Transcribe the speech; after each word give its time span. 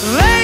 Rain 0.00 0.37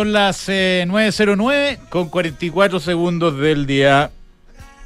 son 0.00 0.12
las 0.14 0.48
eh, 0.48 0.86
9.09 0.88 1.78
con 1.90 2.08
44 2.08 2.80
segundos 2.80 3.38
del 3.38 3.66
día 3.66 4.10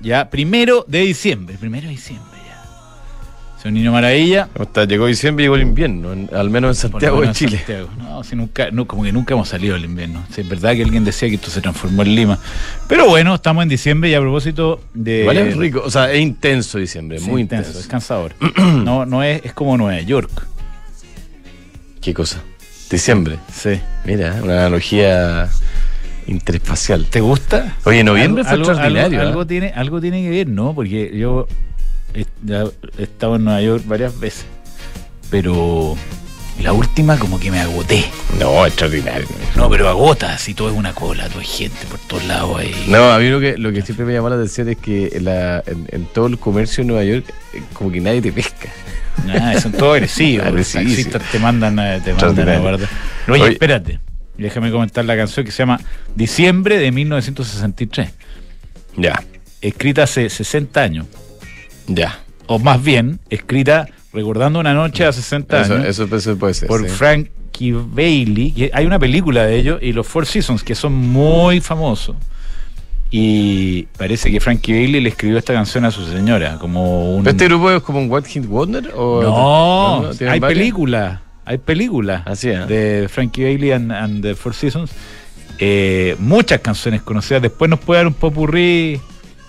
ya 0.01 0.29
primero 0.29 0.85
de 0.89 1.01
diciembre. 1.03 1.57
Primero 1.57 1.85
de 1.87 1.91
diciembre 1.91 2.37
ya. 2.45 3.61
Soy 3.63 3.69
un 3.69 3.75
niño 3.75 3.93
maravilla. 3.93 4.49
¿Cómo 4.53 4.65
está? 4.65 4.85
Llegó 4.87 5.07
diciembre 5.07 5.45
y 5.45 5.47
llegó 5.47 5.55
el 5.55 5.63
invierno, 5.63 6.13
en- 6.13 6.29
al 6.35 6.51
menos 6.51 6.83
en 6.83 6.91
Santiago 6.91 7.21
de 7.21 7.31
Chile. 7.31 7.59
Santiago. 7.59 7.91
No, 7.97 8.25
si 8.25 8.35
nunca, 8.35 8.73
no, 8.73 8.89
como 8.89 9.05
que 9.05 9.13
nunca 9.13 9.35
hemos 9.35 9.49
salido 9.49 9.75
del 9.75 9.85
invierno. 9.85 10.25
Sí, 10.35 10.41
es 10.41 10.49
verdad 10.49 10.75
que 10.75 10.83
alguien 10.83 11.05
decía 11.05 11.29
que 11.29 11.37
esto 11.37 11.49
se 11.49 11.61
transformó 11.61 12.03
en 12.03 12.13
Lima. 12.17 12.41
Pero 12.89 13.07
bueno, 13.09 13.37
estamos 13.37 13.63
en 13.63 13.69
diciembre 13.69 14.11
y 14.11 14.15
a 14.15 14.21
propósito 14.21 14.81
de. 14.95 15.21
Igual 15.21 15.37
es 15.39 15.57
rico, 15.57 15.81
o 15.85 15.91
sea, 15.93 16.11
es 16.11 16.21
intenso 16.21 16.77
diciembre, 16.79 17.21
Sí, 17.21 17.31
muy 17.31 17.43
intenso, 17.43 17.69
intenso. 17.69 17.81
Es 17.81 17.87
cansador. 17.87 18.35
no, 18.59 19.07
no 19.07 19.23
es, 19.23 19.45
es 19.45 19.53
como 19.53 19.77
Nueva 19.79 20.01
York. 20.01 20.45
¿Qué 22.03 22.13
cosa? 22.13 22.43
Diciembre. 22.95 23.39
Sí. 23.53 23.81
Mira, 24.05 24.39
una 24.43 24.53
analogía 24.61 25.49
interespacial. 26.27 27.07
¿Te 27.11 27.21
gusta? 27.21 27.77
Oye, 27.85 28.03
noviembre 28.05 28.45
fue 28.45 28.53
algo, 28.55 28.71
extraordinario. 28.71 29.19
algo- 29.21 29.25
¿eh? 29.25 29.29
algo 29.33 29.47
tiene, 29.47 29.73
algo 29.75 30.01
tiene 30.01 30.23
que 30.23 30.31
ver, 30.31 30.49
¿no? 30.49 30.75
Porque 30.75 31.11
yo 31.17 31.47
he, 32.15 32.25
estado 33.03 33.37
en 33.37 33.45
Nueva 33.45 33.61
York 33.61 33.83
varias 33.87 34.19
veces, 34.19 34.47
pero 35.31 35.97
la 36.63 36.73
última 36.73 37.19
como 37.19 37.39
que 37.41 37.51
me 37.51 37.61
agoté. 37.61 38.05
No, 38.39 38.65
extraordinario. 38.65 39.27
No, 39.57 39.69
pero 39.69 39.89
agota, 39.89 40.39
si 40.39 40.55
todo 40.55 40.71
es 40.71 40.77
una 40.77 40.95
cola, 40.95 41.29
todo 41.29 41.41
es 41.41 41.49
gente 41.49 41.85
por 41.91 41.99
todos 42.01 42.25
lados 42.25 42.59
ahí. 42.61 42.85
No, 42.89 43.11
a 43.13 43.19
mí 43.19 43.29
lo 43.29 43.41
que, 43.41 43.59
lo 43.59 43.73
que 43.73 43.83
siempre 43.83 44.07
me 44.07 44.13
llamó 44.13 44.29
la 44.29 44.37
atención 44.37 44.69
es 44.69 44.77
que 44.79 45.11
en, 45.15 45.25
la- 45.25 45.63
en- 45.67 45.89
en 45.91 46.07
todo 46.07 46.29
el 46.29 46.39
comercio 46.39 46.83
en 46.83 46.89
Nueva 46.89 47.05
York, 47.05 47.25
eh, 47.55 47.63
como 47.73 47.91
que 47.91 48.01
nadie 48.01 48.23
te 48.23 48.33
pesca. 48.33 48.69
Nada, 49.27 49.61
son 49.61 49.73
todos 49.73 49.95
agresivos. 49.95 50.53
Los 50.53 50.73
taxistas 50.73 51.23
te 51.31 51.39
mandan, 51.39 51.79
a- 51.79 52.01
te 52.01 52.13
mandan 52.15 52.49
a 52.49 52.59
guardar. 52.59 52.89
Oye, 53.29 53.43
Oye. 53.43 53.53
espérate. 53.53 54.01
Déjame 54.37 54.71
comentar 54.71 55.05
la 55.05 55.17
canción 55.17 55.47
que 55.47 55.53
se 55.53 55.59
llama 55.59 55.81
Diciembre 56.17 56.79
de 56.79 56.91
1963. 56.91 58.11
Ya, 58.97 59.23
Escrita 59.61 60.03
hace 60.03 60.29
60 60.29 60.83
años. 60.83 61.07
ya. 61.87 62.19
O 62.47 62.59
más 62.59 62.83
bien, 62.83 63.21
escrita 63.31 63.89
recordando 64.13 64.59
una 64.61 64.75
noche 64.75 65.07
hace 65.07 65.23
60 65.23 65.63
Eso, 65.63 65.75
años. 65.77 65.87
eso, 65.87 66.15
eso 66.15 66.37
puede 66.37 66.53
ser. 66.53 66.69
por 66.69 66.83
sí. 66.83 66.89
Frankie 66.95 67.73
Bailey. 67.73 68.71
hay 68.75 68.85
una 68.85 68.99
película 68.99 69.45
de 69.47 69.57
ellos 69.57 69.79
y 69.81 69.93
los 69.93 70.07
Four 70.07 70.27
Seasons 70.27 70.63
que 70.63 70.75
son 70.75 70.93
muy 70.93 71.61
famosos. 71.63 72.17
Y 73.17 73.85
parece 73.97 74.29
que 74.33 74.41
Frankie 74.41 74.73
Bailey 74.73 75.01
le 75.01 75.11
escribió 75.11 75.39
esta 75.39 75.53
canción 75.53 75.85
a 75.85 75.93
su 75.93 76.05
señora, 76.05 76.59
como 76.59 77.15
un... 77.15 77.23
¿Pero 77.23 77.31
¿Este 77.31 77.45
grupo 77.45 77.71
es 77.71 77.81
como 77.81 78.01
un 78.01 78.11
What 78.11 78.25
Hit 78.25 78.45
Wonder? 78.45 78.91
O 78.97 79.23
no, 80.03 80.11
¿tienen 80.19 80.35
hay 80.35 80.41
varias? 80.41 80.59
película, 80.59 81.23
hay 81.45 81.59
película 81.59 82.23
Así 82.27 82.49
es. 82.49 82.67
de 82.67 83.07
Frankie 83.09 83.45
Bailey 83.45 83.71
and, 83.71 83.93
and 83.93 84.21
the 84.21 84.35
Four 84.35 84.53
Seasons. 84.53 84.91
Eh, 85.61 86.17
muchas 86.19 86.59
canciones 86.59 87.03
conocidas. 87.03 87.41
Después 87.41 87.71
nos 87.71 87.79
puede 87.79 88.01
dar 88.01 88.09
un 88.09 88.15
popurrí 88.15 89.01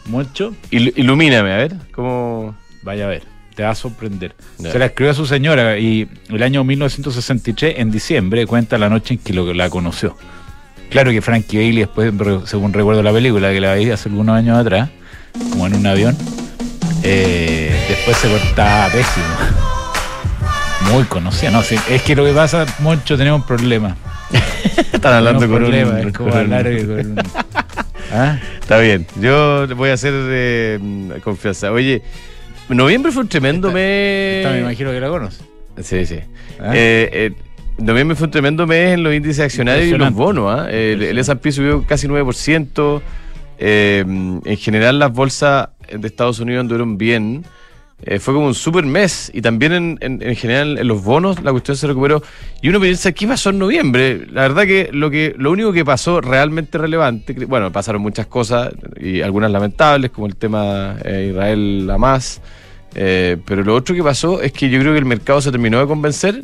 mucho. 0.06 0.54
Il- 0.70 0.94
ilumíname, 0.96 1.52
a 1.52 1.58
ver. 1.58 1.76
¿Cómo...? 1.92 2.56
Vaya 2.84 3.06
a 3.06 3.08
ver, 3.08 3.24
te 3.56 3.64
va 3.64 3.72
a 3.72 3.76
sorprender. 3.76 4.36
Se 4.60 4.78
la 4.78 4.86
escribió 4.86 5.10
a 5.10 5.16
su 5.16 5.26
señora 5.26 5.80
y 5.80 6.08
el 6.30 6.44
año 6.44 6.64
1963, 6.64 7.80
en 7.80 7.90
diciembre, 7.90 8.46
cuenta 8.46 8.78
la 8.78 8.90
noche 8.90 9.16
en 9.16 9.20
que 9.22 9.34
lo- 9.34 9.52
la 9.56 9.72
conoció. 9.72 10.16
Claro 10.90 11.12
que 11.12 11.22
Frankie 11.22 11.58
Bailey, 11.58 11.80
después, 11.80 12.14
según 12.46 12.72
recuerdo 12.74 13.04
la 13.04 13.12
película, 13.12 13.52
que 13.52 13.60
la 13.60 13.74
veía 13.74 13.96
hace 13.96 14.10
algunos 14.10 14.36
años 14.36 14.58
atrás, 14.58 14.90
como 15.52 15.68
en 15.68 15.76
un 15.76 15.86
avión, 15.88 16.16
eh, 17.04 17.86
después 17.90 18.16
se 18.18 18.30
cortaba 18.30 18.88
pésimo. 18.90 19.26
Muy 20.92 21.04
conocida, 21.06 21.52
no, 21.52 21.62
es 21.62 22.02
que 22.04 22.16
lo 22.16 22.24
que 22.24 22.32
pasa, 22.32 22.66
Moncho, 22.80 23.18
tenemos 23.18 23.42
un 23.42 23.48
problema. 23.48 23.96
Están 24.94 25.14
hablando 25.14 25.48
con 25.48 25.58
problema, 25.58 25.92
un... 25.92 26.08
es 26.08 26.14
como 26.14 26.30
con 26.30 26.38
un- 26.40 26.44
hablar 26.54 26.68
eh, 26.68 26.86
con- 26.86 27.16
¿Ah? 28.14 28.38
Está 28.62 28.78
bien, 28.80 29.06
yo 29.20 29.68
voy 29.76 29.90
a 29.90 29.94
hacer 29.94 30.14
eh, 30.16 30.80
confianza. 31.24 31.72
Oye, 31.72 32.02
noviembre 32.70 33.12
fue 33.12 33.24
un 33.24 33.28
tremendo 33.30 33.72
mes. 33.72 34.38
Esta 34.46 34.52
me 34.54 34.60
imagino 34.62 34.92
que 34.92 35.00
la 35.00 35.10
conoce. 35.10 35.44
Sí, 35.82 36.06
sí. 36.06 36.20
¿Ah? 36.62 36.72
Eh, 36.74 37.34
noviembre 37.78 38.16
fue 38.16 38.26
un 38.26 38.32
tremendo 38.32 38.66
mes 38.68 38.94
en 38.94 39.04
los 39.04 39.14
índices 39.14 39.40
accionarios 39.44 39.88
y 39.88 39.92
los 39.98 40.14
bonos. 40.14 40.46
¿ah? 40.60 40.70
El, 40.70 41.04
el 41.04 41.18
S&P 41.18 41.52
subió 41.52 41.84
casi 41.86 42.08
9%. 42.08 43.02
Eh, 43.58 44.04
en 44.06 44.58
general 44.58 45.00
las 45.00 45.14
bolsas 45.14 45.70
de 45.92 46.06
Estados 46.08 46.40
Unidos 46.40 46.62
anduvieron 46.62 46.98
bien. 46.98 47.46
Eh, 48.04 48.20
fue 48.20 48.34
como 48.34 48.48
un 48.48 48.54
super 48.54 48.86
mes 48.86 49.32
y 49.34 49.42
también 49.42 49.72
en, 49.72 49.98
en- 50.02 50.22
en 50.22 50.36
general 50.36 50.78
en 50.78 50.86
los 50.86 51.02
bonos 51.02 51.42
la 51.42 51.52
cuestión 51.52 51.78
se 51.78 51.88
recuperó 51.88 52.22
y 52.62 52.68
uno 52.68 52.82
piensa 52.82 53.14
¿qué 53.14 53.26
pasó 53.26 53.52
en 53.52 53.58
noviembre? 53.58 54.28
La 54.30 54.42
verdad 54.42 54.64
que 54.64 54.90
lo 54.92 55.10
que 55.10 55.34
lo 55.38 55.50
único 55.52 55.72
que 55.72 55.86
pasó 55.86 56.20
realmente 56.20 56.78
relevante, 56.78 57.34
bueno, 57.46 57.72
pasaron 57.72 58.02
muchas 58.02 58.28
cosas 58.28 58.74
y 59.00 59.22
algunas 59.22 59.50
lamentables 59.50 60.12
como 60.12 60.28
el 60.28 60.36
tema 60.36 60.98
eh, 61.06 61.30
Israel 61.32 61.90
Hamas, 61.90 62.42
eh, 62.96 63.38
pero 63.46 63.64
lo 63.64 63.74
otro 63.74 63.96
que 63.96 64.04
pasó 64.04 64.42
es 64.42 64.52
que 64.52 64.70
yo 64.70 64.78
creo 64.82 64.92
que 64.92 65.00
el 65.00 65.06
mercado 65.06 65.40
se 65.40 65.50
terminó 65.52 65.80
de 65.80 65.88
convencer 65.88 66.44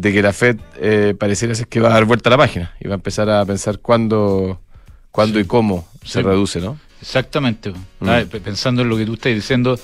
de 0.00 0.12
que 0.12 0.22
la 0.22 0.32
Fed 0.32 0.56
eh, 0.80 1.14
pareciera 1.18 1.54
ser 1.54 1.68
que 1.68 1.80
va 1.80 1.88
a 1.90 1.92
dar 1.94 2.04
vuelta 2.04 2.28
a 2.28 2.32
la 2.32 2.36
página 2.36 2.72
y 2.80 2.88
va 2.88 2.94
a 2.94 2.96
empezar 2.96 3.30
a 3.30 3.44
pensar 3.44 3.78
cuándo, 3.78 4.60
cuándo 5.10 5.38
y 5.40 5.44
cómo 5.44 5.86
se 6.04 6.18
Sí. 6.20 6.22
reduce, 6.22 6.60
¿no? 6.60 6.78
Exactamente. 7.00 7.70
Mm. 7.70 8.08
Ah, 8.08 8.22
pe- 8.30 8.40
pensando 8.40 8.82
en 8.82 8.88
lo 8.88 8.96
que 8.96 9.06
tú 9.06 9.14
estás 9.14 9.32
diciendo, 9.34 9.78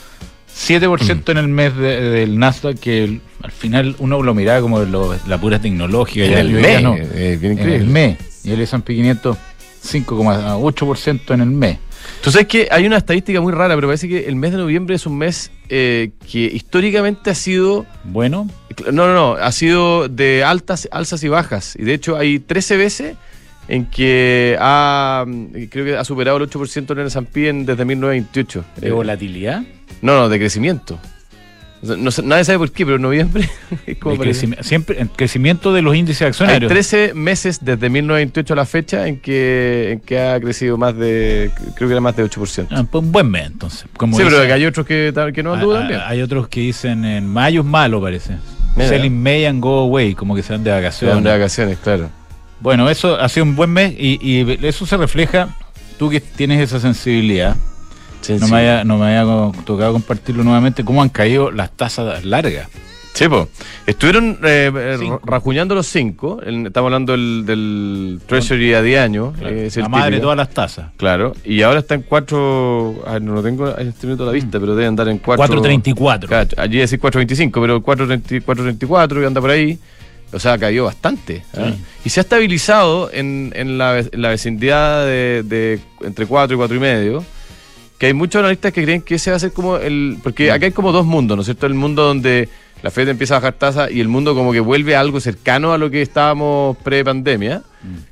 7% 0.52 1.30
en 1.32 1.38
el 1.38 1.48
mes 1.48 1.76
de- 1.76 2.00
del 2.10 2.38
Nasdaq, 2.38 2.78
que 2.78 3.04
el- 3.04 3.20
al 3.42 3.52
final 3.52 3.94
uno 3.98 4.22
lo 4.22 4.34
miraba 4.34 4.60
como 4.60 4.80
lo- 4.80 5.14
la 5.26 5.38
pura 5.40 5.58
tecnológica. 5.60 6.24
En 6.26 6.30
ya- 6.32 6.40
el 6.40 6.50
mes, 6.50 6.82
no. 6.82 6.96
eh, 6.96 7.38
bien 7.40 7.58
En 7.58 7.68
el 7.70 7.86
mes. 7.86 8.18
Y 8.44 8.52
el 8.52 8.60
S&P 8.60 8.94
500, 8.94 9.36
5,8% 9.82 11.34
en 11.34 11.40
el 11.40 11.50
mes. 11.50 11.78
Tú 12.22 12.30
sabes 12.30 12.46
que 12.48 12.68
hay 12.70 12.86
una 12.86 12.96
estadística 12.98 13.40
muy 13.40 13.52
rara, 13.52 13.74
pero 13.74 13.88
parece 13.88 14.08
que 14.08 14.26
el 14.26 14.36
mes 14.36 14.52
de 14.52 14.58
noviembre 14.58 14.94
es 14.94 15.06
un 15.06 15.18
mes 15.18 15.50
eh, 15.68 16.10
que 16.30 16.40
históricamente 16.40 17.30
ha 17.30 17.34
sido. 17.34 17.86
Bueno, 18.04 18.48
No, 18.86 19.06
no, 19.06 19.14
no, 19.14 19.32
ha 19.34 19.52
sido 19.52 20.08
de 20.08 20.44
altas, 20.44 20.88
alzas 20.92 21.22
y 21.22 21.28
bajas. 21.28 21.76
Y 21.78 21.84
de 21.84 21.94
hecho 21.94 22.16
hay 22.16 22.38
13 22.38 22.76
veces 22.76 23.16
en 23.68 23.86
que 23.86 24.56
ha, 24.58 25.24
creo 25.70 25.84
que 25.84 25.96
ha 25.96 26.04
superado 26.04 26.38
el 26.38 26.48
8% 26.50 26.92
en 26.92 26.98
el 26.98 27.06
S&P 27.06 27.52
desde 27.64 27.84
1928. 27.84 28.64
de 28.76 28.88
Eh, 28.88 28.90
volatilidad, 28.90 29.62
no, 30.02 30.16
no, 30.16 30.28
de 30.28 30.38
crecimiento. 30.38 30.98
No 31.82 32.10
nadie 32.24 32.44
sabe 32.44 32.58
por 32.58 32.70
qué, 32.72 32.84
pero 32.84 32.96
en 32.96 33.02
noviembre 33.02 33.48
es 33.86 33.96
como 33.98 34.22
siempre 34.60 35.00
el 35.00 35.08
crecimiento 35.08 35.72
de 35.72 35.80
los 35.80 35.96
índices 35.96 36.20
Hay 36.22 36.28
accionarios. 36.28 36.70
13 36.70 37.14
meses 37.14 37.58
desde 37.62 37.88
1928 37.88 38.52
a 38.52 38.56
la 38.56 38.66
fecha 38.66 39.06
en 39.08 39.18
que, 39.18 39.92
en 39.92 40.00
que 40.00 40.20
ha 40.20 40.38
crecido 40.40 40.76
más 40.76 40.94
de, 40.96 41.50
creo 41.76 41.88
que 41.88 41.92
era 41.94 42.00
más 42.02 42.14
de 42.16 42.24
8%. 42.24 42.66
Ah, 42.70 42.84
pues 42.90 43.02
un 43.02 43.10
buen 43.12 43.30
mes, 43.30 43.46
entonces. 43.46 43.86
Como 43.96 44.14
sí, 44.16 44.22
pero 44.24 44.40
dice- 44.40 44.52
hay 44.52 44.66
otros 44.66 44.86
que, 44.86 45.12
que 45.34 45.42
no 45.42 45.52
Ah, 45.52 45.54
anduvo 45.54 45.74
ah, 45.74 45.78
también. 45.78 46.00
Hay 46.04 46.20
otros 46.20 46.48
que 46.48 46.60
dicen 46.60 47.04
en 47.06 47.26
mayo 47.26 47.60
es 47.62 47.66
malo, 47.66 48.00
parece. 48.02 48.36
Mira. 48.76 48.88
Selling 48.90 49.22
May 49.22 49.46
and 49.46 49.62
go 49.62 49.78
away, 49.80 50.14
como 50.14 50.34
que 50.36 50.42
se 50.42 50.52
van 50.52 50.62
de 50.62 50.70
Se 50.70 50.76
vacaciones. 50.76 51.14
van 51.16 51.24
de 51.24 51.30
vacaciones, 51.30 51.78
claro. 51.82 52.10
Bueno, 52.60 52.90
eso 52.90 53.18
ha 53.18 53.28
sido 53.30 53.44
un 53.44 53.56
buen 53.56 53.70
mes 53.70 53.94
y, 53.98 54.18
y 54.20 54.58
eso 54.66 54.84
se 54.84 54.98
refleja, 54.98 55.56
tú 55.98 56.10
que 56.10 56.20
tienes 56.20 56.60
esa 56.60 56.78
sensibilidad, 56.78 57.56
no 58.38 58.48
me 58.48 58.56
haya, 58.58 58.84
no 58.84 58.98
me 58.98 59.06
haya 59.06 59.24
tocado 59.64 59.92
compartirlo 59.92 60.44
nuevamente, 60.44 60.84
cómo 60.84 61.02
han 61.02 61.08
caído 61.08 61.50
las 61.50 61.70
tasas 61.76 62.24
largas. 62.24 62.68
Sí, 63.12 63.28
po. 63.28 63.48
Estuvieron 63.86 64.38
eh, 64.44 64.70
eh, 64.72 65.10
rajuñando 65.24 65.74
los 65.74 65.86
cinco. 65.88 66.40
El- 66.46 66.66
estamos 66.66 66.86
hablando 66.88 67.12
del, 67.12 67.44
del 67.44 68.20
Treasury 68.24 68.72
a 68.74 68.82
10 68.82 69.00
años. 69.00 69.34
Claro, 69.36 69.54
eh, 69.56 69.66
es 69.66 69.76
el 69.76 69.82
la 69.82 69.88
madre 69.88 70.14
de 70.16 70.20
todas 70.22 70.36
las 70.36 70.50
tasas. 70.50 70.90
Claro. 70.96 71.34
Y 71.44 71.60
ahora 71.62 71.80
está 71.80 71.96
en 71.96 72.02
4. 72.02 72.94
No 73.20 73.34
lo 73.34 73.42
tengo 73.42 73.76
en 73.76 73.88
este 73.88 74.06
minuto 74.06 74.22
a 74.22 74.26
la 74.26 74.32
vista, 74.32 74.60
pero 74.60 74.76
debe 74.76 74.86
andar 74.86 75.08
en 75.08 75.18
4. 75.18 75.44
4.34. 75.44 76.28
Cacho, 76.28 76.56
Allí 76.60 76.78
decir 76.78 77.00
4.25, 77.00 77.50
pero 77.60 77.82
4.30 77.82 78.44
4.34 78.44 79.22
y 79.22 79.26
anda 79.26 79.40
por 79.40 79.50
ahí. 79.50 79.78
O 80.32 80.38
sea, 80.38 80.56
cayó 80.56 80.84
bastante. 80.84 81.42
¿ah? 81.54 81.72
Sí. 81.74 81.82
Y 82.04 82.10
se 82.10 82.20
ha 82.20 82.22
estabilizado 82.22 83.10
en, 83.12 83.52
en 83.56 83.76
la, 83.76 83.98
en 83.98 84.22
la 84.22 84.28
vecindad 84.28 85.04
de, 85.04 85.42
de 85.44 85.80
entre 86.02 86.26
4 86.26 86.54
y 86.54 86.56
4 86.56 86.76
y 86.76 86.80
medio. 86.80 87.24
Que 88.00 88.06
hay 88.06 88.14
muchos 88.14 88.40
analistas 88.40 88.72
que 88.72 88.82
creen 88.82 89.02
que 89.02 89.16
ese 89.16 89.30
va 89.30 89.36
a 89.36 89.40
ser 89.40 89.52
como 89.52 89.76
el. 89.76 90.16
Porque 90.22 90.50
acá 90.50 90.64
hay 90.64 90.72
como 90.72 90.90
dos 90.90 91.06
mundos, 91.06 91.36
¿no 91.36 91.42
es 91.42 91.46
cierto? 91.46 91.66
El 91.66 91.74
mundo 91.74 92.02
donde 92.02 92.48
la 92.82 92.90
Fed 92.90 93.08
empieza 93.08 93.36
a 93.36 93.40
bajar 93.40 93.52
tasas 93.52 93.90
y 93.90 94.00
el 94.00 94.08
mundo 94.08 94.34
como 94.34 94.52
que 94.52 94.60
vuelve 94.60 94.96
a 94.96 95.00
algo 95.00 95.20
cercano 95.20 95.72
a 95.72 95.78
lo 95.78 95.90
que 95.90 96.00
estábamos 96.00 96.78
pre-pandemia. 96.78 97.62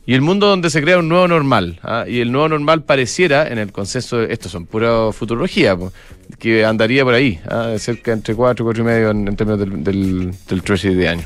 Y 0.07 0.15
el 0.15 0.21
mundo 0.21 0.47
donde 0.47 0.69
se 0.71 0.83
crea 0.83 0.99
un 0.99 1.09
nuevo 1.09 1.27
normal. 1.27 1.81
¿ah? 1.83 2.05
Y 2.07 2.21
el 2.21 2.33
nuevo 2.33 2.49
normal 2.49 2.83
pareciera, 2.83 3.49
en 3.49 3.59
el 3.59 3.73
consenso, 3.73 4.23
estos 4.23 4.53
son 4.53 4.67
pura 4.67 5.11
futurología, 5.13 5.77
po, 5.77 5.93
que 6.39 6.65
andaría 6.65 7.05
por 7.05 7.15
ahí, 7.15 7.41
¿ah? 7.49 7.75
cerca 7.79 8.13
entre 8.13 8.35
4 8.35 8.65
4 8.65 8.83
y 8.83 8.87
medio 8.87 9.11
en, 9.11 9.29
en 9.29 9.37
términos 9.37 9.61
del, 9.61 9.85
del, 9.85 10.35
del 10.49 10.63
treasury 10.63 10.95
de 10.95 11.09
año. 11.09 11.25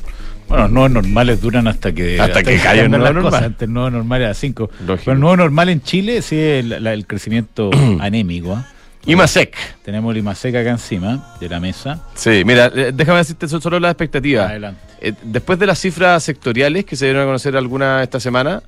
Bueno, 0.49 0.65
los 0.65 0.73
nuevos 0.73 0.91
normales 0.91 1.41
duran 1.41 1.67
hasta 1.69 1.93
que, 1.93 2.21
Hasta 2.21 2.41
que 2.43 2.57
caiga 2.57 2.73
el 2.73 2.79
cambien 2.81 2.91
nuevo 2.91 3.05
las 3.05 3.15
normal. 3.15 3.31
cosas. 3.33 3.47
Antes 3.47 3.63
el 3.69 3.73
nuevo 3.73 3.91
normal 3.91 4.21
era 4.23 4.35
5. 4.35 4.71
Lógico. 4.87 5.03
Pero 5.05 5.13
el 5.15 5.21
nuevo 5.21 5.37
normal 5.37 5.69
en 5.71 5.83
Chile 5.83 6.21
sí 6.23 6.37
es 6.39 6.65
el, 6.65 6.87
el 6.87 7.07
crecimiento 7.07 7.71
anémico. 8.01 8.55
¿ah? 8.55 8.67
IMASEC. 9.07 9.57
Tenemos 9.85 10.13
el 10.13 10.19
IMASEC 10.19 10.55
acá 10.57 10.71
encima 10.71 11.35
de 11.41 11.49
la 11.49 11.59
mesa. 11.59 12.03
Sí, 12.15 12.43
mira, 12.45 12.71
eh, 12.75 12.93
déjame 12.95 13.19
decirte 13.19 13.49
so- 13.49 13.61
solo 13.61 13.81
las 13.81 13.91
expectativas. 13.93 14.51
Adelante. 14.51 14.81
Eh, 15.01 15.13
después 15.25 15.59
de 15.59 15.67
las 15.67 15.81
cifras 15.81 16.23
sectoriales 16.23 16.85
que 16.85 16.95
se 16.97 17.07
dieron 17.07 17.23
a 17.23 17.27
conocer 17.27 17.57
algunas 17.57 18.03
esta 18.03 18.21
semana, 18.21 18.63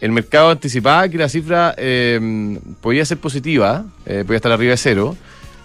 el 0.00 0.12
mercado 0.12 0.50
anticipaba 0.50 1.08
que 1.08 1.18
la 1.18 1.28
cifra 1.28 1.74
eh, 1.76 2.58
podía 2.80 3.04
ser 3.04 3.18
positiva, 3.18 3.84
eh, 4.06 4.22
podía 4.24 4.36
estar 4.36 4.52
arriba 4.52 4.70
de 4.72 4.76
cero, 4.76 5.16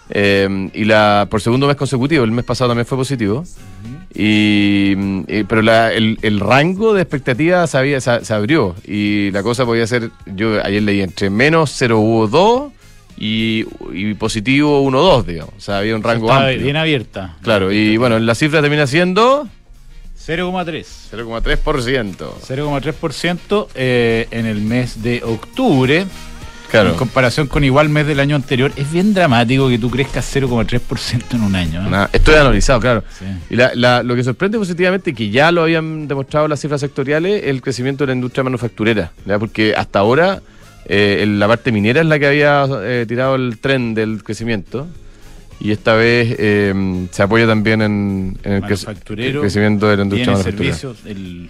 eh, 0.09 0.69
y 0.73 0.85
la 0.85 1.27
por 1.29 1.41
segundo 1.41 1.67
mes 1.67 1.75
consecutivo, 1.75 2.23
el 2.23 2.31
mes 2.31 2.45
pasado 2.45 2.69
también 2.69 2.85
fue 2.85 2.97
positivo. 2.97 3.43
Y, 4.15 4.93
mm, 4.97 5.21
eh, 5.27 5.45
pero 5.47 5.61
la- 5.61 5.91
el, 5.93 6.17
el 6.21 6.39
rango 6.39 6.93
de 6.93 7.01
expectativas 7.03 7.69
se, 7.69 7.99
se 7.99 8.33
abrió 8.33 8.75
y 8.85 9.29
la 9.31 9.43
cosa 9.43 9.65
podía 9.65 9.85
ser, 9.85 10.09
yo 10.25 10.63
ayer 10.63 10.81
leí 10.81 11.01
entre 11.01 11.29
menos 11.29 11.71
0,2 11.79 12.71
y, 13.19 13.65
y 13.93 14.13
positivo 14.15 14.81
1,2, 14.89 15.23
digamos. 15.25 15.53
O 15.57 15.61
sea, 15.61 15.79
había 15.79 15.95
un 15.95 16.03
rango 16.03 16.27
Está 16.27 16.47
amplio. 16.47 16.63
bien 16.63 16.77
abierta. 16.77 17.35
Claro, 17.43 17.71
y 17.71 17.97
bueno, 17.97 18.17
la 18.19 18.33
cifra 18.33 18.61
termina 18.61 18.87
siendo 18.87 19.47
0,3. 20.25 20.85
0,3%. 21.11 22.15
0,3% 22.47 23.67
eh, 23.75 24.27
en 24.31 24.45
el 24.45 24.61
mes 24.61 25.01
de 25.03 25.21
octubre. 25.23 26.05
Claro. 26.69 26.89
En 26.91 26.95
comparación 26.95 27.47
con 27.47 27.63
igual 27.63 27.87
mes 27.89 28.05
del 28.07 28.19
año 28.19 28.35
anterior. 28.35 28.71
Es 28.75 28.91
bien 28.91 29.13
dramático 29.13 29.69
que 29.69 29.79
tú 29.79 29.89
crezcas 29.89 30.25
0,3% 30.35 31.35
en 31.35 31.43
un 31.43 31.55
año. 31.55 31.85
¿eh? 31.85 31.89
Nada, 31.89 32.09
esto 32.11 32.31
es 32.31 32.37
analizado, 32.37 32.79
claro. 32.81 33.03
Sí. 33.17 33.25
Y 33.49 33.55
la- 33.55 33.71
la- 33.73 34.03
lo 34.03 34.15
que 34.15 34.23
sorprende 34.23 34.57
positivamente, 34.57 35.13
que 35.13 35.29
ya 35.29 35.51
lo 35.51 35.63
habían 35.63 36.07
demostrado 36.07 36.47
las 36.47 36.59
cifras 36.59 36.81
sectoriales, 36.81 37.43
es 37.43 37.49
el 37.49 37.61
crecimiento 37.61 38.03
de 38.03 38.07
la 38.07 38.13
industria 38.15 38.43
manufacturera. 38.43 39.11
¿ya? 39.25 39.39
Porque 39.39 39.73
hasta 39.75 39.99
ahora 39.99 40.41
eh, 40.89 41.25
la 41.27 41.47
parte 41.47 41.71
minera 41.71 42.01
es 42.01 42.07
la 42.07 42.17
que 42.19 42.27
había 42.27 42.65
eh, 42.83 43.05
tirado 43.07 43.35
el 43.35 43.57
tren 43.59 43.93
del 43.93 44.23
crecimiento. 44.23 44.87
Y 45.59 45.71
esta 45.71 45.95
vez 45.95 46.35
eh, 46.37 47.07
se 47.11 47.23
apoya 47.23 47.47
también 47.47 47.81
en, 47.81 48.37
en 48.43 48.53
el, 48.53 48.61
crecimiento 48.63 49.87
de 49.87 49.97
la 49.97 50.03
industria 50.03 50.33
manufacturera. 50.33 50.75
servicios, 50.75 50.97
el, 51.05 51.49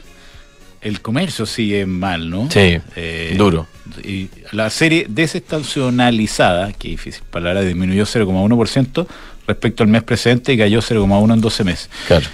el 0.81 1.01
comercio 1.01 1.45
sigue 1.45 1.85
mal, 1.85 2.29
¿no? 2.29 2.49
Sí, 2.51 2.77
Eh, 2.95 3.35
duro. 3.37 3.67
Y 4.03 4.29
la 4.51 4.69
serie 4.69 5.05
desestacionalizada, 5.09 6.73
que 6.73 6.89
difícil 6.89 7.23
palabra, 7.29 7.61
disminuyó 7.61 8.05
0,1% 8.05 9.07
respecto 9.47 9.83
al 9.83 9.89
mes 9.89 10.03
presente 10.03 10.53
y 10.53 10.57
cayó 10.57 10.81
0,1 10.81 11.33
en 11.33 11.41
12 11.41 11.63
meses. 11.63 11.89
Claro. 12.07 12.25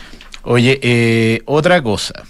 Oye, 0.43 0.79
eh, 0.81 1.41
otra 1.45 1.81
cosa. 1.81 2.23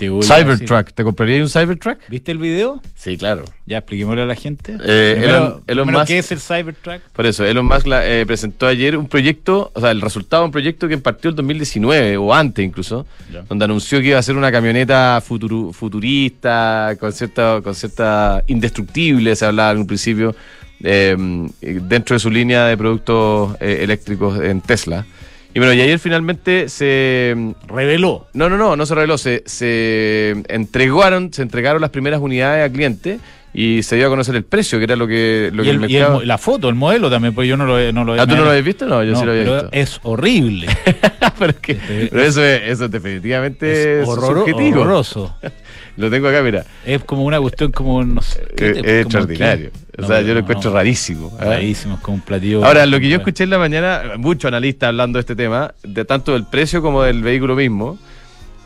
Te 0.00 0.08
voy 0.08 0.22
Cybertruck, 0.22 0.92
¿te 0.94 1.04
compraría 1.04 1.42
un 1.42 1.50
Cybertruck? 1.50 1.98
¿Viste 2.08 2.32
el 2.32 2.38
video? 2.38 2.80
Sí, 2.94 3.18
claro. 3.18 3.44
Ya 3.66 3.76
expliquémosle 3.78 4.22
a 4.22 4.24
la 4.24 4.34
gente. 4.34 4.78
Eh, 4.82 5.12
primero, 5.18 5.36
Elon- 5.36 5.62
Elon 5.66 5.86
primero, 5.86 5.98
Musk- 6.02 6.06
¿qué 6.06 6.18
es 6.20 6.32
el 6.32 6.40
Cybertruck? 6.40 7.00
Por 7.12 7.26
eso, 7.26 7.44
Elon 7.44 7.66
Musk 7.66 7.86
la- 7.86 8.06
eh, 8.08 8.24
presentó 8.24 8.66
ayer 8.66 8.96
un 8.96 9.08
proyecto, 9.08 9.70
o 9.74 9.78
sea, 9.80 9.90
el 9.90 10.00
resultado 10.00 10.42
de 10.42 10.46
un 10.46 10.52
proyecto 10.52 10.88
que 10.88 10.96
partió 10.96 11.28
el 11.28 11.36
2019 11.36 12.16
o 12.16 12.32
antes 12.32 12.64
incluso, 12.64 13.06
Ya. 13.30 13.42
donde 13.42 13.66
anunció 13.66 14.00
que 14.00 14.06
iba 14.06 14.18
a 14.18 14.22
ser 14.22 14.36
una 14.36 14.50
camioneta 14.50 15.20
futuru- 15.20 15.74
futurista, 15.74 16.96
con 16.98 17.12
cierta, 17.12 17.60
con 17.62 17.74
cierta 17.74 18.42
indestructible, 18.46 19.36
se 19.36 19.44
hablaba 19.44 19.72
en 19.72 19.78
un 19.80 19.86
principio, 19.86 20.34
eh, 20.82 21.14
dentro 21.60 22.14
de 22.14 22.20
su 22.20 22.30
línea 22.30 22.64
de 22.64 22.76
productos 22.78 23.54
eh, 23.60 23.80
eléctricos 23.82 24.40
en 24.42 24.62
Tesla. 24.62 25.04
Y 25.52 25.58
bueno, 25.58 25.72
y 25.74 25.80
ayer 25.80 25.98
finalmente 25.98 26.68
se 26.68 27.54
Reveló. 27.68 28.28
no, 28.34 28.48
no, 28.48 28.56
no, 28.56 28.76
no 28.76 28.86
se 28.86 28.94
reveló. 28.94 29.18
Se, 29.18 29.42
se 29.46 30.42
entregaron, 30.48 31.32
se 31.32 31.42
entregaron 31.42 31.80
las 31.80 31.90
primeras 31.90 32.20
unidades 32.20 32.68
a 32.68 32.72
cliente 32.72 33.18
y 33.52 33.82
se 33.82 33.96
dio 33.96 34.06
a 34.06 34.10
conocer 34.10 34.36
el 34.36 34.44
precio, 34.44 34.78
que 34.78 34.84
era 34.84 34.94
lo 34.94 35.08
que, 35.08 35.50
lo 35.52 35.62
Y, 35.62 35.66
que 35.66 35.70
el- 35.72 35.84
el 35.84 35.90
y 35.90 35.96
el 35.96 36.28
la 36.28 36.38
foto, 36.38 36.68
el 36.68 36.76
modelo 36.76 37.10
también, 37.10 37.34
pues 37.34 37.48
yo 37.48 37.56
no 37.56 37.66
lo, 37.66 37.92
no 37.92 38.04
lo 38.04 38.12
¿Ah, 38.12 38.24
tú 38.28 38.36
no 38.36 38.44
lo 38.44 38.50
habías 38.50 38.64
visto? 38.64 38.86
No, 38.86 39.02
yo 39.02 39.16
sí 39.16 39.24
lo 39.24 39.32
había 39.32 39.42
visto. 39.42 39.68
Es 39.72 39.98
horrible. 40.04 40.68
pero, 41.38 41.50
es 41.50 41.56
que- 41.58 41.74
pero 42.10 42.22
eso, 42.22 42.44
es, 42.44 42.60
eso 42.66 42.84
es 42.84 42.90
definitivamente 42.92 44.02
es 44.02 44.06
horror- 44.08 44.44
subjetivo. 44.44 44.82
horroroso. 44.82 45.34
Lo 46.00 46.10
tengo 46.10 46.28
acá, 46.28 46.42
mira. 46.42 46.64
Es 46.84 47.04
como 47.04 47.24
una 47.24 47.38
cuestión 47.38 47.70
como, 47.72 48.02
no 48.02 48.22
sé. 48.22 48.42
¿qué 48.56 48.70
Es, 48.70 49.04
extraordinario. 49.04 49.70
O 49.98 50.06
sea, 50.06 50.22
yo 50.22 50.32
lo 50.32 50.40
encuentro 50.40 50.72
rarísimo. 50.72 51.36
¿ah? 51.38 51.44
Rarísimo, 51.44 51.96
es 51.96 52.00
como 52.00 52.16
un 52.16 52.22
platillo. 52.22 52.64
Ahora, 52.64 52.86
lo 52.86 52.98
que 52.98 53.10
yo 53.10 53.18
escuché 53.18 53.44
en 53.44 53.50
la 53.50 53.58
mañana, 53.58 54.14
muchos 54.16 54.48
analistas 54.48 54.88
hablando 54.88 55.18
de 55.18 55.20
este 55.20 55.36
tema, 55.36 55.74
de 55.82 56.04
tanto 56.06 56.32
del 56.32 56.46
precio 56.46 56.80
como 56.80 57.02
del 57.02 57.22
vehículo 57.22 57.54
mismo, 57.54 57.98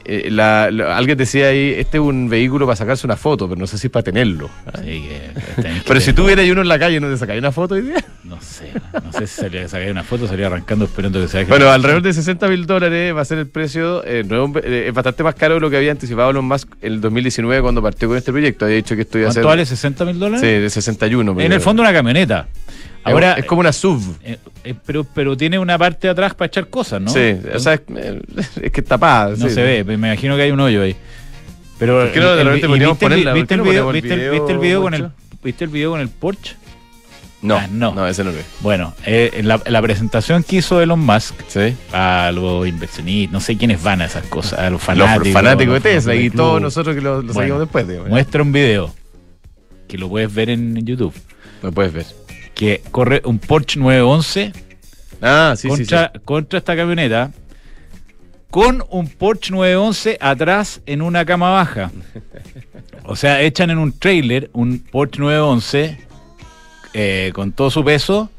eh, 0.05 0.29
la- 0.31 0.65
alguien 0.97 1.17
decía 1.19 1.49
ahí, 1.49 1.75
este 1.77 1.99
es 1.99 2.03
un 2.03 2.29
vehículo 2.29 2.67
para 2.67 2.77
sacarse 2.77 3.06
una 3.06 3.17
foto, 3.17 3.49
pero 3.49 3.59
no 3.61 3.67
sé 3.67 3.79
si 3.79 3.87
es 3.87 3.91
para 3.91 4.03
tenerlo. 4.03 4.49
Sí, 4.83 4.83
que- 5.09 5.31
tenés 5.62 5.83
que 5.83 5.89
Pero 5.89 6.01
si 6.01 6.12
tú 6.12 6.27
vieras 6.27 6.49
uno 6.49 6.61
en 6.62 6.69
la 6.69 6.79
calle, 6.79 7.01
¿no 7.01 7.09
te 7.09 7.17
sacáis 7.17 7.39
una 7.41 7.53
foto 7.53 7.75
hoy 7.75 7.83
día? 7.83 8.05
No 8.25 8.41
sé, 8.41 8.73
no 9.05 9.12
sé 9.12 9.27
si 9.27 9.41
salía, 9.43 9.69
sacaría 9.69 9.93
una 9.93 10.03
foto, 10.05 10.27
salía 10.27 10.47
arrancando 10.47 10.87
esperando 10.87 11.21
que 11.21 11.29
se. 11.29 11.45
Bueno, 11.45 11.71
alrededor 11.71 12.03
de 12.03 12.12
60 12.12 12.49
mil 12.49 12.67
dólares 12.67 13.15
va 13.15 13.21
a 13.21 13.25
ser 13.25 13.39
el 13.39 13.47
precio. 13.49 14.03
eh, 14.05 14.25
no 14.27 14.43
es 14.45 14.51
un- 14.51 14.61
eh, 14.65 14.85
es 14.89 14.95
bastante 14.95 15.23
más 15.23 15.35
caro 15.35 15.55
de 15.55 15.61
lo 15.61 15.71
que 15.71 15.77
había 15.77 15.91
anticipado 15.91 16.31
Elon 16.31 16.45
Musk 16.45 16.69
en 16.81 16.93
el 16.95 17.01
2019 17.01 17.62
cuando 17.62 17.83
partió 17.83 18.09
con 18.09 18.17
este 18.17 18.33
proyecto. 18.33 18.65
Había 18.65 18.77
dicho 18.79 18.95
que 18.97 19.03
esto 19.03 19.19
iba 19.19 19.29
a 19.29 19.33
ser. 19.33 19.43
¿Cuánto 19.43 19.49
vale? 19.49 19.62
¿60 19.65 20.06
mil 20.06 20.19
dólares? 20.19 20.41
Sí, 20.41 20.47
de 20.47 20.71
61. 20.71 21.41
En 21.41 21.53
el 21.53 21.61
fondo 21.61 21.83
una 21.83 21.93
camioneta. 21.93 22.49
Ahora, 23.05 23.35
es 23.35 23.45
como 23.45 23.61
una 23.61 23.73
sub. 23.73 24.01
eh, 24.25 24.39
eh, 24.65 24.75
pero, 24.87 25.05
pero 25.05 25.37
tiene 25.37 25.59
una 25.59 25.77
parte 25.79 26.06
de 26.06 26.11
atrás 26.12 26.35
para 26.35 26.47
echar 26.47 26.69
cosas, 26.69 27.01
¿no? 27.01 27.11
Sí, 27.11 27.37
o 27.55 27.59
sea, 27.59 27.75
es, 27.75 27.83
es 28.62 28.73
que 28.73 28.81
es 28.81 28.87
tapada. 28.87 29.31
no 29.37 29.49
sí. 29.49 29.55
se 29.55 29.62
ve, 29.62 29.85
me 29.85 29.95
imagino 29.95 30.37
que 30.37 30.43
hay 30.43 30.51
un 30.51 30.61
hoyo 30.61 30.83
ahí. 30.83 30.97
Pero 31.79 32.01
¿Por 32.01 32.12
qué 32.12 32.21
no 32.21 32.35
de 32.35 32.41
el- 32.41 32.47
repente 32.47 32.69
podríamos 32.69 32.95
viste 32.99 33.05
el- 33.06 33.11
ponerla? 33.11 33.31
¿Por 33.33 33.41
¿Viste 33.41 33.55
el 33.55 33.61
video, 33.62 33.91
el 33.91 33.95
viste 33.95 34.15
el- 34.15 34.21
video, 34.21 34.33
viste 34.33 34.53
el 34.53 34.59
video 34.59 34.83
con 34.83 34.95
el 34.95 35.09
viste 35.43 35.65
el 35.65 35.71
video 35.71 35.91
con 35.91 36.01
el 36.01 36.09
Porsche? 36.09 36.56
No, 37.43 37.56
Ah, 37.56 37.67
no. 37.71 37.93
no, 37.93 38.09
ese 38.09 38.25
no 38.25 38.31
lo 38.31 38.37
ve. 38.39 38.43
Bueno, 38.61 38.95
eh, 39.05 39.43
la, 39.45 39.61
la 39.67 39.83
presentación 39.83 40.43
que 40.45 40.56
hizo 40.56 40.81
Elon 40.81 40.99
Musk 41.01 41.35
Sí. 41.49 41.77
a 41.93 42.31
los 42.33 42.67
inversionistas, 42.67 43.33
no 43.35 43.41
sé 43.41 43.59
quiénes 43.59 43.83
van 43.83 44.01
a 44.01 44.06
esas 44.06 44.25
cosas, 44.29 44.59
a 44.61 44.62
los 44.71 44.73
Los 44.73 44.83
fanáticos. 44.83 45.33
fanáticos 45.33 45.75
de 45.75 45.81
Tesla 45.81 46.15
y 46.15 46.31
todos 46.31 46.62
nosotros 46.62 46.95
que 46.95 47.03
lo, 47.03 47.17
lo 47.17 47.35
Bueno, 47.35 47.35
seguimos 47.41 47.61
después. 47.61 47.87
digamos. 47.87 48.09
Muestra 48.09 48.41
un 48.43 48.53
video 48.53 48.94
que 49.89 49.99
lo 49.99 50.08
puedes 50.08 50.32
ver 50.32 50.49
en 50.49 50.87
YouTube, 50.87 51.13
Lo 51.63 51.70
puedes 51.70 51.93
ver. 51.93 52.06
Que 52.55 52.82
corre 52.91 53.23
un 53.25 53.39
Porsche 53.39 53.79
911 53.81 54.53
Ah, 55.23 55.55
sí, 55.56 55.69
sí, 55.70 55.77
sí. 55.77 55.82
contra, 55.82 56.13
contra 56.25 56.58
esta 56.58 56.77
camioneta 56.77 57.31
con 58.51 58.84
un 58.91 59.08
Porsche 59.08 59.53
911 59.53 60.19
atrás 60.20 60.81
en 60.87 61.03
una 61.03 61.25
cama 61.25 61.51
baja. 61.51 61.91
O 63.06 63.17
sea, 63.17 63.43
echan 63.43 63.69
en 63.69 63.77
un 63.77 63.93
trailer 63.99 64.49
un 64.55 64.79
Porsche 64.79 65.20
911 65.20 65.99
eh, 66.94 67.32
con 67.34 67.53
todo 67.53 67.70
su 67.70 67.84
peso 67.84 68.31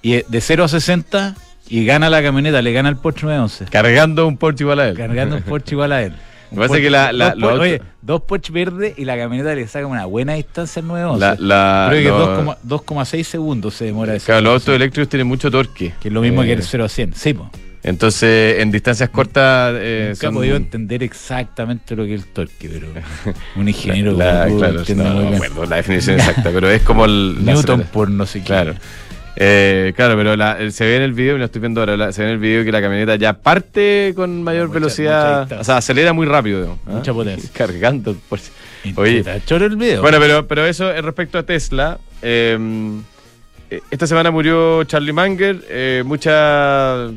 y 0.00 0.14
eh, 0.14 0.24
de 0.26 0.40
0 0.40 0.64
a 0.64 0.68
60 0.68 1.34
y 1.68 1.84
gana 1.84 2.08
la 2.08 2.22
camioneta, 2.22 2.62
le 2.62 2.72
gana 2.72 2.88
el 2.88 2.96
Porsche 2.96 3.26
911. 3.26 3.66
Cargando 3.70 4.26
un 4.26 4.38
Porsche 4.38 4.64
igual 4.64 4.80
a 4.80 4.88
él. 4.88 4.96
Cargando 4.96 5.36
un 5.36 5.42
Porsche 5.42 5.74
igual 5.74 5.92
a 5.92 6.02
él. 6.02 6.14
Me 6.52 6.56
parece 6.68 6.80
que 6.82 6.90
la- 6.90 7.12
la- 7.12 7.30
dos, 7.30 7.38
los 7.38 7.50
Por- 7.50 7.60
oye, 7.60 7.82
dos 8.02 8.22
Porsche 8.22 8.52
verdes 8.52 8.94
y 8.98 9.04
la 9.04 9.16
camioneta 9.16 9.54
le 9.54 9.66
saca 9.66 9.86
una 9.86 10.04
buena 10.06 10.34
distancia 10.34 10.80
al 10.80 10.88
911. 10.88 11.20
La, 11.20 11.36
la, 11.38 11.86
Creo 11.90 12.02
que 12.02 12.08
los- 12.08 12.56
2,6 12.62 12.62
2,6 12.62 13.24
segundos 13.26 13.74
se 13.74 13.84
demora 13.86 14.14
eso. 14.14 14.26
claro, 14.26 14.40
los 14.42 14.54
autos 14.62 14.74
eléctricos 14.76 15.08
tienen 15.08 15.26
mucho 15.26 15.50
torque. 15.50 15.94
Que 16.00 16.08
es 16.08 16.14
lo 16.14 16.20
mismo 16.20 16.42
Eh, 16.42 16.46
que 16.46 16.52
el 16.52 16.62
0 16.62 16.84
a 16.84 16.88
100. 16.88 17.14
Sí, 17.14 17.34
po. 17.34 17.50
Entonces, 17.84 18.60
en 18.60 18.70
distancias 18.70 19.08
cortas. 19.10 19.74
Eh, 19.76 20.10
Nunca 20.10 20.12
he 20.12 20.28
son- 20.28 20.34
podido 20.34 20.56
entender 20.56 21.02
exactamente 21.02 21.96
lo 21.96 22.04
que 22.04 22.14
es 22.14 22.22
el 22.22 22.28
torque, 22.28 22.70
pero 22.72 22.86
un 23.56 23.68
ingeniero 23.68 24.12
La- 24.12 24.46
tú 24.46 24.58
claro, 24.58 24.82
no, 24.94 25.04
no 25.22 25.34
acuerdo 25.34 25.66
la 25.66 25.76
definición 25.76 26.16
exacta, 26.20 26.50
pero 26.52 26.70
es 26.70 26.82
como 26.82 27.04
el. 27.06 27.34
la 27.44 27.52
Newton 27.54 27.82
por 27.92 28.08
no 28.08 28.24
sé 28.24 28.38
qué. 28.40 28.46
Claro. 28.46 28.74
Eh, 29.36 29.92
claro, 29.96 30.16
pero 30.16 30.36
la- 30.36 30.70
se 30.70 30.84
ve 30.84 30.96
en 30.96 31.02
el 31.02 31.12
video, 31.14 31.36
y 31.36 31.38
lo 31.38 31.46
estoy 31.46 31.60
viendo 31.60 31.80
ahora, 31.80 31.96
la- 31.96 32.12
se 32.12 32.20
ve 32.22 32.28
en 32.28 32.34
el 32.34 32.38
video 32.38 32.64
que 32.64 32.72
la 32.72 32.82
camioneta 32.82 33.16
ya 33.16 33.32
parte 33.32 34.12
con 34.14 34.42
mayor 34.42 34.68
Mucha- 34.68 34.74
velocidad, 34.78 35.42
mucha 35.44 35.60
o 35.60 35.64
sea, 35.64 35.76
acelera 35.78 36.12
muy 36.12 36.26
rápido. 36.26 36.58
digamos, 36.60 36.78
¿ah? 36.86 36.90
Mucha 36.92 37.12
potencia. 37.14 37.50
Cargando. 37.54 38.14
Por... 38.28 38.38
Oye. 38.96 39.24
choro 39.46 39.64
el 39.66 39.76
video. 39.76 40.02
Bueno, 40.02 40.18
pero, 40.20 40.46
pero 40.46 40.66
eso 40.66 40.90
es 40.92 41.02
respecto 41.02 41.38
a 41.38 41.44
Tesla. 41.44 41.98
eh, 42.20 42.58
eh, 43.70 43.80
esta 43.90 44.06
semana 44.06 44.30
murió 44.30 44.84
Charlie 44.84 45.12
Munger, 45.14 45.64
eh, 45.70 46.02
mucha, 46.04 47.08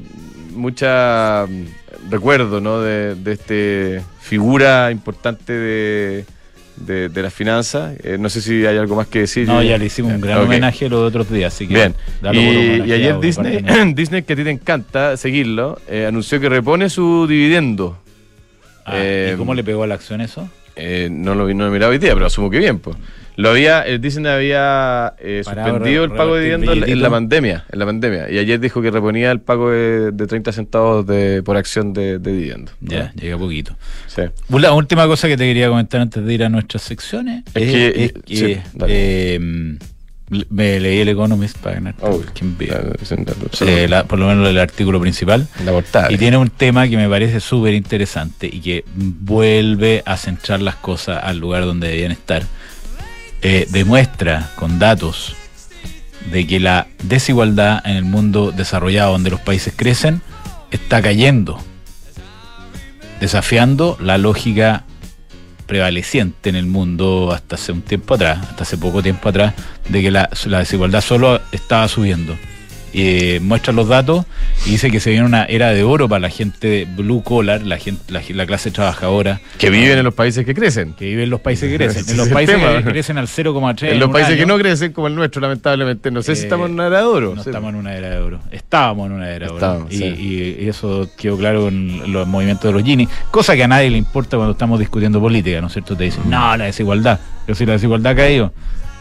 mucha 0.54 1.46
mm, 1.48 2.10
recuerdo, 2.12 2.62
¿no? 2.62 2.80
De, 2.82 3.16
de 3.16 3.32
este 3.34 4.02
figura 4.22 4.90
importante 4.92 5.52
de, 5.54 6.26
de, 6.78 7.10
de 7.10 7.22
las 7.22 7.34
finanzas. 7.34 7.96
Eh, 8.04 8.18
no 8.20 8.30
sé 8.30 8.42
si 8.42 8.66
hay 8.66 8.78
algo 8.78 8.96
más 8.96 9.08
que 9.08 9.20
decir. 9.20 9.48
No, 9.48 9.62
ya 9.64 9.78
le 9.78 9.86
hicimos 9.86 10.14
un 10.14 10.22
gran 10.22 10.40
homenaje 10.40 10.90
los 10.90 11.02
otros 11.02 11.30
días, 11.30 11.54
así 11.54 11.68
que. 11.68 11.74
Bien. 11.74 11.96
Y, 12.34 12.92
ayer 12.92 13.20
Disney. 13.20 13.64
Disney, 13.94 14.24
que 14.24 14.34
a 14.34 14.36
ti 14.36 14.44
te 14.44 14.52
encanta 14.52 15.18
seguirlo, 15.18 15.80
eh, 15.88 16.06
anunció 16.08 16.40
que 16.40 16.50
repone 16.50 16.90
su 16.90 17.26
dividendo. 17.28 17.98
Ah, 18.86 18.94
eh, 18.98 19.32
¿Y 19.34 19.38
cómo 19.38 19.54
le 19.54 19.64
pegó 19.64 19.84
a 19.84 19.88
la 19.88 19.96
acción 19.96 20.22
eso? 20.22 20.50
Eh, 20.76 21.08
no 21.12 21.36
lo 21.36 21.46
vi, 21.46 21.54
no 21.54 21.70
lo 21.70 21.88
hoy 21.88 21.98
día, 21.98 22.14
pero 22.14 22.26
asumo 22.26 22.50
que 22.50 22.60
bien, 22.60 22.80
pues. 22.80 22.98
Lo 23.38 23.50
había, 23.50 23.86
eh, 23.86 24.00
Disney 24.00 24.32
había 24.32 25.14
eh, 25.20 25.42
suspendido 25.44 26.04
el 26.06 26.12
pago 26.12 26.36
de 26.36 26.42
dividendos 26.44 26.88
en, 26.88 27.02
la 27.02 27.10
pandemia, 27.10 27.66
en 27.72 27.80
la 27.80 27.86
pandemia. 27.86 28.32
Y 28.32 28.38
ayer 28.40 28.60
dijo 28.60 28.82
que 28.82 28.92
reponía 28.92 29.32
el 29.32 29.42
pago 29.42 29.72
de, 29.72 30.12
de 30.12 30.28
30 30.28 30.52
centavos 30.54 31.06
de, 31.06 31.44
por 31.44 31.58
acción 31.58 31.92
de, 31.94 32.18
de 32.20 32.32
dividendos. 32.32 32.74
Ya, 32.82 33.12
llega 33.14 33.38
poquito. 33.38 33.76
Sí. 34.08 34.22
La 34.50 34.72
última 34.74 35.06
cosa 35.08 35.28
que 35.28 35.36
te 35.38 35.44
quería 35.46 35.68
comentar 35.70 36.00
antes 36.02 36.24
de 36.26 36.34
ir 36.34 36.44
a 36.44 36.50
nuestras 36.50 36.84
secciones 36.84 37.44
Es 37.54 37.64
es, 37.64 37.72
que- 37.72 38.04
es 38.06 38.14
que, 38.14 38.36
sí, 38.36 38.58
eh, 38.88 39.78
me 40.50 40.80
leí 40.80 41.00
el 41.02 41.10
Economist 41.10 41.58
para 41.60 41.76
ganar. 41.76 41.96
Oh, 42.02 42.20
Eh, 43.62 43.88
la- 43.88 44.06
por 44.06 44.18
lo 44.18 44.28
menos 44.28 44.50
el 44.50 44.58
artículo 44.58 45.00
principal. 45.00 45.48
la 45.64 45.72
portada. 45.72 46.12
Y 46.12 46.18
tiene 46.18 46.38
un 46.38 46.50
tema 46.50 46.88
que 46.88 46.98
me 46.98 47.08
parece 47.08 47.40
súper 47.40 47.74
interesante 47.76 48.50
y 48.52 48.60
que 48.60 48.86
vuelve 48.96 50.02
a 50.06 50.18
centrar 50.18 50.62
las 50.62 50.76
cosas 50.76 51.24
al 51.24 51.38
lugar 51.38 51.66
donde 51.66 51.90
debían 51.90 52.12
estar. 52.12 52.44
Eh, 53.42 53.68
demuestra 53.70 54.50
con 54.56 54.80
datos 54.80 55.36
de 56.32 56.48
que 56.48 56.60
la 56.60 56.88
desigualdad 57.04 57.82
en 57.86 57.98
el 57.98 58.06
mundo 58.06 58.52
desarrollado, 58.52 59.12
donde 59.12 59.30
los 59.30 59.42
países 59.42 59.74
crecen, 59.76 60.22
está 60.72 61.02
cayendo, 61.02 61.60
desafiando 63.20 63.98
la 64.00 64.18
lógica 64.18 64.84
prevaleciente 65.68 66.50
en 66.50 66.56
el 66.56 66.66
mundo 66.66 67.32
hasta 67.32 67.56
hace 67.56 67.72
un 67.72 67.82
tiempo 67.82 68.16
atrás, 68.16 68.40
hasta 68.50 68.64
hace 68.64 68.78
poco 68.78 69.02
tiempo 69.02 69.30
atrás, 69.30 69.54
de 69.90 70.02
que 70.02 70.12
la, 70.12 70.30
la 70.46 70.60
desigualdad 70.60 71.02
solo 71.02 71.42
estaba 71.52 71.88
subiendo. 71.88 72.36
Eh, 72.98 73.42
muestra 73.42 73.74
los 73.74 73.90
datos 73.90 74.26
y 74.66 74.70
dice 74.72 74.90
que 74.90 75.02
se 75.02 75.10
viene 75.10 75.26
una 75.26 75.44
era 75.44 75.72
de 75.72 75.84
oro 75.84 76.08
para 76.08 76.22
la 76.22 76.30
gente 76.30 76.88
blue 76.96 77.24
collar, 77.24 77.62
la 77.64 77.78
gente, 77.78 78.02
la, 78.14 78.22
la 78.30 78.46
clase 78.46 78.72
trabajadora 78.72 79.42
que 79.58 79.70
viven 79.70 79.98
en 79.98 80.06
los 80.06 80.14
países 80.14 80.46
que 80.46 80.54
crecen. 80.54 80.94
que 80.94 81.04
vive 81.06 81.24
en 81.24 81.30
los 81.30 81.42
países 81.42 81.70
que 81.70 81.76
crecen. 81.76 82.06
En 82.10 82.16
los 82.18 82.30
países 82.30 82.56
tema. 82.56 82.78
que 82.78 82.84
crecen 82.86 83.18
al 83.18 83.28
0,3. 83.28 83.92
en 83.92 84.00
los 84.00 84.08
un 84.08 84.14
países 84.14 84.38
que 84.38 84.46
no 84.46 84.58
crecen 84.58 84.94
como 84.94 85.08
el 85.08 85.16
nuestro, 85.16 85.42
lamentablemente. 85.42 86.10
No 86.10 86.22
sé 86.22 86.36
si 86.38 86.44
Eh, 86.44 86.46
estamos 86.46 86.68
en 86.70 86.76
una 86.76 86.88
era 86.88 87.00
de 87.00 87.04
oro. 87.06 87.36
No 87.36 87.44
Sí. 87.44 87.50
estamos 87.50 87.70
en 87.72 87.76
una 87.76 87.96
era 87.96 88.10
de 88.12 88.18
oro. 88.20 88.40
Estábamos 88.52 89.08
en 89.08 89.12
una 89.12 89.30
era 89.30 89.48
de 89.48 89.52
oro. 89.52 89.56
Estábamos, 89.56 89.92
Y, 89.92 89.98
sí. 89.98 90.04
y- 90.06 90.64
y 90.66 90.70
eso 90.70 91.10
quedó 91.18 91.38
claro 91.38 91.64
con 91.64 92.14
los 92.14 92.26
movimientos 92.28 92.64
de 92.64 92.72
los 92.80 92.84
Gini. 92.84 93.10
Cosa 93.30 93.56
que 93.58 93.64
a 93.66 93.68
nadie 93.68 93.90
le 93.90 93.98
importa 93.98 94.38
cuando 94.38 94.54
estamos 94.54 94.80
discutiendo 94.80 95.20
política, 95.20 95.60
¿no 95.60 95.68
es 95.68 95.74
cierto? 95.74 95.98
Te 95.98 96.06
dicen, 96.06 96.30
no, 96.30 96.56
la 96.56 96.64
desigualdad. 96.64 97.20
Pero 97.46 97.56
si 97.58 97.66
la 97.66 97.74
desigualdad 97.74 98.14
ha 98.14 98.16
caído, 98.16 98.54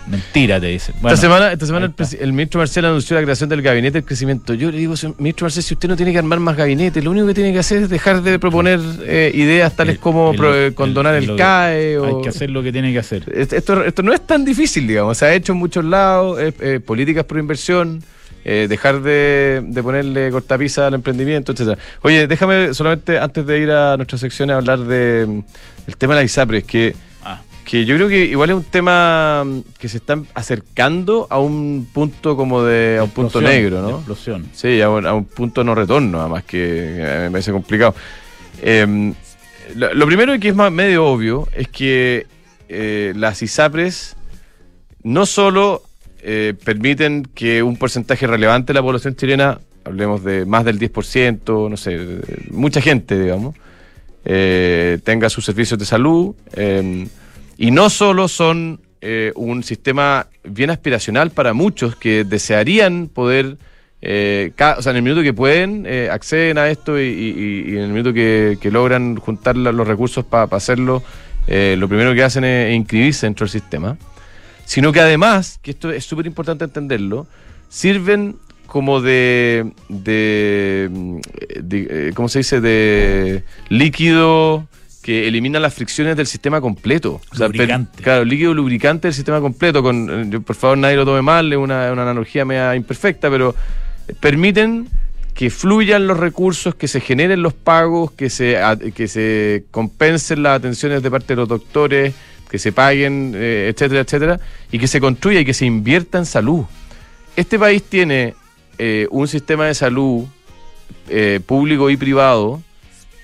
mentira, 0.09 0.61
te 0.61 0.67
dicen. 0.67 0.95
Bueno, 1.01 1.15
esta 1.15 1.27
semana, 1.27 1.53
esta 1.53 1.67
semana 1.67 1.93
el, 2.21 2.33
ministro 2.33 2.59
Marcel 2.59 2.85
anunció 2.85 3.17
la 3.17 3.23
creación 3.23 3.49
del 3.49 3.63
gabinete 3.63 3.99
del 3.99 4.05
crecimiento. 4.05 4.55
Yo 4.55 4.71
le 4.71 4.79
digo, 4.79 4.95
ministro 5.19 5.47
Marcel, 5.47 5.63
si 5.63 5.75
usted 5.75 5.89
no 5.89 5.97
tiene 5.97 6.13
que 6.13 6.19
armar 6.19 6.41
más 6.41 6.57
gabinetes, 6.57 7.03
lo 7.03 7.11
único 7.11 7.27
que 7.27 7.35
tiene 7.35 7.53
que 7.53 7.59
hacer 7.59 7.83
es 7.85 7.89
dejar 7.89 8.23
de 8.23 8.39
proponer 8.39 8.81
eh, 9.05 9.31
ideas 9.35 9.75
tales 9.75 9.95
El- 9.97 10.01
como 10.01 10.33
el- 10.33 10.75
condonar 10.75 11.15
el, 11.15 11.35
CAE. 11.37 11.99
O, 11.99 12.05
Hay 12.19 12.23
que 12.23 12.29
hacer 12.29 12.51
lo 12.51 12.63
que 12.63 12.73
tiene 12.73 12.93
que 12.93 12.99
hacer. 12.99 13.25
Est- 13.35 13.53
Esto, 13.53 13.83
esto 13.85 14.03
no 14.03 14.13
es 14.13 14.27
tan 14.27 14.45
difícil, 14.45 14.87
digamos. 14.87 15.19
Se 15.19 15.25
ha 15.27 15.35
hecho 15.35 15.53
en 15.53 15.59
muchos 15.59 15.85
lados, 15.85 16.39
eh, 16.41 16.53
eh, 16.61 16.81
políticas 16.85 17.25
por 17.25 17.39
inversión, 17.39 18.03
eh, 18.47 18.67
dejar 18.69 19.01
de, 19.01 19.63
de 19.67 19.83
ponerle 19.83 20.31
cortapisa 20.31 20.87
al 20.89 20.95
emprendimiento, 20.95 21.53
etcétera. 21.53 21.79
Oye, 22.03 22.27
déjame 22.27 22.75
solamente, 22.75 23.19
antes 23.19 23.47
de 23.47 23.59
ir 23.59 23.71
a 23.71 23.97
nuestra 23.97 24.19
sección, 24.19 24.51
a 24.51 24.57
hablar 24.57 24.81
de 24.81 25.43
el 25.87 25.97
tema 25.97 26.15
de 26.15 26.21
la 26.21 26.25
ISAPRES, 26.25 26.65
que, 26.65 26.95
que 27.65 27.85
yo 27.85 27.97
creo 27.97 28.09
que 28.09 28.25
igual 28.27 28.51
es 28.51 28.57
un 28.57 28.65
tema 28.65 29.43
mm, 29.45 29.61
que 29.79 29.89
se 29.89 29.97
está 29.97 30.21
acercando 30.35 31.27
a 31.31 31.39
un 31.39 31.89
punto 31.93 32.37
como 32.37 32.63
de, 32.63 32.99
a 32.99 33.05
un 33.05 33.11
punto 33.11 33.41
negro, 33.41 33.83
¿no? 33.83 33.97
Explosión. 33.97 34.47
Sí, 34.53 34.81
a 34.81 34.91
un, 34.91 35.07
a 35.07 35.15
un 35.15 35.25
punto 35.25 35.65
no 35.65 35.75
retorno, 35.75 36.21
además 36.21 36.45
que 36.45 36.97
eh, 36.99 37.21
me 37.25 37.31
parece 37.31 37.53
complicado. 37.53 37.95
Eh, 38.63 39.13
lo, 39.75 39.95
lo 39.95 40.07
primero 40.07 40.35
y 40.35 40.41
que 40.41 40.49
es 40.49 40.55
más 40.55 40.71
medio 40.71 41.07
obvio 41.07 41.49
es 41.55 41.69
que 41.69 42.27
eh, 42.69 43.13
las 43.17 43.43
ISAPRES 43.43 44.17
no 45.03 45.27
solo 45.27 45.83
eh, 46.23 46.55
permiten 46.65 47.25
que 47.35 47.63
un 47.63 47.77
porcentaje 47.77 48.27
relevante 48.27 48.73
de 48.73 48.75
la 48.75 48.83
población 48.83 49.17
chilena, 49.17 49.61
hablemos 49.85 50.25
de 50.25 50.47
más 50.47 50.65
del 50.65 50.79
10%, 50.79 51.71
no 51.71 51.77
sé, 51.77 52.21
mucha 52.51 52.81
gente, 52.81 53.21
digamos, 53.21 53.55
tenga 54.25 55.29
sus 55.29 55.45
servicios 55.45 55.79
de 55.79 55.85
salud, 55.85 56.35
eh, 56.55 57.07
y 57.57 57.71
no 57.71 57.91
solo 57.91 58.29
son 58.29 58.81
eh, 59.01 59.33
un 59.37 59.63
sistema 59.63 60.27
bien 60.45 60.71
aspiracional 60.71 61.31
para 61.31 61.53
muchos 61.53 61.97
que 61.97 62.25
desearían 62.25 63.09
poder, 63.09 63.57
eh, 64.03 64.53
o 64.57 64.83
sea, 64.83 64.91
en 64.91 64.97
el 64.97 65.03
minuto 65.03 65.23
que 65.23 65.33
pueden, 65.33 65.85
eh, 65.87 66.09
acceden 66.11 66.59
a 66.59 66.69
esto 66.69 67.01
y, 67.01 67.75
en 67.77 67.83
el 67.83 67.89
minuto 67.91 68.13
que, 68.13 68.59
logran 68.71 69.17
juntar 69.17 69.57
los 69.57 69.87
recursos 69.87 70.25
para 70.25 70.45
hacerlo, 70.57 71.03
eh, 71.47 71.77
lo 71.79 71.89
primero 71.89 72.15
que 72.15 72.23
hacen 72.23 72.45
es 72.45 72.75
inscribirse 72.75 73.27
dentro 73.27 73.45
del 73.45 73.51
sistema, 73.51 73.99
sino 74.65 74.93
que 74.93 75.01
además, 75.01 75.59
que 75.63 75.73
esto 75.73 75.91
es 75.91 76.05
súper 76.05 76.27
importante 76.27 76.65
entenderlo, 76.65 77.27
sirven 77.69 78.37
como 78.67 79.01
de, 79.01 79.73
de, 79.89 81.21
¿cómo 82.15 82.29
se 82.29 82.39
dice?, 82.41 82.61
de 82.61 83.45
líquido 83.69 84.67
que 85.05 85.29
elimina 85.29 85.61
las 85.61 85.75
fricciones 85.75 86.17
del 86.17 86.27
sistema 86.27 86.63
completo. 86.63 87.21
per- 87.31 87.41
Lubricante. 87.41 88.03
claro, 88.03 88.25
líquido 88.25 88.55
lubricante 88.55 89.09
del 89.09 89.15
sistema 89.15 89.39
completo. 89.39 89.83
Con, 89.83 90.09
eh, 90.11 90.27
yo, 90.31 90.41
por 90.41 90.57
favor, 90.57 90.79
nadie 90.79 90.97
lo 90.97 91.05
tome 91.05 91.21
mal, 91.21 91.53
es 91.53 91.59
una, 91.59 91.93
una 91.93 92.03
analogía 92.03 92.47
media 92.47 92.75
imperfecta, 92.75 93.29
pero 93.29 93.55
permiten 94.21 94.89
que 95.35 95.51
fluyan 95.51 96.07
los 96.07 96.17
recursos, 96.19 96.75
que 96.75 96.89
se 96.89 97.01
generen 97.01 97.43
los 97.43 97.53
pagos, 97.53 98.13
que 98.13 98.31
se, 98.31 98.57
que 98.95 99.07
se 99.09 99.65
compensen 99.71 100.43
las 100.43 100.57
atenciones 100.59 101.03
de 101.03 101.11
parte 101.11 101.29
de 101.35 101.37
los 101.37 101.49
doctores, 101.49 102.15
que 102.49 102.59
se 102.59 102.73
paguen, 102.73 103.33
eh, 103.37 103.71
etcétera, 103.75 104.01
etcétera, 104.01 104.41
y 104.73 104.79
que 104.79 104.87
se 104.87 105.01
construya 105.01 105.41
y 105.41 105.45
que 105.45 105.53
se 105.55 105.67
invierta 105.67 106.17
en 106.19 106.25
salud. 106.25 106.65
Este 107.37 107.59
país 107.59 107.83
tiene 107.83 108.35
eh, 108.79 109.07
un 109.11 109.29
sistema 109.29 109.67
de 109.67 109.75
salud 109.75 110.25
eh, 111.11 111.41
público 111.45 111.91
y 111.91 111.97
privado 111.99 112.63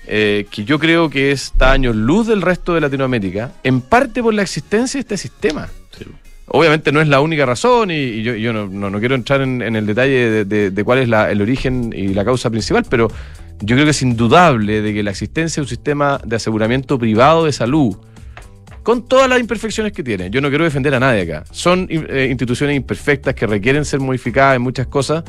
eh, 0.07 0.45
que 0.49 0.63
yo 0.63 0.79
creo 0.79 1.09
que 1.09 1.31
está 1.31 1.71
años 1.71 1.95
luz 1.95 2.27
del 2.27 2.41
resto 2.41 2.73
de 2.73 2.81
Latinoamérica, 2.81 3.51
en 3.63 3.81
parte 3.81 4.21
por 4.21 4.33
la 4.33 4.41
existencia 4.41 4.97
de 4.97 5.01
este 5.01 5.17
sistema. 5.17 5.69
Obviamente 6.53 6.91
no 6.91 6.99
es 6.99 7.07
la 7.07 7.21
única 7.21 7.45
razón 7.45 7.91
y, 7.91 7.95
y 7.95 8.23
yo, 8.23 8.35
yo 8.35 8.51
no, 8.51 8.67
no- 8.67 8.89
no 8.89 8.99
quiero 8.99 9.15
entrar 9.15 9.41
en, 9.41 9.61
en 9.61 9.75
el 9.75 9.85
detalle 9.85 10.29
de, 10.29 10.45
de- 10.45 10.71
de 10.71 10.83
cuál 10.83 10.99
es 10.99 11.07
la- 11.07 11.31
el 11.31 11.41
origen 11.41 11.93
y 11.95 12.09
la 12.09 12.25
causa 12.25 12.49
principal, 12.49 12.83
pero 12.89 13.07
yo 13.61 13.75
creo 13.75 13.85
que 13.85 13.91
es 13.91 14.01
indudable 14.01 14.81
de 14.81 14.93
que 14.93 15.01
la 15.03 15.11
existencia 15.11 15.61
de 15.61 15.65
un 15.65 15.69
sistema 15.69 16.19
de 16.25 16.35
aseguramiento 16.35 16.99
privado 16.99 17.45
de 17.45 17.53
salud, 17.53 17.95
con 18.83 19.07
todas 19.07 19.29
las 19.29 19.39
imperfecciones 19.39 19.93
que 19.93 20.03
tiene, 20.03 20.29
yo 20.31 20.41
no 20.41 20.49
quiero 20.49 20.63
defender 20.63 20.93
a 20.95 20.99
nadie 20.99 21.21
acá, 21.21 21.43
son 21.51 21.87
eh, 21.89 22.27
instituciones 22.29 22.75
imperfectas 22.75 23.33
que 23.35 23.45
requieren 23.47 23.85
ser 23.85 23.99
modificadas 23.99 24.55
en 24.55 24.63
muchas 24.63 24.87
cosas, 24.87 25.23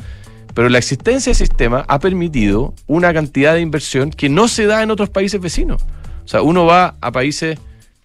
pero 0.53 0.69
la 0.69 0.77
existencia 0.77 1.31
del 1.31 1.37
sistema 1.37 1.85
ha 1.87 1.99
permitido 1.99 2.73
una 2.87 3.13
cantidad 3.13 3.53
de 3.53 3.61
inversión 3.61 4.11
que 4.11 4.29
no 4.29 4.47
se 4.47 4.65
da 4.65 4.83
en 4.83 4.91
otros 4.91 5.09
países 5.09 5.41
vecinos. 5.41 5.83
O 6.23 6.27
sea, 6.27 6.41
uno 6.41 6.65
va 6.65 6.95
a 7.01 7.11
países 7.11 7.57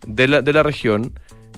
de 0.06 0.28
la, 0.28 0.42
de 0.42 0.52
la 0.52 0.62
región 0.62 1.12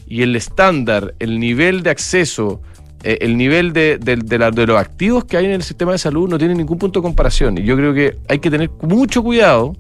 y 0.07 0.23
el 0.23 0.35
estándar, 0.35 1.15
el 1.21 1.39
nivel 1.39 1.83
de 1.83 1.91
acceso, 1.91 2.61
eh, 3.05 3.19
el 3.21 3.37
nivel 3.37 3.73
de, 3.73 3.99
de- 3.99 4.17
de 4.17 4.67
los 4.67 4.79
activos 4.79 5.25
que 5.25 5.37
hay 5.37 5.45
en 5.47 5.53
el 5.53 5.63
sistema 5.63 5.93
de 5.93 5.99
salud 5.99 6.29
no 6.29 6.37
tiene 6.39 6.55
ningún 6.55 6.79
punto 6.79 7.01
de 7.01 7.03
comparación. 7.05 7.57
Y 7.59 7.63
yo 7.63 7.77
creo 7.77 7.95
que 7.95 8.19
hay 8.29 8.41
que 8.41 8.51
tener 8.51 8.71
mucho 8.83 9.23
cuidado 9.23 9.77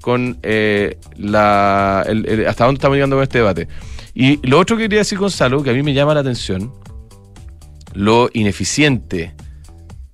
con 0.00 0.38
eh, 0.42 0.98
la, 1.16 2.00
hasta 2.46 2.64
dónde 2.64 2.78
estamos 2.78 2.96
llegando 2.96 3.16
con 3.16 3.22
este 3.22 3.38
debate. 3.38 3.68
Y 4.14 4.44
lo 4.46 4.58
otro 4.58 4.76
que 4.76 4.84
quería 4.84 4.98
decir, 4.98 5.18
Gonzalo, 5.18 5.62
que 5.62 5.70
a 5.70 5.72
mí 5.72 5.82
me 5.82 5.94
llama 5.94 6.12
la 6.14 6.20
atención, 6.20 6.72
lo 7.94 8.28
ineficiente, 8.32 9.34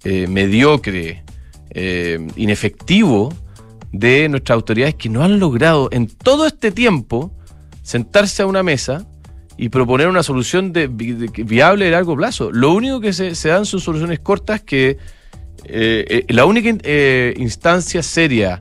eh, 0.04 0.26
mediocre, 0.28 1.23
eh, 1.70 2.26
inefectivo 2.37 3.32
de 3.92 4.28
nuestras 4.28 4.54
autoridades 4.56 4.94
que 4.96 5.08
no 5.08 5.23
han 5.23 5.38
logrado 5.38 5.88
en 5.92 6.06
todo 6.08 6.46
este 6.46 6.70
tiempo 6.73 7.32
sentarse 7.82 8.42
a 8.42 8.46
una 8.46 8.62
mesa 8.62 9.06
y 9.56 9.68
proponer 9.68 10.08
una 10.08 10.23
solución 10.23 10.73
de, 10.73 10.88
vi- 10.88 11.12
de- 11.12 11.44
viable 11.44 11.84
de 11.84 11.90
largo 11.92 12.16
plazo. 12.16 12.50
Lo 12.50 12.73
único 12.73 13.00
que 13.00 13.12
se, 13.12 13.34
dan 13.49 13.66
son 13.66 13.80
soluciones 13.80 14.18
cortas 14.18 14.62
que 14.62 14.99
eh, 15.64 16.25
la 16.28 16.44
única 16.44 16.68
in- 16.68 16.82
instancia 17.40 18.02
seria 18.02 18.61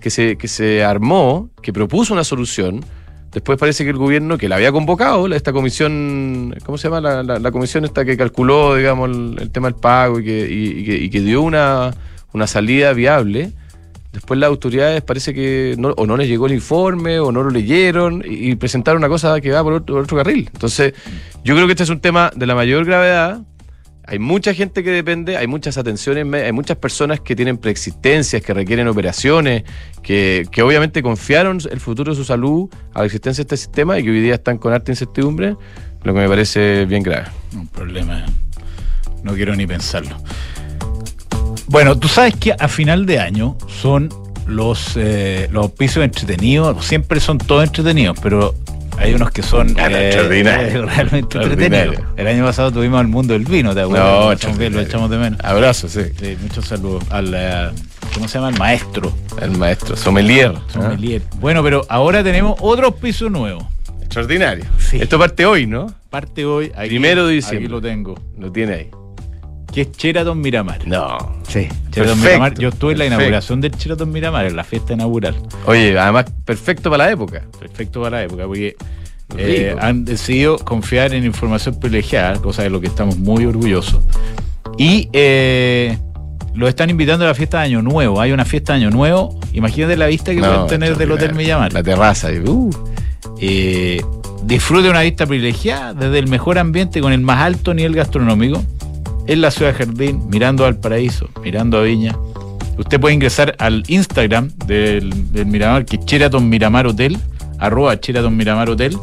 que 0.00 0.10
se, 0.10 0.36
que 0.36 0.48
se 0.48 0.84
armó, 0.84 1.48
que 1.62 1.72
propuso 1.72 2.12
una 2.12 2.24
solución, 2.24 2.84
después 3.34 3.58
parece 3.58 3.84
que 3.84 3.90
el 3.90 3.96
gobierno 3.96 4.38
que 4.38 4.48
la 4.48 4.56
había 4.56 4.72
convocado, 4.72 5.26
esta 5.34 5.52
comisión, 5.52 6.54
¿cómo 6.64 6.78
se 6.78 6.88
llama? 6.88 7.22
La, 7.22 7.50
comisión 7.50 7.84
esta 7.84 8.04
que 8.04 8.16
calculó, 8.16 8.76
digamos, 8.76 9.10
el, 9.10 9.50
tema 9.50 9.68
del 9.68 9.78
pago 9.78 10.20
y 10.20 10.24
que, 10.24 10.48
y- 10.50 10.84
que, 10.84 10.96
y 10.96 11.10
que 11.10 11.20
dio 11.20 11.42
una, 11.42 11.92
una 12.32 12.46
salida 12.46 12.92
viable, 12.92 13.52
después 14.12 14.38
las 14.38 14.48
autoridades 14.48 15.02
parece 15.02 15.34
que 15.34 15.74
no, 15.76 15.90
o 15.96 16.06
no 16.06 16.16
les 16.16 16.28
llegó 16.28 16.46
el 16.46 16.52
informe 16.52 17.18
o 17.18 17.32
no 17.32 17.42
lo 17.42 17.50
leyeron 17.50 18.22
y, 18.24 18.54
presentaron 18.54 18.98
una 18.98 19.08
cosa 19.08 19.40
que 19.40 19.50
va 19.50 19.62
por 19.62 19.74
otro 19.74 20.16
carril. 20.16 20.48
Entonces, 20.52 20.94
yo 21.44 21.54
creo 21.54 21.66
que 21.66 21.72
este 21.72 21.82
es 21.82 21.90
un 21.90 22.00
tema 22.00 22.30
de 22.34 22.46
la 22.46 22.54
mayor 22.54 22.84
gravedad. 22.84 23.40
Hay 24.06 24.18
mucha 24.18 24.52
gente 24.52 24.84
que 24.84 24.90
depende, 24.90 25.36
hay 25.36 25.46
muchas 25.46 25.78
atenciones, 25.78 26.26
hay 26.32 26.52
muchas 26.52 26.76
personas 26.76 27.20
que 27.20 27.34
tienen 27.34 27.56
preexistencias, 27.56 28.42
que 28.42 28.52
requieren 28.52 28.86
operaciones, 28.86 29.64
que, 30.02 30.46
que 30.50 30.62
obviamente 30.62 31.02
confiaron 31.02 31.58
el 31.70 31.80
futuro 31.80 32.12
de 32.12 32.16
su 32.16 32.24
salud 32.24 32.68
a 32.92 33.00
la 33.00 33.06
existencia 33.06 33.42
de 33.42 33.54
este 33.54 33.56
sistema 33.56 33.98
y 33.98 34.04
que 34.04 34.10
hoy 34.10 34.20
día 34.20 34.34
están 34.34 34.58
con 34.58 34.74
harta 34.74 34.92
incertidumbre, 34.92 35.56
lo 36.02 36.12
que 36.12 36.20
me 36.20 36.28
parece 36.28 36.84
bien 36.84 37.02
grave. 37.02 37.28
Un 37.54 37.66
problema. 37.66 38.26
No 39.22 39.32
quiero 39.32 39.56
ni 39.56 39.66
pensarlo. 39.66 40.16
Bueno, 41.66 41.98
tú 41.98 42.08
sabes 42.08 42.36
que 42.36 42.52
a 42.52 42.68
final 42.68 43.06
de 43.06 43.20
año 43.20 43.56
son 43.68 44.10
los, 44.46 44.96
eh, 44.96 45.48
los 45.50 45.64
auspicios 45.64 46.04
entretenidos. 46.04 46.84
Siempre 46.84 47.20
son 47.20 47.38
todos 47.38 47.64
entretenidos, 47.64 48.18
pero 48.22 48.54
hay 48.98 49.14
unos 49.14 49.30
que 49.30 49.42
son 49.42 49.74
Ah, 49.78 49.88
no, 49.88 49.96
extraordinario. 49.96 50.86
realmente 50.86 51.38
entretenidos. 51.38 51.96
El 52.16 52.26
año 52.26 52.44
pasado 52.44 52.72
tuvimos 52.72 53.00
el 53.00 53.08
mundo 53.08 53.32
del 53.34 53.44
vino, 53.44 53.74
¿te 53.74 53.80
acuerdas? 53.82 54.06
No, 54.06 54.20
Lo 54.26 54.32
echamos 54.32 54.58
bien, 54.58 54.72
lo 54.74 54.80
echamos 54.80 55.10
de 55.10 55.18
menos. 55.18 55.40
Abrazo, 55.44 55.88
sí. 55.88 56.00
Sí, 56.18 56.36
muchos 56.40 56.64
saludos 56.66 57.04
al, 57.10 57.32
eh, 57.34 57.70
¿cómo 58.14 58.28
se 58.28 58.38
llama? 58.38 58.50
El 58.50 58.58
maestro. 58.58 59.12
El 59.40 59.52
maestro, 59.58 59.96
sommelier. 59.96 60.54
¿ah? 60.56 60.62
sommelier. 60.72 61.22
Bueno, 61.36 61.62
pero 61.62 61.84
ahora 61.88 62.22
tenemos 62.22 62.56
otro 62.60 62.86
auspicio 62.86 63.28
nuevo. 63.30 63.68
Extraordinario. 64.00 64.64
Sí. 64.78 64.98
Esto 65.00 65.18
parte 65.18 65.44
hoy, 65.46 65.66
¿no? 65.66 65.92
Parte 66.10 66.44
hoy. 66.44 66.70
Aquí, 66.76 66.90
Primero 66.90 67.26
de 67.26 67.34
diciembre. 67.34 67.64
Aquí 67.64 67.68
lo 67.68 67.80
tengo. 67.80 68.14
Lo 68.38 68.52
tiene 68.52 68.74
ahí. 68.74 68.90
Que 69.74 69.80
es 69.80 69.90
Sheraton 69.90 70.40
Miramar. 70.40 70.86
No. 70.86 71.18
Sí, 71.48 71.62
Sheraton 71.62 71.90
Perfecto, 71.90 72.16
Miramar. 72.16 72.54
Yo 72.54 72.68
estuve 72.68 72.92
en 72.92 72.98
la 73.00 73.06
inauguración 73.06 73.60
del 73.60 73.72
Sheraton 73.72 74.12
Miramar, 74.12 74.46
en 74.46 74.54
la 74.54 74.62
fiesta 74.62 74.92
inaugural. 74.92 75.34
Oye, 75.66 75.98
además, 75.98 76.26
perfecto 76.44 76.90
para 76.90 77.06
la 77.06 77.10
época. 77.10 77.42
Perfecto 77.58 78.00
para 78.00 78.18
la 78.18 78.22
época, 78.22 78.46
porque 78.46 78.76
eh, 79.36 79.74
han 79.80 80.04
decidido 80.04 80.58
confiar 80.58 81.12
en 81.12 81.24
información 81.24 81.80
privilegiada, 81.80 82.40
cosa 82.40 82.62
de 82.62 82.70
lo 82.70 82.80
que 82.80 82.86
estamos 82.86 83.18
muy 83.18 83.46
orgullosos. 83.46 84.00
Y 84.78 85.08
eh, 85.12 85.98
lo 86.54 86.68
están 86.68 86.88
invitando 86.90 87.24
a 87.24 87.28
la 87.28 87.34
fiesta 87.34 87.58
de 87.58 87.64
Año 87.64 87.82
Nuevo. 87.82 88.20
Hay 88.20 88.30
una 88.30 88.44
fiesta 88.44 88.74
de 88.74 88.84
Año 88.84 88.90
Nuevo. 88.90 89.40
Imagínate 89.54 89.96
la 89.96 90.06
vista 90.06 90.32
que 90.32 90.40
No, 90.40 90.52
pueden 90.52 90.66
tener 90.68 90.96
del 90.96 91.10
Hotel 91.10 91.34
Miramar. 91.34 91.72
La 91.72 91.82
terraza. 91.82 92.32
y, 92.32 92.38
uh, 92.38 92.70
Eh, 93.40 94.00
disfrute 94.44 94.88
una 94.88 95.00
vista 95.00 95.26
privilegiada 95.26 95.94
desde 95.94 96.20
el 96.20 96.28
mejor 96.28 96.58
ambiente 96.58 97.00
con 97.00 97.12
el 97.12 97.22
más 97.22 97.40
alto 97.40 97.74
nivel 97.74 97.96
gastronómico 97.96 98.62
en 99.26 99.40
la 99.40 99.50
ciudad 99.50 99.72
de 99.72 99.78
Jardín, 99.84 100.22
mirando 100.28 100.64
al 100.66 100.76
paraíso, 100.78 101.28
mirando 101.42 101.78
a 101.78 101.82
Viña. 101.82 102.16
Usted 102.76 102.98
puede 103.00 103.14
ingresar 103.14 103.54
al 103.58 103.84
Instagram 103.88 104.50
del, 104.66 105.32
del 105.32 105.46
Miramar, 105.46 105.84
que 105.84 105.96
es 105.96 106.04
Sheraton 106.04 106.48
Miramar 106.48 106.86
Hotel, 106.86 107.16
arroba 107.58 107.94
Sheraton 107.94 108.36
Miramar 108.36 108.68
Hotel, 108.68 108.96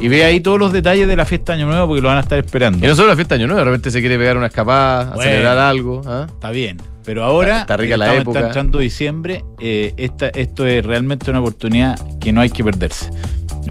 y 0.00 0.08
ve 0.08 0.24
ahí 0.24 0.40
todos 0.40 0.58
los 0.58 0.72
detalles 0.72 1.08
de 1.08 1.16
la 1.16 1.24
fiesta 1.24 1.52
de 1.54 1.62
Año 1.62 1.66
Nuevo 1.70 1.88
porque 1.88 2.02
lo 2.02 2.08
van 2.08 2.18
a 2.18 2.20
estar 2.20 2.38
esperando. 2.38 2.84
Y 2.84 2.88
no 2.88 2.94
solo 2.94 3.08
la 3.08 3.16
fiesta 3.16 3.34
de 3.34 3.40
Año 3.42 3.48
Nuevo, 3.48 3.60
de 3.60 3.64
repente 3.64 3.90
se 3.90 4.00
quiere 4.00 4.16
pegar 4.18 4.36
una 4.36 4.46
escapada, 4.46 5.12
Bueno. 5.14 5.22
celebrar 5.30 5.58
algo. 5.58 6.02
¿ah? 6.06 6.26
Está 6.28 6.50
bien. 6.50 6.76
Pero 7.04 7.24
ahora 7.24 7.60
Está 7.60 7.76
rica 7.76 7.96
la 7.96 8.06
estamos- 8.06 8.22
época. 8.22 8.38
está 8.38 8.48
entrando 8.48 8.78
diciembre. 8.78 9.44
eh, 9.60 9.94
esta, 9.96 10.28
esto 10.28 10.66
es 10.66 10.84
realmente 10.84 11.30
una 11.30 11.40
oportunidad 11.40 11.98
que 12.20 12.32
no 12.32 12.40
hay 12.40 12.50
que 12.50 12.62
perderse. 12.64 13.10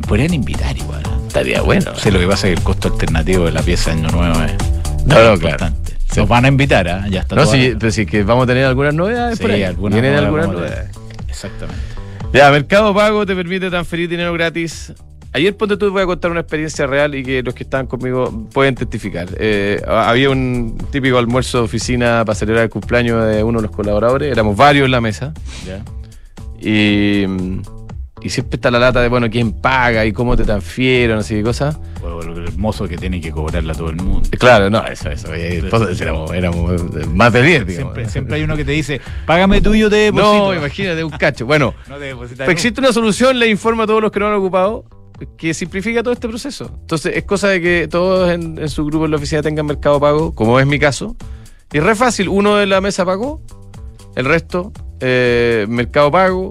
Podrían 0.08 0.34
invitar 0.34 0.76
igual. 0.78 1.02
¿eh? 1.04 1.10
Estaría 1.28 1.62
bueno. 1.62 1.92
Sí, 1.98 2.12
lo 2.12 2.20
que 2.20 2.28
pasa 2.28 2.48
es 2.48 2.54
que 2.56 2.60
el 2.60 2.64
costo 2.64 2.88
alternativo 2.90 3.46
de 3.46 3.52
la 3.52 3.62
pieza 3.62 3.92
de 3.94 4.00
Año 4.02 4.10
Nuevo 4.10 4.42
es 4.44 4.54
No, 5.06 5.16
no, 5.24 5.34
importante. 5.36 5.85
Sí. 6.12 6.20
Nos 6.20 6.30
van 6.30 6.46
a 6.46 6.48
invitar, 6.48 6.88
¿ah? 6.88 7.08
ya 7.10 7.22
está 7.22 7.36
No, 7.36 7.46
sí, 7.46 7.74
pero 7.80 7.92
sí 7.92 8.06
que 8.06 8.24
vamos 8.24 8.44
a 8.44 8.48
tener 8.48 8.66
algunas 8.66 8.94
novedades 8.94 9.38
Sí, 9.38 9.42
por 9.42 9.52
ahí. 9.52 9.64
algunas 9.64 10.00
Vienen 10.00 10.18
algunas 10.20 10.48
novedades. 10.48 10.90
Exactamente. 11.28 11.82
Ya, 12.34 12.52
Mercado 12.52 12.94
Pago 12.94 13.26
te 13.26 13.36
permite 13.36 13.70
transferir 13.70 14.10
dinero 14.10 14.34
gratis. 14.34 14.94
Ayer, 15.34 15.56
ponte 15.56 15.76
tú, 15.76 15.92
voy 15.92 16.04
a 16.04 16.06
contar 16.06 16.32
una 16.32 16.40
experiencia 16.40 16.88
real 16.88 17.14
y 17.14 17.24
que 17.24 17.44
los 17.44 17.54
que 17.54 17.64
están 17.64 17.88
conmigo 17.88 18.48
pueden 18.54 18.76
testificar. 18.76 19.28
Eh, 19.38 19.82
había 19.86 20.30
un 20.30 20.78
típico 20.92 21.18
almuerzo 21.18 21.58
de 21.58 21.64
oficina 21.66 22.24
para 22.26 22.36
celebrar 22.36 22.64
el 22.64 22.70
cumpleaños 22.70 23.26
de 23.26 23.44
uno 23.44 23.60
de 23.60 23.68
los 23.68 23.76
colaboradores. 23.76 24.32
Éramos 24.32 24.56
varios 24.56 24.86
en 24.86 24.92
la 24.92 25.02
mesa. 25.02 25.34
Ya. 25.66 25.84
Y, 26.62 27.26
y 28.26 28.30
siempre 28.32 28.56
está 28.56 28.72
la 28.72 28.80
lata 28.80 29.04
de, 29.04 29.08
bueno, 29.08 29.30
quién 29.30 29.52
paga 29.52 30.04
y 30.04 30.12
cómo 30.12 30.36
te 30.36 30.44
transfieren, 30.44 31.18
así 31.18 31.36
de 31.36 31.44
cosas. 31.44 31.78
O 32.02 32.24
lo 32.24 32.44
hermoso 32.44 32.88
que 32.88 32.98
tiene 32.98 33.22
que 33.22 33.30
cobrarla 33.30 33.76
todo 33.76 33.92
el 33.92 33.98
mundo. 33.98 34.28
Claro, 34.40 34.68
no, 34.68 34.84
eso, 34.84 35.12
eso. 35.12 35.32
eh, 35.32 35.62
éramos, 36.00 36.34
éramos 36.34 37.08
más 37.10 37.32
de 37.34 37.44
10, 37.44 37.68
digamos. 37.68 37.94
Siempre, 37.94 38.10
siempre 38.10 38.36
hay 38.38 38.42
uno 38.42 38.58
que 38.58 38.66
te 38.66 38.72
dice, 38.72 39.00
págame 39.28 39.62
tú 39.62 39.76
y 39.76 39.82
yo 39.82 39.92
te 39.92 39.98
deposito. 39.98 40.38
No, 40.38 40.56
imagínate, 40.56 41.04
un 41.04 41.12
cacho. 41.12 41.46
Bueno, 41.46 41.76
No 41.88 41.98
te 41.98 42.16
Pero 42.36 42.50
existe 42.50 42.82
una 42.82 42.92
solución, 42.92 43.38
le 43.38 43.48
informa 43.48 43.84
a 43.84 43.86
todos 43.86 44.02
los 44.02 44.12
que 44.12 44.20
no 44.20 44.30
lo 44.30 44.34
han 44.34 44.40
ocupado, 44.40 44.86
que 45.38 45.54
simplifica 45.54 46.02
todo 46.02 46.14
este 46.16 46.28
proceso. 46.28 46.72
Entonces, 46.82 47.16
es 47.16 47.26
cosa 47.26 47.50
de 47.50 47.62
que 47.62 47.88
todos 47.88 48.32
en, 48.32 48.58
en 48.58 48.70
su 48.70 48.88
grupo 48.88 49.06
en 49.06 49.12
la 49.12 49.18
oficina 49.18 49.44
tengan 49.44 49.68
mercado 49.68 50.00
pago, 50.00 50.34
como 50.34 50.60
es 50.60 50.66
mi 50.66 50.80
caso. 50.80 51.16
Y 51.72 51.78
es 51.78 51.84
re 51.84 51.94
fácil, 51.94 52.28
uno 52.30 52.56
de 52.56 52.66
la 52.66 52.82
mesa 52.82 53.06
pagó, 53.06 53.40
el 54.16 54.26
resto, 54.26 54.72
eh, 55.00 55.68
mercado 55.70 56.10
pago. 56.10 56.50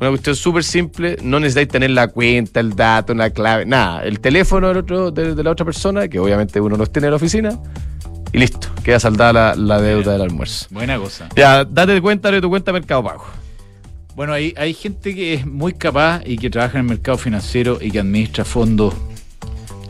Una 0.00 0.10
cuestión 0.10 0.34
súper 0.34 0.64
simple, 0.64 1.16
no 1.22 1.38
necesitáis 1.38 1.68
tener 1.68 1.90
la 1.90 2.08
cuenta, 2.08 2.60
el 2.60 2.74
dato, 2.74 3.14
la 3.14 3.30
clave, 3.30 3.64
nada. 3.64 4.02
El 4.02 4.18
teléfono 4.18 4.68
del 4.68 4.78
otro, 4.78 5.10
de, 5.10 5.34
de 5.34 5.42
la 5.42 5.50
otra 5.52 5.64
persona, 5.64 6.08
que 6.08 6.18
obviamente 6.18 6.60
uno 6.60 6.76
los 6.76 6.90
tiene 6.90 7.06
en 7.06 7.12
la 7.12 7.16
oficina, 7.16 7.58
y 8.32 8.38
listo, 8.38 8.68
queda 8.82 8.98
saldada 8.98 9.32
la, 9.32 9.54
la 9.54 9.80
deuda 9.80 10.12
del 10.12 10.22
almuerzo. 10.22 10.66
Buena 10.70 10.98
cosa. 10.98 11.28
Ya, 11.36 11.64
date 11.64 12.00
cuenta 12.00 12.32
de 12.32 12.40
tu 12.40 12.50
cuenta 12.50 12.72
Mercado 12.72 13.04
Pago. 13.04 13.24
Bueno, 14.16 14.32
hay, 14.32 14.52
hay 14.56 14.74
gente 14.74 15.14
que 15.14 15.34
es 15.34 15.46
muy 15.46 15.72
capaz 15.72 16.22
y 16.24 16.38
que 16.38 16.50
trabaja 16.50 16.78
en 16.78 16.84
el 16.84 16.90
mercado 16.90 17.16
financiero 17.16 17.78
y 17.80 17.90
que 17.90 18.00
administra 18.00 18.44
fondos 18.44 18.94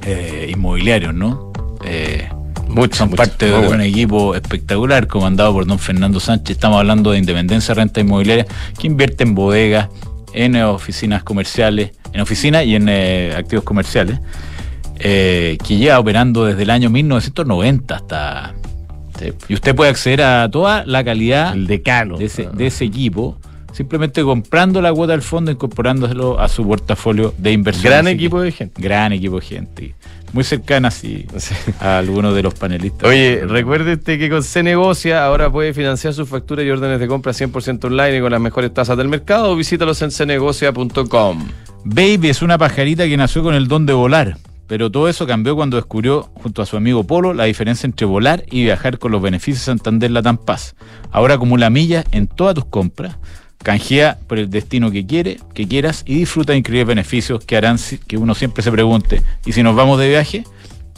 eh, 0.06 0.50
inmobiliarios, 0.50 1.14
¿no? 1.14 1.52
Eh, 1.84 2.28
Mucho, 2.74 2.96
son 2.96 3.10
mucho. 3.10 3.16
parte 3.16 3.46
de 3.46 3.68
un 3.68 3.80
equipo 3.80 4.34
espectacular 4.34 5.06
comandado 5.06 5.52
por 5.52 5.66
don 5.66 5.78
Fernando 5.78 6.20
Sánchez. 6.20 6.56
Estamos 6.56 6.78
hablando 6.80 7.12
de 7.12 7.18
Independencia 7.18 7.74
Renta 7.74 8.00
Inmobiliaria, 8.00 8.46
que 8.78 8.86
invierte 8.86 9.24
en 9.24 9.34
bodegas, 9.34 9.88
en 10.32 10.56
eh, 10.56 10.64
oficinas 10.64 11.22
comerciales, 11.22 11.92
en 12.12 12.20
oficinas 12.20 12.64
y 12.64 12.74
en 12.74 12.88
eh, 12.88 13.32
activos 13.36 13.64
comerciales, 13.64 14.18
eh, 14.98 15.56
que 15.66 15.76
lleva 15.76 15.98
operando 15.98 16.44
desde 16.44 16.62
el 16.62 16.70
año 16.70 16.90
1990 16.90 17.94
hasta... 17.94 18.54
Y 19.48 19.54
usted 19.54 19.74
puede 19.76 19.90
acceder 19.90 20.22
a 20.22 20.50
toda 20.50 20.84
la 20.86 21.04
calidad 21.04 21.54
El 21.54 21.68
decano. 21.68 22.18
de 22.18 22.24
ese, 22.24 22.48
de 22.52 22.66
ese 22.66 22.84
equipo, 22.84 23.38
simplemente 23.72 24.22
comprando 24.24 24.82
la 24.82 24.92
cuota 24.92 25.12
del 25.12 25.22
fondo, 25.22 25.52
incorporándoselo 25.52 26.40
a 26.40 26.48
su 26.48 26.66
portafolio 26.66 27.32
de 27.38 27.52
inversión. 27.52 27.84
Gran 27.92 28.06
Así 28.08 28.16
que- 28.16 28.22
equipo 28.24 28.40
de 28.40 28.50
gente. 28.50 28.82
Gran 28.82 29.12
equipo 29.12 29.36
de 29.36 29.46
gente. 29.46 29.94
Muy 30.34 30.42
cercana, 30.42 30.90
sí, 30.90 31.26
a 31.78 31.98
algunos 31.98 32.34
de 32.34 32.42
los 32.42 32.54
panelistas. 32.54 33.08
Oye, 33.08 33.44
recuerde 33.46 33.92
usted 33.92 34.18
que 34.18 34.28
con 34.28 34.42
C 34.42 34.64
Negocia 34.64 35.24
ahora 35.24 35.48
puede 35.48 35.72
financiar 35.72 36.12
sus 36.12 36.28
facturas 36.28 36.66
y 36.66 36.70
órdenes 36.70 36.98
de 36.98 37.06
compra 37.06 37.30
100% 37.30 37.84
online 37.84 38.18
y 38.18 38.20
con 38.20 38.32
las 38.32 38.40
mejores 38.40 38.74
tasas 38.74 38.96
del 38.96 39.06
mercado. 39.06 39.54
Visítalos 39.54 40.02
en 40.02 40.10
cnegocia.com. 40.10 41.46
Baby 41.84 42.30
es 42.30 42.42
una 42.42 42.58
pajarita 42.58 43.04
que 43.04 43.16
nació 43.16 43.44
con 43.44 43.54
el 43.54 43.68
don 43.68 43.86
de 43.86 43.92
volar, 43.92 44.36
pero 44.66 44.90
todo 44.90 45.08
eso 45.08 45.24
cambió 45.24 45.54
cuando 45.54 45.76
descubrió, 45.76 46.24
junto 46.34 46.62
a 46.62 46.66
su 46.66 46.76
amigo 46.76 47.04
Polo, 47.04 47.32
la 47.32 47.44
diferencia 47.44 47.86
entre 47.86 48.04
volar 48.04 48.42
y 48.50 48.64
viajar 48.64 48.98
con 48.98 49.12
los 49.12 49.22
beneficios 49.22 49.62
Santander 49.62 50.10
Latam 50.10 50.38
Paz. 50.38 50.74
Ahora 51.12 51.34
acumula 51.34 51.70
millas 51.70 52.06
en 52.10 52.26
todas 52.26 52.56
tus 52.56 52.64
compras, 52.64 53.18
canjea 53.64 54.18
por 54.28 54.38
el 54.38 54.48
destino 54.50 54.92
que 54.92 55.04
quiere, 55.04 55.38
que 55.54 55.66
quieras 55.66 56.04
y 56.06 56.14
disfruta 56.16 56.52
de 56.52 56.58
increíbles 56.58 56.86
beneficios 56.86 57.44
que 57.44 57.56
harán 57.56 57.78
que 58.06 58.16
uno 58.16 58.36
siempre 58.36 58.62
se 58.62 58.70
pregunte, 58.70 59.22
¿y 59.44 59.52
si 59.52 59.64
nos 59.64 59.74
vamos 59.74 59.98
de 59.98 60.08
viaje? 60.08 60.44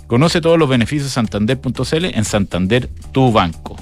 Conoce 0.07 0.43
todos 0.43 0.59
los 0.59 0.69
beneficios 0.69 1.05
de 1.05 1.11
santander.cl 1.11 2.05
en 2.05 2.25
Santander, 2.25 2.91
tu 3.13 3.33
banco. 3.33 3.77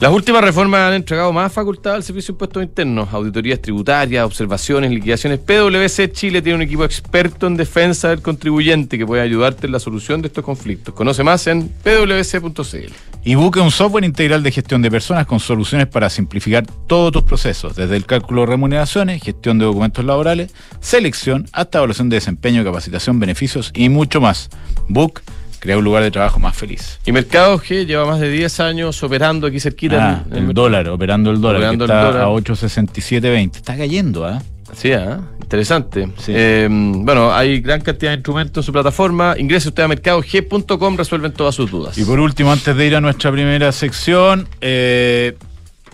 Las 0.00 0.12
últimas 0.12 0.42
reformas 0.42 0.80
han 0.80 0.94
entregado 0.94 1.32
más 1.32 1.52
facultad 1.52 1.94
al 1.94 2.02
Servicio 2.02 2.32
de 2.32 2.34
Impuestos 2.34 2.62
Internos, 2.62 3.08
auditorías 3.12 3.60
tributarias, 3.60 4.24
observaciones, 4.24 4.90
liquidaciones. 4.90 5.38
PwC 5.38 6.10
Chile 6.10 6.42
tiene 6.42 6.56
un 6.56 6.62
equipo 6.62 6.84
experto 6.84 7.46
en 7.46 7.56
defensa 7.56 8.08
del 8.08 8.20
contribuyente 8.20 8.98
que 8.98 9.06
puede 9.06 9.22
ayudarte 9.22 9.66
en 9.66 9.72
la 9.72 9.78
solución 9.78 10.20
de 10.20 10.28
estos 10.28 10.44
conflictos. 10.44 10.94
Conoce 10.94 11.22
más 11.22 11.46
en 11.46 11.68
pwc.cl. 11.68 13.13
Y 13.26 13.36
busque 13.36 13.58
un 13.60 13.70
software 13.70 14.04
integral 14.04 14.42
de 14.42 14.52
gestión 14.52 14.82
de 14.82 14.90
personas 14.90 15.26
con 15.26 15.40
soluciones 15.40 15.86
para 15.86 16.10
simplificar 16.10 16.66
todos 16.86 17.10
tus 17.10 17.22
procesos, 17.22 17.74
desde 17.74 17.96
el 17.96 18.04
cálculo 18.04 18.42
de 18.42 18.48
remuneraciones, 18.48 19.22
gestión 19.22 19.58
de 19.58 19.64
documentos 19.64 20.04
laborales, 20.04 20.52
selección, 20.80 21.46
hasta 21.52 21.78
evaluación 21.78 22.10
de 22.10 22.16
desempeño, 22.16 22.62
capacitación, 22.64 23.18
beneficios 23.18 23.70
y 23.74 23.88
mucho 23.88 24.20
más. 24.20 24.50
Book 24.88 25.22
crea 25.58 25.78
un 25.78 25.84
lugar 25.84 26.02
de 26.02 26.10
trabajo 26.10 26.38
más 26.38 26.54
feliz. 26.54 27.00
Y 27.06 27.12
Mercado 27.12 27.58
G 27.58 27.86
lleva 27.86 28.04
más 28.04 28.20
de 28.20 28.30
10 28.30 28.60
años 28.60 29.02
operando 29.02 29.46
aquí 29.46 29.58
cerquita. 29.58 30.24
Ah, 30.30 30.36
el 30.36 30.52
dólar, 30.52 30.86
operando 30.90 31.30
el 31.30 31.40
dólar, 31.40 31.62
Operando 31.62 31.86
que 31.86 31.92
el 31.92 31.98
está 31.98 32.10
dólar. 32.12 32.22
a 32.24 32.28
8.6720. 32.28 33.56
Está 33.56 33.74
cayendo, 33.78 34.26
¿ah? 34.26 34.42
Sí, 34.76 34.92
ah, 34.92 35.20
interesante. 35.40 36.08
Sí. 36.18 36.32
Eh, 36.34 36.68
bueno, 36.70 37.32
hay 37.32 37.60
gran 37.60 37.80
cantidad 37.80 38.10
de 38.10 38.16
instrumentos 38.16 38.62
en 38.62 38.66
su 38.66 38.72
plataforma. 38.72 39.34
Ingrese 39.38 39.68
usted 39.68 39.82
a 39.82 39.88
mercadog.com, 39.88 40.96
resuelven 40.96 41.32
todas 41.32 41.54
sus 41.54 41.70
dudas. 41.70 41.96
Y 41.98 42.04
por 42.04 42.20
último, 42.20 42.52
antes 42.52 42.76
de 42.76 42.86
ir 42.86 42.96
a 42.96 43.00
nuestra 43.00 43.30
primera 43.32 43.72
sección, 43.72 44.48
eh, 44.60 45.36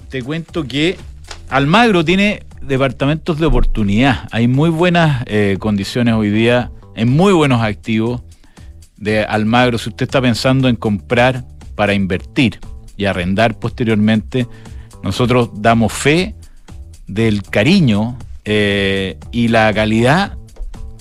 te 0.09 0.23
cuento 0.23 0.65
que 0.65 0.97
Almagro 1.49 2.05
tiene 2.05 2.45
departamentos 2.63 3.39
de 3.39 3.47
oportunidad. 3.47 4.29
Hay 4.31 4.49
muy 4.49 4.71
buenas 4.71 5.23
eh, 5.27 5.57
condiciones 5.59 6.15
hoy 6.15 6.31
día, 6.31 6.71
en 6.95 7.09
muy 7.09 7.33
buenos 7.33 7.63
activos 7.63 8.23
de 8.97 9.25
Almagro. 9.25 9.79
Si 9.79 9.89
usted 9.89 10.05
está 10.05 10.21
pensando 10.21 10.69
en 10.69 10.77
comprar 10.77 11.45
para 11.75 11.95
invertir 11.95 12.61
y 12.97 13.07
arrendar 13.07 13.59
posteriormente, 13.59 14.47
nosotros 15.03 15.51
damos 15.55 15.93
fe 15.93 16.35
del 17.07 17.43
cariño 17.43 18.17
eh, 18.45 19.19
y 19.33 19.49
la 19.49 19.73
calidad 19.73 20.37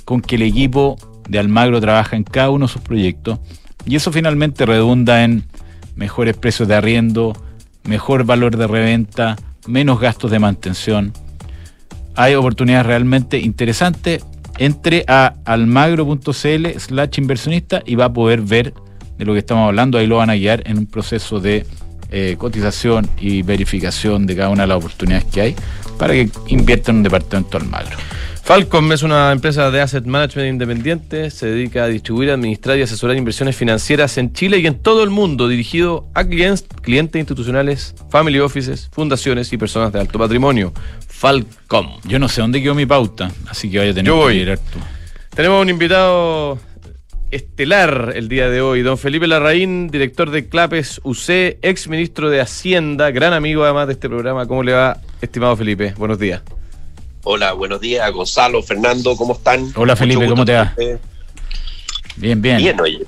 con 0.06 0.22
que 0.22 0.36
el 0.36 0.42
equipo 0.42 0.98
de 1.30 1.40
Almagro 1.40 1.80
trabaja 1.80 2.16
en 2.16 2.24
cada 2.24 2.50
uno 2.50 2.66
de 2.66 2.74
sus 2.74 2.82
proyectos. 2.82 3.40
Y 3.86 3.96
eso 3.96 4.12
finalmente 4.12 4.66
redunda 4.66 5.24
en 5.24 5.46
mejores 5.96 6.36
precios 6.36 6.68
de 6.68 6.76
arriendo, 6.76 7.34
mejor 7.84 8.24
valor 8.24 8.58
de 8.58 8.68
reventa, 8.68 9.38
menos 9.68 10.00
gastos 10.00 10.32
de 10.32 10.40
mantención. 10.40 11.14
Hay 12.16 12.36
oportunidades 12.36 12.88
realmente 12.88 13.40
interesantes. 13.40 14.26
Entre 14.58 15.06
a 15.08 15.36
almagro.cl 15.46 16.68
slash 16.78 17.18
inversionista 17.18 17.82
y 17.86 17.96
va 17.96 18.06
a 18.06 18.14
poder 18.14 18.42
ver 18.42 18.74
de 19.18 19.26
lo 19.26 19.32
que 19.34 19.40
estamos 19.40 19.68
hablando. 19.68 19.98
Ahí 19.98 20.08
lo 20.08 20.18
van 20.18 20.30
a 20.30 20.36
guiar 20.36 20.64
en 20.66 20.80
un 20.80 20.86
proceso 20.86 21.40
de 21.40 21.66
eh, 22.12 22.36
cotización 22.38 23.08
y 23.22 23.42
verificación 23.44 24.26
de 24.26 24.36
cada 24.36 24.50
una 24.50 24.64
de 24.64 24.68
las 24.68 24.78
oportunidades 24.80 25.26
que 25.26 25.42
hay 25.42 25.56
para 26.00 26.14
que 26.14 26.30
inviertan 26.48 26.96
en 26.96 26.98
un 26.98 27.04
departamento 27.04 27.58
Almagro. 27.58 27.98
Falcom 28.44 28.92
es 28.94 29.04
una 29.04 29.32
empresa 29.32 29.70
de 29.70 29.80
asset 29.80 30.06
management 30.06 30.50
independiente, 30.50 31.30
se 31.30 31.46
dedica 31.46 31.84
a 31.84 31.88
distribuir, 31.88 32.32
administrar 32.32 32.80
y 32.80 32.82
asesorar 32.82 33.16
inversiones 33.16 33.56
financieras 33.56 34.18
en 34.18 34.34
Chile 34.34 34.58
y 34.58 34.66
en 34.66 34.80
todo 34.80 35.04
el 35.04 35.12
mundo, 35.12 35.48
dirigido 35.48 36.08
a 36.16 36.24
clientes, 36.24 36.66
clientes 36.82 37.20
institucionales, 37.20 37.94
family 38.10 38.40
offices, 38.40 38.90
fundaciones 38.92 39.54
y 39.54 39.58
personas 39.58 39.94
de 39.94 40.00
alto 40.00 40.18
patrimonio. 40.18 40.74
Falcom. 41.08 42.00
Yo 42.06 42.18
no 42.18 42.28
sé 42.28 42.42
dónde 42.42 42.60
quedó 42.60 42.74
mi 42.74 42.88
pauta, 42.88 43.30
así 43.48 43.70
que 43.70 43.78
vaya 43.78 43.92
a 43.92 43.94
tener 43.94 44.08
Yo 44.08 44.16
que 44.16 44.24
voy. 44.24 44.40
mirar 44.40 44.58
tú. 44.58 44.80
Tenemos 45.36 45.62
un 45.62 45.70
invitado 45.70 46.58
estelar 47.32 48.14
el 48.16 48.28
día 48.28 48.50
de 48.50 48.62
hoy, 48.62 48.82
don 48.82 48.98
Felipe 48.98 49.28
Larraín, 49.28 49.90
director 49.90 50.32
de 50.32 50.50
Clapes 50.50 51.00
UC, 51.04 51.58
ex 51.62 51.88
ministro 51.88 52.30
de 52.30 52.42
Hacienda, 52.42 53.12
gran 53.12 53.34
amigo 53.34 53.64
además 53.64 53.88
de 53.88 53.94
este 53.94 54.10
programa. 54.10 54.48
¿Cómo 54.48 54.64
le 54.64 54.74
va, 54.74 54.98
estimado 55.22 55.56
Felipe? 55.56 55.94
Buenos 55.98 56.20
días. 56.20 56.42
Hola, 57.24 57.54
buenos 57.54 57.82
días, 57.82 58.12
Gonzalo, 58.12 58.64
Fernando, 58.64 59.16
¿cómo 59.16 59.34
están? 59.34 59.72
Hola, 59.76 59.96
Felipe, 59.96 60.28
¿cómo 60.28 60.46
te 60.46 60.54
va? 60.54 60.74
Bien, 62.16 62.42
bien. 62.42 62.58
Bien, 62.58 62.80
oye. 62.80 63.06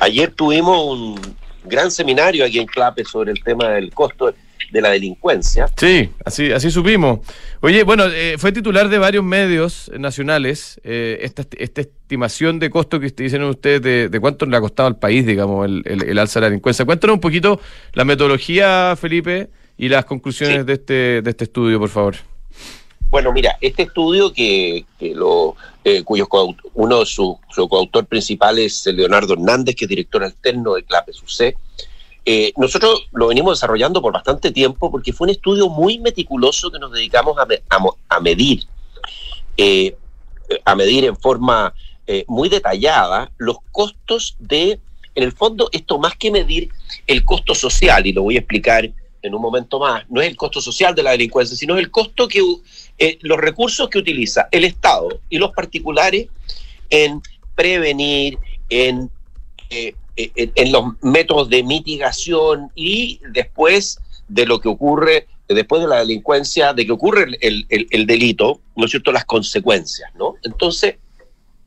Ayer 0.00 0.30
tuvimos 0.32 0.82
un 0.86 1.20
gran 1.64 1.90
seminario 1.90 2.44
aquí 2.44 2.58
en 2.58 2.66
Clape 2.66 3.04
sobre 3.04 3.32
el 3.32 3.42
tema 3.42 3.68
del 3.70 3.92
costo 3.92 4.32
de 4.70 4.80
la 4.80 4.90
delincuencia. 4.90 5.66
Sí, 5.76 6.10
así, 6.24 6.52
así 6.52 6.70
supimos. 6.70 7.20
Oye, 7.60 7.82
bueno, 7.84 8.04
eh, 8.06 8.36
fue 8.38 8.52
titular 8.52 8.88
de 8.88 8.98
varios 8.98 9.24
medios 9.24 9.90
nacionales 9.98 10.80
eh, 10.84 11.18
esta, 11.22 11.44
esta 11.58 11.80
estimación 11.80 12.58
de 12.58 12.70
costo 12.70 13.00
que 13.00 13.08
dicen 13.10 13.42
ustedes 13.44 13.82
de, 13.82 14.08
de 14.08 14.20
cuánto 14.20 14.46
le 14.46 14.56
ha 14.56 14.60
costado 14.60 14.86
al 14.88 14.98
país, 14.98 15.26
digamos, 15.26 15.66
el, 15.66 15.82
el- 15.86 16.02
el 16.08 16.18
alza 16.18 16.40
de 16.40 16.46
la 16.46 16.50
delincuencia. 16.50 16.84
Cuéntanos 16.84 17.14
un 17.14 17.20
poquito 17.20 17.60
la 17.94 18.04
metodología, 18.04 18.96
Felipe, 19.00 19.48
y 19.76 19.88
las 19.88 20.04
conclusiones 20.04 20.58
Sí. 20.58 20.64
de, 20.64 20.72
este, 20.74 21.22
de 21.22 21.30
este 21.30 21.44
estudio, 21.44 21.78
por 21.78 21.88
favor. 21.88 22.16
Bueno, 23.08 23.32
mira, 23.32 23.56
este 23.60 23.82
estudio 23.84 24.32
que, 24.32 24.84
que 24.98 25.14
lo, 25.16 25.56
eh, 25.82 26.04
cuyo 26.04 26.28
coaut- 26.28 26.60
uno 26.74 27.00
de 27.00 27.06
sus 27.06 27.34
su 27.50 27.68
coautor 27.68 28.06
principal 28.06 28.58
es 28.60 28.86
Leonardo 28.86 29.32
Hernández, 29.34 29.74
que 29.74 29.86
es 29.86 29.88
director 29.88 30.22
alterno 30.22 30.74
de 30.74 30.84
Clape 30.84 31.10
UC. 31.10 31.56
Eh, 32.24 32.52
nosotros 32.56 33.08
lo 33.12 33.28
venimos 33.28 33.58
desarrollando 33.58 34.02
por 34.02 34.12
bastante 34.12 34.50
tiempo 34.50 34.90
porque 34.90 35.12
fue 35.12 35.26
un 35.26 35.30
estudio 35.30 35.68
muy 35.68 35.98
meticuloso 35.98 36.70
que 36.70 36.78
nos 36.78 36.92
dedicamos 36.92 37.36
a, 38.08 38.20
medir, 38.20 38.64
eh, 39.56 39.96
a 40.64 40.74
medir 40.74 41.06
en 41.06 41.16
forma 41.16 41.72
eh, 42.06 42.24
muy 42.28 42.48
detallada 42.48 43.30
los 43.38 43.56
costos 43.72 44.36
de, 44.38 44.80
en 45.14 45.22
el 45.22 45.32
fondo, 45.32 45.70
esto 45.72 45.98
más 45.98 46.14
que 46.16 46.30
medir 46.30 46.70
el 47.06 47.24
costo 47.24 47.54
social, 47.54 48.06
y 48.06 48.12
lo 48.12 48.22
voy 48.22 48.36
a 48.36 48.40
explicar 48.40 48.90
en 49.22 49.34
un 49.34 49.42
momento 49.42 49.78
más, 49.78 50.04
no 50.10 50.20
es 50.20 50.28
el 50.28 50.36
costo 50.36 50.60
social 50.60 50.94
de 50.94 51.02
la 51.02 51.10
delincuencia, 51.12 51.56
sino 51.56 51.76
el 51.78 51.90
costo 51.90 52.26
que 52.26 52.42
los 53.20 53.38
recursos 53.38 53.88
que 53.88 53.98
utiliza 53.98 54.48
el 54.50 54.64
Estado 54.64 55.20
y 55.28 55.38
los 55.38 55.52
particulares 55.52 56.28
en 56.88 57.20
prevenir, 57.54 58.38
en, 58.70 59.10
en, 60.36 60.52
en 60.54 60.72
los 60.72 60.84
métodos 61.02 61.48
de 61.48 61.62
mitigación 61.62 62.70
y 62.74 63.20
después 63.32 63.98
de 64.28 64.46
lo 64.46 64.60
que 64.60 64.68
ocurre, 64.68 65.26
después 65.48 65.82
de 65.82 65.88
la 65.88 65.96
delincuencia, 65.98 66.72
de 66.72 66.86
que 66.86 66.92
ocurre 66.92 67.24
el, 67.24 67.38
el- 67.40 67.66
el- 67.68 67.86
el 67.90 68.06
delito, 68.06 68.60
¿no 68.76 68.84
es 68.84 68.90
cierto?, 68.92 69.10
las 69.12 69.24
consecuencias, 69.24 70.10
¿no? 70.16 70.34
Entonces, 70.44 70.96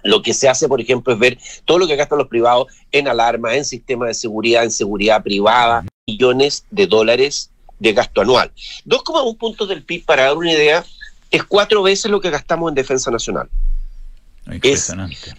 lo 0.03 0.21
que 0.21 0.33
se 0.33 0.47
hace, 0.49 0.67
por 0.67 0.79
ejemplo, 0.81 1.13
es 1.13 1.19
ver 1.19 1.37
todo 1.65 1.77
lo 1.79 1.87
que 1.87 1.95
gastan 1.95 2.17
los 2.17 2.27
privados 2.27 2.67
en 2.91 3.07
alarmas, 3.07 3.55
en 3.55 3.65
sistemas 3.65 4.07
de 4.09 4.13
seguridad, 4.13 4.63
en 4.63 4.71
seguridad 4.71 5.21
privada, 5.23 5.85
millones 6.07 6.65
de 6.71 6.87
dólares 6.87 7.49
de 7.79 7.93
gasto 7.93 8.21
anual. 8.21 8.51
2,1 8.85 9.37
puntos 9.37 9.67
del 9.69 9.83
PIB, 9.83 10.05
para 10.05 10.23
dar 10.23 10.37
una 10.37 10.51
idea, 10.51 10.83
es 11.31 11.43
cuatro 11.43 11.81
veces 11.83 12.11
lo 12.11 12.19
que 12.21 12.29
gastamos 12.29 12.69
en 12.69 12.75
defensa 12.75 13.11
nacional. 13.11 13.49
Impresionante. 14.55 15.33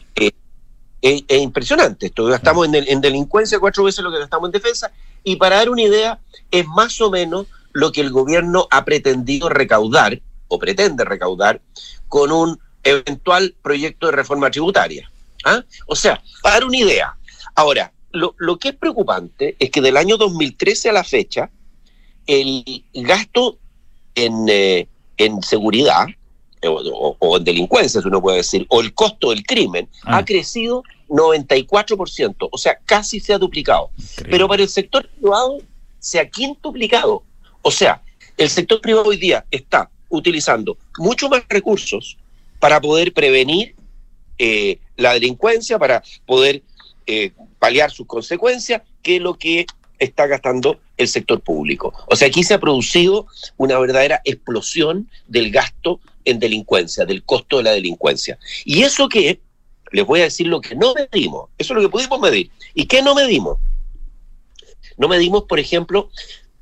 Es, 1.07 1.23
es 1.29 1.43
impresionante 1.43 2.07
esto. 2.07 2.25
Gastamos 2.25 2.65
en, 2.65 2.73
del- 2.73 2.89
en 2.89 3.01
delincuencia 3.03 3.59
cuatro 3.61 3.85
veces 3.85 4.03
lo 4.03 4.11
que 4.11 4.19
gastamos 4.21 4.49
en 4.49 4.53
defensa. 4.53 4.91
Y 5.23 5.37
para 5.37 5.57
dar 5.57 5.69
una 5.69 5.83
idea, 5.83 6.19
es 6.51 6.67
más 6.67 6.99
o 7.03 7.11
menos 7.11 7.47
lo 7.73 7.93
que 7.93 8.01
el 8.01 8.11
gobierno 8.11 8.67
ha 8.71 8.85
pretendido 8.87 9.49
recaudar, 9.51 10.21
o 10.49 10.59
pretende 10.59 11.05
recaudar, 11.05 11.61
con 12.09 12.33
un 12.33 12.59
eventual 12.85 13.55
proyecto 13.63 14.07
de 14.07 14.13
reforma 14.13 14.51
tributaria. 14.51 15.11
¿Ah? 15.45 15.63
O 15.87 15.95
sea, 15.95 16.23
para 16.43 16.55
dar 16.57 16.65
una 16.65 16.79
idea. 16.79 17.15
Ahora, 17.55 17.93
lo, 18.13 18.35
lo 18.39 18.59
que 18.59 18.69
es 18.71 18.75
preocupante 18.77 19.57
es 19.59 19.71
que 19.71 19.83
del 19.83 19.99
año 19.99 20.17
2013 20.17 20.89
a 20.89 20.93
la 20.95 21.05
fecha, 21.05 21.51
el 22.27 22.85
gasto 22.95 23.59
en, 24.15 24.47
eh, 24.49 24.89
en 25.19 25.43
seguridad, 25.43 26.07
o, 26.67 26.71
o- 26.71 27.17
o 27.19 27.37
en 27.37 27.45
delincuencia, 27.45 28.01
si 28.01 28.09
uno 28.09 28.23
puede 28.23 28.39
decir, 28.39 28.65
o 28.71 28.81
el 28.81 28.95
costo 28.95 29.31
del 29.31 29.43
crimen, 29.45 29.89
Ah. 30.05 30.19
ha 30.19 30.25
crecido 30.25 30.83
94%, 31.09 32.49
o 32.51 32.59
sea, 32.59 32.79
casi 32.85 33.21
se 33.21 33.35
ha 33.35 33.39
duplicado. 33.39 33.91
Increíble. 33.97 34.31
Pero 34.31 34.49
para 34.49 34.63
el 34.63 34.69
sector 34.69 35.09
privado 35.09 35.59
se 35.99 36.21
ha 36.21 36.29
quintuplicado. 36.29 37.23
O 37.63 37.71
sea, 37.71 38.03
el 38.37 38.51
sector 38.51 38.81
privado 38.81 39.07
hoy 39.07 39.17
día 39.17 39.45
está 39.51 39.91
utilizando 40.09 40.77
mucho 40.99 41.29
más 41.29 41.43
recursos 41.49 42.17
para 42.59 42.81
poder 42.81 43.13
prevenir 43.13 43.75
eh, 44.39 44.79
la 44.97 45.15
delincuencia, 45.15 45.79
para 45.79 46.03
poder 46.27 46.63
eh, 47.07 47.33
paliar 47.59 47.91
sus 47.91 48.07
consecuencias, 48.07 48.83
que 49.03 49.21
lo 49.21 49.35
que 49.35 49.67
está 49.99 50.27
gastando 50.27 50.81
el 50.97 51.09
sector 51.09 51.41
público. 51.41 51.93
O 52.07 52.17
sea, 52.17 52.29
aquí 52.29 52.43
se 52.43 52.55
ha 52.55 52.61
producido 52.61 53.27
una 53.57 53.79
verdadera 53.79 54.21
explosión 54.25 55.09
del 55.27 55.51
gasto 55.51 56.01
en 56.25 56.39
delincuencia, 56.39 57.05
del 57.05 57.23
costo 57.23 57.59
de 57.59 57.65
la 57.65 57.73
delincuencia. 57.73 58.39
Y 58.65 58.83
eso 58.83 59.09
que, 59.09 59.41
les 59.93 60.05
voy 60.05 60.21
a 60.21 60.25
decir 60.25 60.47
lo 60.47 60.61
que 60.61 60.75
no 60.75 60.95
medimos, 60.95 61.51
eso 61.59 61.73
es 61.73 61.77
lo 61.77 61.83
que 61.83 61.91
pudimos 61.91 62.21
medir. 62.21 62.51
¿Y 62.75 62.87
qué 62.87 63.03
no 63.03 63.15
medimos? 63.15 63.59
No 64.97 65.09
medimos, 65.09 65.45
por 65.45 65.59
ejemplo, 65.59 66.11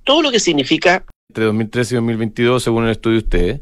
todo 0.04 0.22
lo 0.22 0.30
que 0.30 0.40
significa 0.40 1.04
Entre 1.28 1.44
2013 1.44 1.94
y 1.94 1.96
2022, 1.96 2.62
según 2.62 2.84
el 2.84 2.90
estudio 2.90 3.18
de 3.18 3.24
ustedes, 3.24 3.60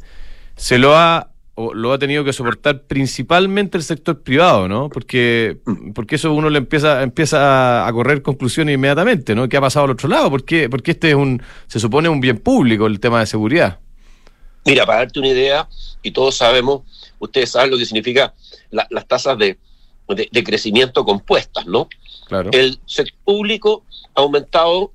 se 0.56 0.78
lo 0.78 0.96
ha 0.96 1.30
o 1.54 1.74
lo 1.74 1.92
ha 1.92 1.98
tenido 1.98 2.24
que 2.24 2.32
soportar 2.32 2.82
principalmente 2.84 3.76
el 3.76 3.84
sector 3.84 4.22
privado, 4.22 4.66
¿no? 4.66 4.88
Porque, 4.88 5.58
porque 5.94 6.14
eso 6.14 6.32
uno 6.32 6.48
le 6.48 6.58
empieza, 6.58 7.02
empieza 7.02 7.86
a 7.86 7.92
correr 7.92 8.22
conclusiones 8.22 8.74
inmediatamente, 8.74 9.34
¿no? 9.34 9.48
¿Qué 9.48 9.58
ha 9.58 9.60
pasado 9.60 9.84
al 9.84 9.90
otro 9.90 10.08
lado? 10.08 10.30
¿Por 10.30 10.44
qué? 10.44 10.70
Porque 10.70 10.92
este 10.92 11.10
es 11.10 11.16
un, 11.16 11.42
se 11.66 11.78
supone 11.78 12.08
un 12.08 12.20
bien 12.20 12.38
público 12.38 12.86
el 12.86 12.98
tema 12.98 13.20
de 13.20 13.26
seguridad. 13.26 13.78
Mira, 14.64 14.86
para 14.86 15.00
darte 15.00 15.18
una 15.18 15.28
idea, 15.28 15.68
y 16.02 16.12
todos 16.12 16.36
sabemos, 16.36 16.82
ustedes 17.20 17.50
saben 17.52 17.70
lo 17.70 17.78
que 17.78 17.87
significa 17.87 18.35
la- 18.70 18.87
las 18.90 19.06
tasas 19.06 19.38
de, 19.38 19.56
de- 20.09 20.28
de 20.33 20.44
crecimiento 20.44 21.04
compuestas, 21.04 21.66
¿no? 21.66 21.88
Claro. 22.26 22.50
El 22.52 22.80
sector 22.87 23.16
público 23.24 23.85
ha 24.14 24.20
aumentado 24.22 24.92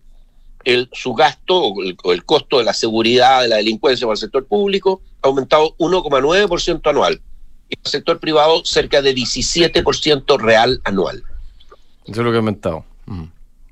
el, 0.65 0.89
su 0.91 1.13
gasto 1.13 1.57
o 1.61 1.83
el, 1.83 1.95
o 2.03 2.11
el 2.11 2.25
costo 2.25 2.57
de 2.57 2.63
la 2.65 2.73
seguridad, 2.73 3.43
de 3.43 3.47
la 3.49 3.57
delincuencia 3.57 4.05
para 4.07 4.15
el 4.15 4.19
sector 4.19 4.45
público, 4.45 5.01
ha 5.21 5.27
aumentado 5.27 5.75
1,9% 5.77 6.89
anual. 6.89 7.21
Y 7.69 7.75
el 7.83 7.89
sector 7.91 8.19
privado 8.19 8.63
cerca 8.65 9.01
de 9.01 9.13
17% 9.15 10.39
real 10.39 10.81
anual. 10.83 11.23
Eso 12.05 12.11
es 12.21 12.25
lo 12.25 12.31
que 12.31 12.35
ha 12.35 12.39
aumentado. 12.39 12.85
Mm. 13.05 13.23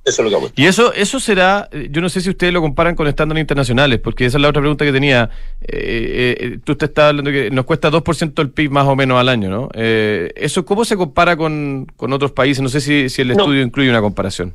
Eso 0.06 0.22
es 0.22 0.24
lo 0.26 0.30
que 0.30 0.36
aumenta. 0.36 0.62
Y 0.62 0.66
eso, 0.66 0.92
eso 0.94 1.20
será, 1.20 1.70
eh, 1.72 1.88
yo 1.90 2.02
no 2.02 2.10
sé 2.10 2.20
si 2.20 2.30
ustedes 2.30 2.52
lo 2.52 2.60
comparan 2.62 2.94
con 2.96 3.08
estándares 3.08 3.42
internacionales, 3.42 4.00
porque 4.04 4.26
esa 4.26 4.38
es 4.38 4.42
la 4.42 4.50
otra 4.50 4.62
pregunta 4.62 4.84
que 4.84 4.92
tenía. 4.92 5.30
Eh, 5.62 6.36
eh, 6.40 6.60
tú 6.64 6.76
te 6.76 6.86
estabas 6.86 7.10
hablando 7.12 7.32
que 7.32 7.50
nos 7.52 7.64
cuesta 7.66 7.90
2% 7.90 8.42
el 8.42 8.50
PIB 8.50 8.70
más 8.72 8.86
o 8.86 8.96
menos 8.98 9.18
al 9.20 9.30
año, 9.30 9.50
¿no? 9.50 9.70
Eh, 9.74 10.32
¿Eso 10.36 10.66
cómo 10.66 10.84
se 10.84 10.98
compara 10.98 11.38
con, 11.38 11.88
con 11.96 12.12
otros 12.12 12.32
países? 12.34 12.62
No 12.62 12.68
sé 12.70 12.82
si, 12.82 13.08
si 13.10 13.22
el 13.22 13.30
No. 13.30 13.34
estudio 13.36 13.62
incluye 13.62 13.90
una 13.90 14.02
comparación. 14.02 14.54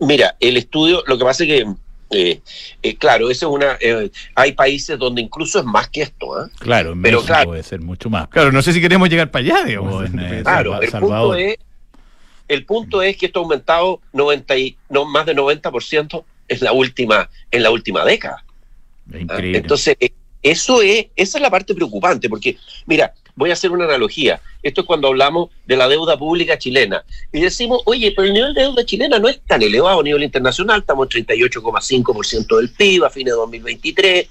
Mira, 0.00 0.36
el 0.40 0.56
estudio, 0.56 1.02
lo 1.06 1.18
que 1.18 1.24
pasa 1.24 1.44
es 1.44 1.48
que 1.50 1.66
Eh, 2.14 2.40
eh, 2.82 2.96
claro, 2.96 3.30
esa 3.30 3.46
es 3.46 3.52
una. 3.52 3.78
eh, 3.80 4.10
hay 4.34 4.52
países 4.52 4.98
donde 4.98 5.22
incluso 5.22 5.58
es 5.58 5.64
más 5.64 5.88
que 5.88 6.02
esto. 6.02 6.34
¿ah? 6.36 6.46
Claro, 6.58 6.92
en 6.92 7.00
Pero 7.00 7.18
México 7.18 7.26
claro. 7.26 7.48
puede 7.50 7.62
ser 7.62 7.80
mucho 7.80 8.10
más. 8.10 8.28
Claro, 8.28 8.52
no 8.52 8.60
sé 8.60 8.74
si 8.74 8.82
queremos 8.82 9.08
llegar 9.08 9.30
para 9.30 9.44
allá, 9.46 9.64
digamos. 9.64 10.04
en, 10.10 10.18
eh, 10.20 10.40
Claro, 10.42 10.78
el 10.82 10.90
punto, 10.90 11.34
es, 11.36 11.56
el 12.48 12.64
punto 12.64 13.02
es 13.02 13.16
que 13.16 13.26
esto 13.26 13.40
ha 13.40 13.42
aumentado 13.42 14.00
90 14.12 14.56
y, 14.58 14.76
no, 14.88 15.04
más 15.04 15.26
de 15.26 15.34
90% 15.34 16.24
en 16.48 16.58
la 16.60 16.72
última, 16.72 17.30
en 17.50 17.62
la 17.62 17.70
última 17.70 18.04
década. 18.04 18.44
Increíble. 19.12 19.58
Entonces, 19.58 19.96
eh, 20.00 20.12
eso 20.42 20.82
es, 20.82 21.06
esa 21.14 21.38
es 21.38 21.42
la 21.42 21.50
parte 21.50 21.74
preocupante, 21.74 22.28
porque, 22.28 22.56
mira, 22.86 23.14
voy 23.34 23.50
a 23.50 23.52
hacer 23.52 23.70
una 23.70 23.84
analogía. 23.84 24.40
Esto 24.62 24.82
es 24.82 24.86
cuando 24.86 25.08
hablamos 25.08 25.50
de 25.66 25.76
la 25.76 25.88
deuda 25.88 26.18
pública 26.18 26.58
chilena. 26.58 27.04
Y 27.32 27.40
decimos, 27.40 27.80
oye, 27.84 28.12
pero 28.14 28.26
el 28.26 28.34
nivel 28.34 28.54
de 28.54 28.62
deuda 28.62 28.84
chilena 28.84 29.18
no 29.18 29.28
es 29.28 29.40
tan 29.46 29.62
elevado 29.62 30.00
a 30.00 30.02
nivel 30.02 30.22
internacional, 30.22 30.80
estamos 30.80 31.08
en 31.14 31.26
38,5% 31.26 32.56
del 32.56 32.70
PIB 32.70 33.04
a 33.04 33.10
fines 33.10 33.32
de 33.32 33.36
2023. 33.36 34.28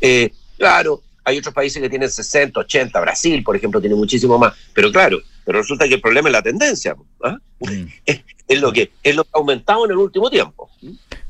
Eh, 0.00 0.30
claro, 0.58 1.02
hay 1.24 1.38
otros 1.38 1.54
países 1.54 1.80
que 1.80 1.88
tienen 1.88 2.10
60, 2.10 2.60
80, 2.60 3.00
Brasil, 3.00 3.42
por 3.42 3.56
ejemplo, 3.56 3.80
tiene 3.80 3.96
muchísimo 3.96 4.38
más. 4.38 4.54
Pero 4.74 4.92
claro, 4.92 5.20
pero 5.44 5.58
resulta 5.58 5.88
que 5.88 5.94
el 5.94 6.00
problema 6.00 6.28
es 6.28 6.32
la 6.32 6.42
tendencia. 6.42 6.94
¿ah? 7.22 7.38
Mm. 7.60 7.86
Es 8.46 8.60
lo 8.60 8.74
que 8.74 8.90
es 9.02 9.16
lo 9.16 9.24
que 9.24 9.30
ha 9.32 9.38
aumentado 9.38 9.86
en 9.86 9.92
el 9.92 9.96
último 9.96 10.28
tiempo. 10.28 10.68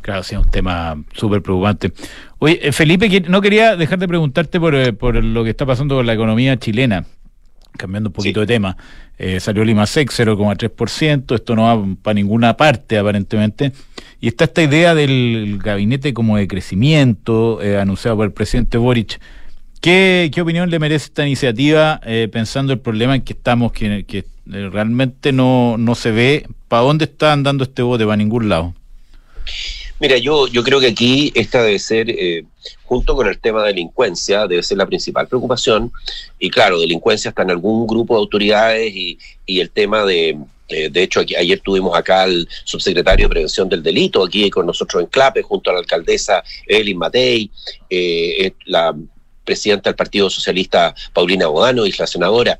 Claro, 0.01 0.25
sí, 0.25 0.35
es 0.35 0.41
un 0.41 0.51
tema 0.51 1.01
súper 1.13 1.41
preocupante. 1.43 1.93
Oye, 2.41 2.59
eh, 2.61 2.73
Felipe, 2.73 3.09
no 3.29 3.41
quería 3.41 3.77
dejar 3.77 4.01
de 4.01 4.09
preguntarte 4.09 4.59
por, 4.59 4.75
eh, 4.75 4.93
por 4.93 5.23
lo 5.23 5.45
que 5.45 5.51
está 5.51 5.65
pasando 5.65 5.95
con 5.95 6.07
la 6.07 6.13
economía 6.13 6.59
chilena. 6.59 7.07
Cambiando 7.79 8.09
un 8.09 8.13
poquito 8.13 8.41
Sí. 8.41 8.47
de 8.47 8.53
tema, 8.53 8.77
eh, 9.17 9.39
salió 9.39 9.63
el 9.63 9.71
IMASEC 9.71 10.11
0,3%, 10.11 11.37
esto 11.37 11.55
no 11.55 11.63
va 11.63 11.97
para 12.03 12.15
ninguna 12.15 12.57
parte 12.57 12.99
aparentemente, 12.99 13.73
y 14.21 14.27
está 14.27 14.45
esta 14.45 14.63
idea 14.63 14.95
del 14.97 15.61
gabinete 15.63 16.13
como 16.13 16.37
de 16.37 16.49
crecimiento 16.49 17.63
eh, 17.63 17.79
anunciado 17.79 18.17
por 18.17 18.27
el 18.27 18.33
presidente 18.33 18.77
Boric. 18.77 19.21
¿Qué, 19.85 20.31
opinión 20.41 20.71
le 20.71 20.79
merece 20.79 21.05
esta 21.05 21.27
iniciativa 21.27 22.01
eh, 22.07 22.27
pensando 22.33 22.73
el 22.73 22.79
problema 22.79 23.17
en 23.17 23.21
que 23.21 23.35
estamos, 23.35 23.71
que, 23.71 24.07
eh, 24.17 24.25
realmente 24.47 25.31
no, 25.31 25.77
no 25.77 25.95
se 25.95 26.11
ve 26.11 26.47
para 26.69 26.85
dónde 26.85 27.05
está 27.05 27.35
andando 27.35 27.65
este 27.65 27.83
bote, 27.83 28.07
para 28.07 28.17
ningún 28.17 28.49
lado? 28.49 28.73
Mira, 30.01 30.17
yo, 30.17 30.49
yo 30.49 30.65
creo 30.65 30.81
que 30.81 30.87
aquí 30.87 31.31
esta 31.35 31.63
debe 31.63 31.79
ser, 31.79 32.09
eh, 32.09 32.47
junto 32.85 33.15
con 33.15 33.29
el 33.29 33.39
tema 33.39 33.61
de 33.61 33.75
delincuencia, 33.75 34.47
debe 34.47 34.63
ser 34.63 34.79
la 34.79 34.87
principal 34.87 35.29
preocupación. 35.29 35.93
Y 36.39 36.49
claro, 36.49 36.81
delincuencia 36.81 37.29
está 37.29 37.43
en 37.43 37.51
algún 37.51 37.87
grupo 37.87 38.15
de 38.15 38.21
autoridades 38.21 38.97
y, 38.97 39.19
y 39.45 39.61
el 39.61 39.69
tema 39.69 40.07
de, 40.07 40.39
de 40.67 41.03
hecho, 41.03 41.21
aquí- 41.21 41.37
ayer 41.37 41.61
tuvimos 41.61 41.95
acá 41.95 42.23
al 42.23 42.49
subsecretario 42.65 43.27
de 43.27 43.35
Prevención 43.35 43.69
del 43.69 43.83
Delito, 43.83 44.25
aquí 44.25 44.49
con 44.49 44.65
nosotros 44.65 45.03
en 45.03 45.11
Clape, 45.11 45.43
junto 45.43 45.69
a 45.69 45.75
la 45.75 45.81
alcaldesa 45.81 46.43
Evelyn 46.67 46.97
Matei, 46.97 47.51
eh, 47.91 48.51
la 48.65 48.97
presidenta 49.45 49.91
del 49.91 49.97
Partido 49.97 50.31
Socialista 50.31 50.95
Paulina 51.13 51.47
Bodano 51.47 51.87
y 51.87 51.93
la 51.93 52.07
senadora, 52.07 52.59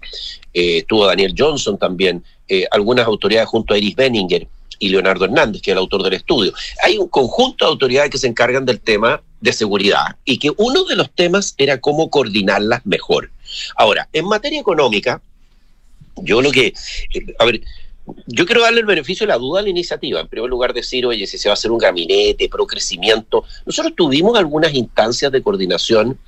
eh, 0.53 0.79
estuvo 0.79 1.07
Daniel 1.07 1.35
Johnson 1.37 1.79
también, 1.79 2.23
eh, 2.49 2.67
algunas 2.71 3.07
autoridades 3.07 3.49
junto 3.49 3.75
a 3.75 3.79
Iris 3.79 3.97
Benninger 3.97 4.47
y 4.79 4.89
Leonardo 4.89 5.25
Hernández, 5.25 5.63
que 5.63 5.71
es 5.71 5.73
el 5.73 5.79
autor 5.79 6.03
del 6.03 6.15
estudio. 6.15 6.53
Hay 6.83 6.99
un 6.99 7.09
conjunto 7.09 7.65
de 7.65 7.71
autoridades 7.71 8.11
que 8.11 8.19
se 8.19 8.27
encargan 8.27 8.65
del 8.65 8.81
tema 8.81 9.23
de 9.41 9.53
seguridad 9.53 10.17
y 10.25 10.39
que 10.39 10.53
uno 10.57 10.85
de 10.85 10.97
los 10.97 11.11
temas 11.11 11.55
era 11.59 11.81
cómo 11.81 12.11
coordinarlas 12.11 12.85
mejor. 12.85 13.31
Ahora, 13.77 14.09
en 14.13 14.27
materia 14.27 14.61
económica, 14.61 15.21
yo 16.17 16.41
lo 16.43 16.51
que, 16.51 16.67
eh, 17.15 17.35
a 17.39 17.45
ver, 17.45 17.61
yo 18.27 18.45
quiero 18.47 18.63
darle 18.63 18.81
el 18.81 18.87
beneficio 18.87 19.27
de 19.27 19.33
la 19.33 19.39
duda 19.39 19.61
a 19.61 19.63
la 19.63 19.71
iniciativa. 19.71 20.21
En 20.21 20.29
primer 20.29 20.51
lugar, 20.51 20.73
decir, 20.75 21.07
oye, 21.07 21.27
si 21.27 21.39
se 21.39 21.49
va 21.49 21.53
a 21.53 21.55
hacer 21.55 21.71
un 21.71 21.79
gabinete 21.79 22.49
pro 22.49 22.67
crecimiento. 22.67 23.45
Nosotros 23.65 23.95
tuvimos 23.97 24.37
algunas 24.39 24.75
instancias 24.75 25.33
de 25.33 25.43
coordinación 25.43 26.19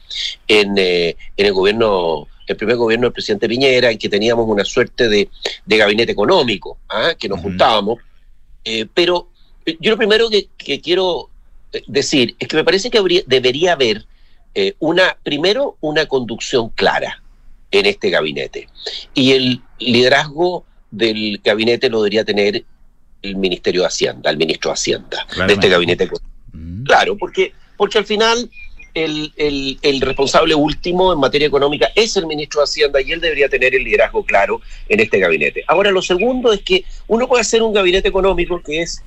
en, 0.49 0.75
eh, 0.79 1.17
en 1.37 1.47
el 1.47 1.53
gobierno, 1.53 2.29
el 2.47 2.57
primer 2.57 2.77
gobierno 2.77 3.07
del 3.07 3.13
presidente 3.13 3.49
Piñera, 3.49 3.91
en 3.91 3.99
que 3.99 4.09
teníamos 4.09 4.47
una 4.49 4.65
suerte 4.65 5.09
de, 5.09 5.29
de 5.65 5.77
gabinete 5.77 6.13
económico, 6.13 6.79
¿ah? 6.89 7.15
que 7.19 7.29
nos 7.29 7.41
juntábamos. 7.41 7.99
Eh, 8.65 8.87
pero 8.95 9.29
eh, 9.67 9.77
yo 9.81 9.91
lo 9.91 9.97
primero 9.97 10.31
que, 10.31 10.49
que 10.57 10.81
quiero 10.81 11.29
decir 11.87 12.35
es 12.39 12.49
que 12.49 12.57
me 12.57 12.65
parece 12.65 12.91
que 12.91 12.99
habría- 12.99 13.23
debería 13.27 13.73
haber 13.73 14.07
eh, 14.55 14.75
una, 14.79 15.19
primero, 15.23 15.77
una 15.83 16.07
conducción 16.07 16.71
clara 16.71 17.23
en 17.71 17.85
este 17.85 18.09
gabinete. 18.09 18.69
Y 19.13 19.33
el 19.33 19.61
liderazgo 19.79 20.65
del 20.97 21.41
gabinete 21.43 21.89
lo 21.89 21.99
debería 22.03 22.25
tener 22.25 22.65
el 23.23 23.37
Ministerio 23.37 23.83
de 23.83 23.89
Hacienda, 23.89 24.31
el 24.31 24.37
ministro 24.37 24.71
de 24.71 24.75
Hacienda, 24.75 25.27
de 25.47 25.53
este 25.53 25.69
gabinete. 25.69 26.09
Mm. 26.53 26.85
Claro, 26.85 27.17
porque, 27.17 27.53
porque 27.77 27.99
al 27.99 28.05
final 28.05 28.51
el, 28.95 29.33
el- 29.37 29.79
el 29.83 30.01
responsable 30.01 30.55
último 30.55 31.13
en 31.13 31.19
materia 31.19 31.47
económica 31.49 31.91
es 31.95 32.17
el 32.17 32.27
ministro 32.27 32.61
de 32.61 32.65
Hacienda 32.65 33.01
y 33.03 33.13
él 33.13 33.21
debería 33.21 33.49
tener 33.49 33.75
el 33.75 33.85
liderazgo 33.85 34.25
claro 34.25 34.61
en 34.89 35.01
este 35.01 35.19
gabinete. 35.19 35.65
Ahora, 35.67 35.91
lo 35.91 36.01
segundo 36.03 36.53
es 36.53 36.63
que 36.63 36.85
uno 37.09 37.27
puede 37.29 37.43
hacer 37.43 37.63
un 37.63 37.75
gabinete 37.75 38.09
económico 38.09 38.63
que 38.63 38.83
es 38.83 39.03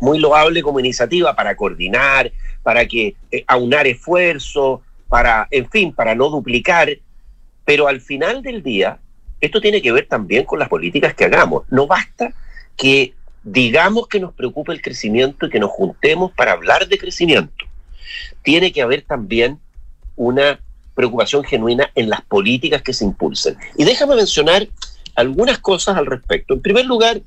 muy 0.00 0.18
loable 0.18 0.62
como 0.62 0.80
iniciativa 0.80 1.34
para 1.36 1.54
coordinar, 1.56 2.32
para 2.62 2.86
que 2.86 3.14
eh, 3.30 3.44
aunar 3.46 3.86
esfuerzos, 3.86 4.80
para, 5.08 5.46
en 5.50 5.68
fin, 5.70 5.92
para 5.92 6.14
no 6.14 6.28
duplicar, 6.30 6.88
pero 7.64 7.86
al 7.88 8.00
final 8.00 8.42
del 8.42 8.62
día, 8.62 8.98
esto 9.42 9.60
tiene 9.60 9.82
que 9.82 9.92
ver 9.92 10.06
también 10.06 10.44
con 10.44 10.60
las 10.60 10.68
políticas 10.68 11.14
que 11.14 11.24
hagamos. 11.24 11.64
No 11.68 11.88
basta 11.88 12.32
que 12.76 13.12
digamos 13.42 14.06
que 14.06 14.20
nos 14.20 14.32
preocupa 14.32 14.72
el 14.72 14.80
crecimiento 14.80 15.46
y 15.46 15.50
que 15.50 15.58
nos 15.58 15.70
juntemos 15.70 16.30
para 16.30 16.52
hablar 16.52 16.86
de 16.86 16.96
crecimiento. 16.96 17.66
Tiene 18.42 18.72
que 18.72 18.82
haber 18.82 19.02
también 19.02 19.58
una 20.14 20.60
preocupación 20.94 21.42
genuina 21.42 21.90
en 21.96 22.08
las 22.08 22.22
políticas 22.22 22.82
que 22.82 22.92
se 22.92 23.04
impulsen. 23.04 23.56
Y 23.76 23.84
déjame 23.84 24.14
mencionar 24.14 24.68
algunas 25.16 25.58
cosas 25.58 25.96
al 25.96 26.06
respecto. 26.06 26.54
En 26.54 26.62
primer 26.62 26.86
lugar, 26.86 27.20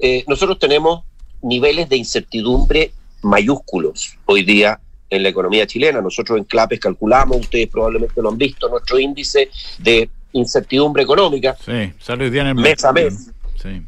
eh, 0.00 0.24
nosotros 0.26 0.58
tenemos 0.58 1.04
niveles 1.42 1.88
de 1.88 1.96
incertidumbre 1.96 2.92
mayúsculos 3.22 4.18
hoy 4.26 4.42
día 4.42 4.80
en 5.08 5.22
la 5.22 5.28
economía 5.28 5.64
chilena. 5.64 6.00
Nosotros 6.00 6.38
en 6.38 6.44
Clapes 6.44 6.80
calculamos, 6.80 7.36
ustedes 7.36 7.68
probablemente 7.68 8.20
lo 8.20 8.30
han 8.30 8.38
visto, 8.38 8.68
nuestro 8.68 8.98
índice 8.98 9.48
de 9.78 10.10
incertidumbre 10.32 11.02
económica 11.02 11.56
Sí, 11.64 11.92
sale 12.00 12.24
hoy 12.24 12.30
día 12.30 12.42
en 12.42 12.48
el 12.48 12.54
mes 12.54 12.84
a 12.84 12.92
mes. 12.92 13.30
Sí. 13.62 13.82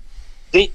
Sí. 0.52 0.72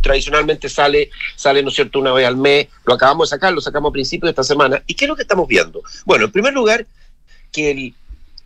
Tradicionalmente 0.00 0.68
sale, 0.68 1.10
sale, 1.36 1.62
¿no 1.62 1.68
es 1.68 1.74
cierto?, 1.74 2.00
una 2.00 2.12
vez 2.12 2.26
al 2.26 2.36
mes. 2.36 2.68
Lo 2.84 2.94
acabamos 2.94 3.28
de 3.28 3.36
sacar, 3.36 3.52
lo 3.52 3.60
sacamos 3.60 3.90
a 3.90 3.92
principios 3.92 4.28
de 4.28 4.30
esta 4.30 4.42
semana. 4.42 4.82
¿Y 4.86 4.94
qué 4.94 5.04
es 5.04 5.08
lo 5.08 5.16
que 5.16 5.22
estamos 5.22 5.46
viendo? 5.46 5.82
Bueno, 6.04 6.24
en 6.24 6.32
primer 6.32 6.52
lugar, 6.54 6.86
que 7.52 7.70
el, 7.70 7.94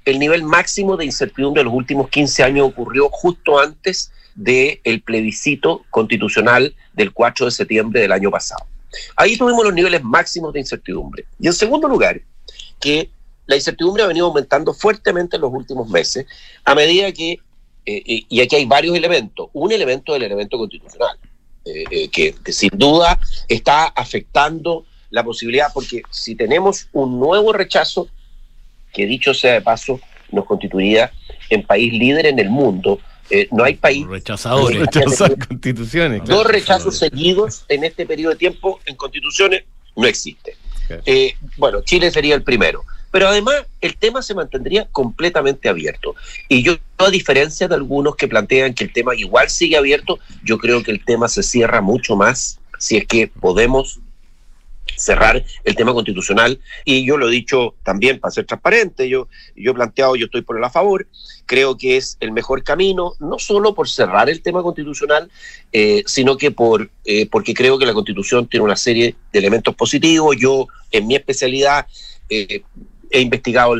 el 0.05 0.18
nivel 0.18 0.42
máximo 0.42 0.96
de 0.96 1.05
incertidumbre 1.05 1.61
de 1.61 1.64
los 1.64 1.74
últimos 1.74 2.09
15 2.09 2.42
años 2.42 2.66
ocurrió 2.68 3.09
justo 3.11 3.59
antes 3.59 4.12
del 4.35 5.02
plebiscito 5.05 5.85
constitucional 5.90 6.74
del 6.92 7.12
4 7.12 7.46
de 7.46 7.52
septiembre 7.52 8.00
del 8.00 8.12
año 8.12 8.31
pasado. 8.31 8.66
Ahí 9.16 9.37
tuvimos 9.37 9.64
los 9.64 9.74
niveles 9.74 10.02
máximos 10.02 10.52
de 10.52 10.61
incertidumbre. 10.61 11.24
Y 11.38 11.46
en 11.46 11.52
segundo 11.52 11.88
lugar, 11.88 12.20
que 12.81 13.11
la 13.46 13.56
incertidumbre 13.56 14.02
ha 14.02 14.06
venido 14.06 14.26
aumentando 14.26 14.74
fuertemente 14.74 15.37
en 15.37 15.42
los 15.42 15.52
últimos 15.52 15.88
meses 15.88 16.26
a 16.64 16.74
medida 16.74 17.12
que, 17.12 17.32
eh, 17.87 18.02
y 18.04 18.26
y 18.28 18.40
aquí 18.40 18.56
hay 18.56 18.64
varios 18.64 18.96
elementos, 18.96 19.48
un 19.52 19.72
elemento 19.72 20.12
del 20.12 20.24
elemento 20.24 20.59
constitucional, 20.59 21.16
eh, 21.64 21.85
eh, 21.90 22.09
que, 22.09 22.35
que 22.44 22.52
sin 22.52 22.70
duda 22.74 23.18
está 23.48 23.87
afectando 23.87 24.85
la 25.11 25.24
posibilidad, 25.24 25.68
porque 25.72 26.02
si 26.11 26.35
tenemos 26.35 26.88
un 26.92 27.18
nuevo 27.18 27.52
rechazo, 27.52 28.09
que 28.92 29.06
dicho 29.06 29.35
sea 29.35 29.54
de 29.54 29.62
paso, 29.62 30.00
nos 30.32 30.44
constituiría 30.44 31.12
en 31.50 31.64
país 31.64 31.92
líder 31.92 32.26
en 32.26 32.38
el 32.38 32.50
mundo, 32.50 32.98
eh, 33.30 33.48
no 33.50 33.64
hay 33.64 33.74
país 33.74 34.06
Rechazadores. 34.06 34.78
Rechazar 34.78 35.37
constituciones. 35.48 36.22
claro. 36.22 36.42
dos 36.42 36.46
rechazos 36.46 36.98
seguidos 36.98 37.64
en 37.68 37.85
este 37.85 38.06
periodo 38.06 38.32
de 38.32 38.38
tiempo 38.38 38.80
en 38.87 38.96
constituciones 38.96 39.64
no 39.96 40.06
existe. 40.06 40.56
Eh, 41.04 41.35
bueno, 41.56 41.80
Chile 41.82 42.11
sería 42.11 42.35
el 42.35 42.42
primero. 42.42 42.85
Pero 43.16 43.29
además 43.29 43.64
el 43.81 43.96
tema 43.96 44.20
se 44.20 44.35
mantendría 44.35 44.88
completamente 44.92 45.70
abierto. 45.70 46.14
Y 46.50 46.62
yo, 46.62 46.76
a 46.98 47.09
diferencia 47.09 47.66
de 47.66 47.74
algunos 47.74 48.14
que 48.14 48.29
plantean 48.29 48.74
que 48.74 48.85
el 48.85 48.92
tema 48.92 49.14
igual 49.16 49.48
sigue 49.48 49.79
abierto, 49.79 50.18
yo 50.44 50.59
creo 50.59 50.83
que 50.83 50.90
el 50.90 51.02
tema 51.02 51.26
se 51.26 51.42
cierra 51.42 51.81
mucho 51.81 52.14
más 52.14 52.61
si 52.79 52.98
es 52.98 53.07
que 53.07 53.29
podemos 53.29 54.00
cerrar 54.98 55.42
el 55.64 55.76
tema 55.76 55.94
constitucional. 55.94 56.61
Y 56.85 57.07
yo 57.07 57.16
lo 57.16 57.29
he 57.29 57.31
dicho 57.31 57.74
también 57.85 58.20
para 58.20 58.33
ser 58.33 58.44
transparente, 58.44 59.09
yo, 59.09 59.29
yo 59.57 59.70
he 59.70 59.74
planteado, 59.74 60.14
yo 60.16 60.26
estoy 60.26 60.42
por 60.42 60.59
el 60.59 60.64
a 60.64 60.68
favor, 60.68 61.07
creo 61.46 61.79
que 61.79 61.96
es 61.96 62.18
el 62.20 62.33
mejor 62.33 62.64
camino, 62.64 63.14
no 63.18 63.38
solo 63.38 63.74
por 63.74 63.88
cerrar 63.88 64.29
el 64.29 64.42
tema 64.42 64.62
constitucional, 64.62 65.31
eh, 65.72 66.02
sino 66.05 66.37
que 66.37 66.50
por 66.50 66.90
eh, 67.07 67.26
porque 67.31 67.55
creo 67.55 67.79
que 67.79 67.87
la 67.87 67.94
constitución 67.94 68.46
tiene 68.46 68.64
una 68.64 68.76
serie 68.76 69.14
de 69.33 69.38
elementos 69.38 69.74
positivos. 69.74 70.37
Yo, 70.38 70.66
en 70.92 71.07
mi 71.07 71.16
especialidad, 71.16 71.87
eh, 72.29 72.62
he 73.10 73.20
investigado 73.20 73.74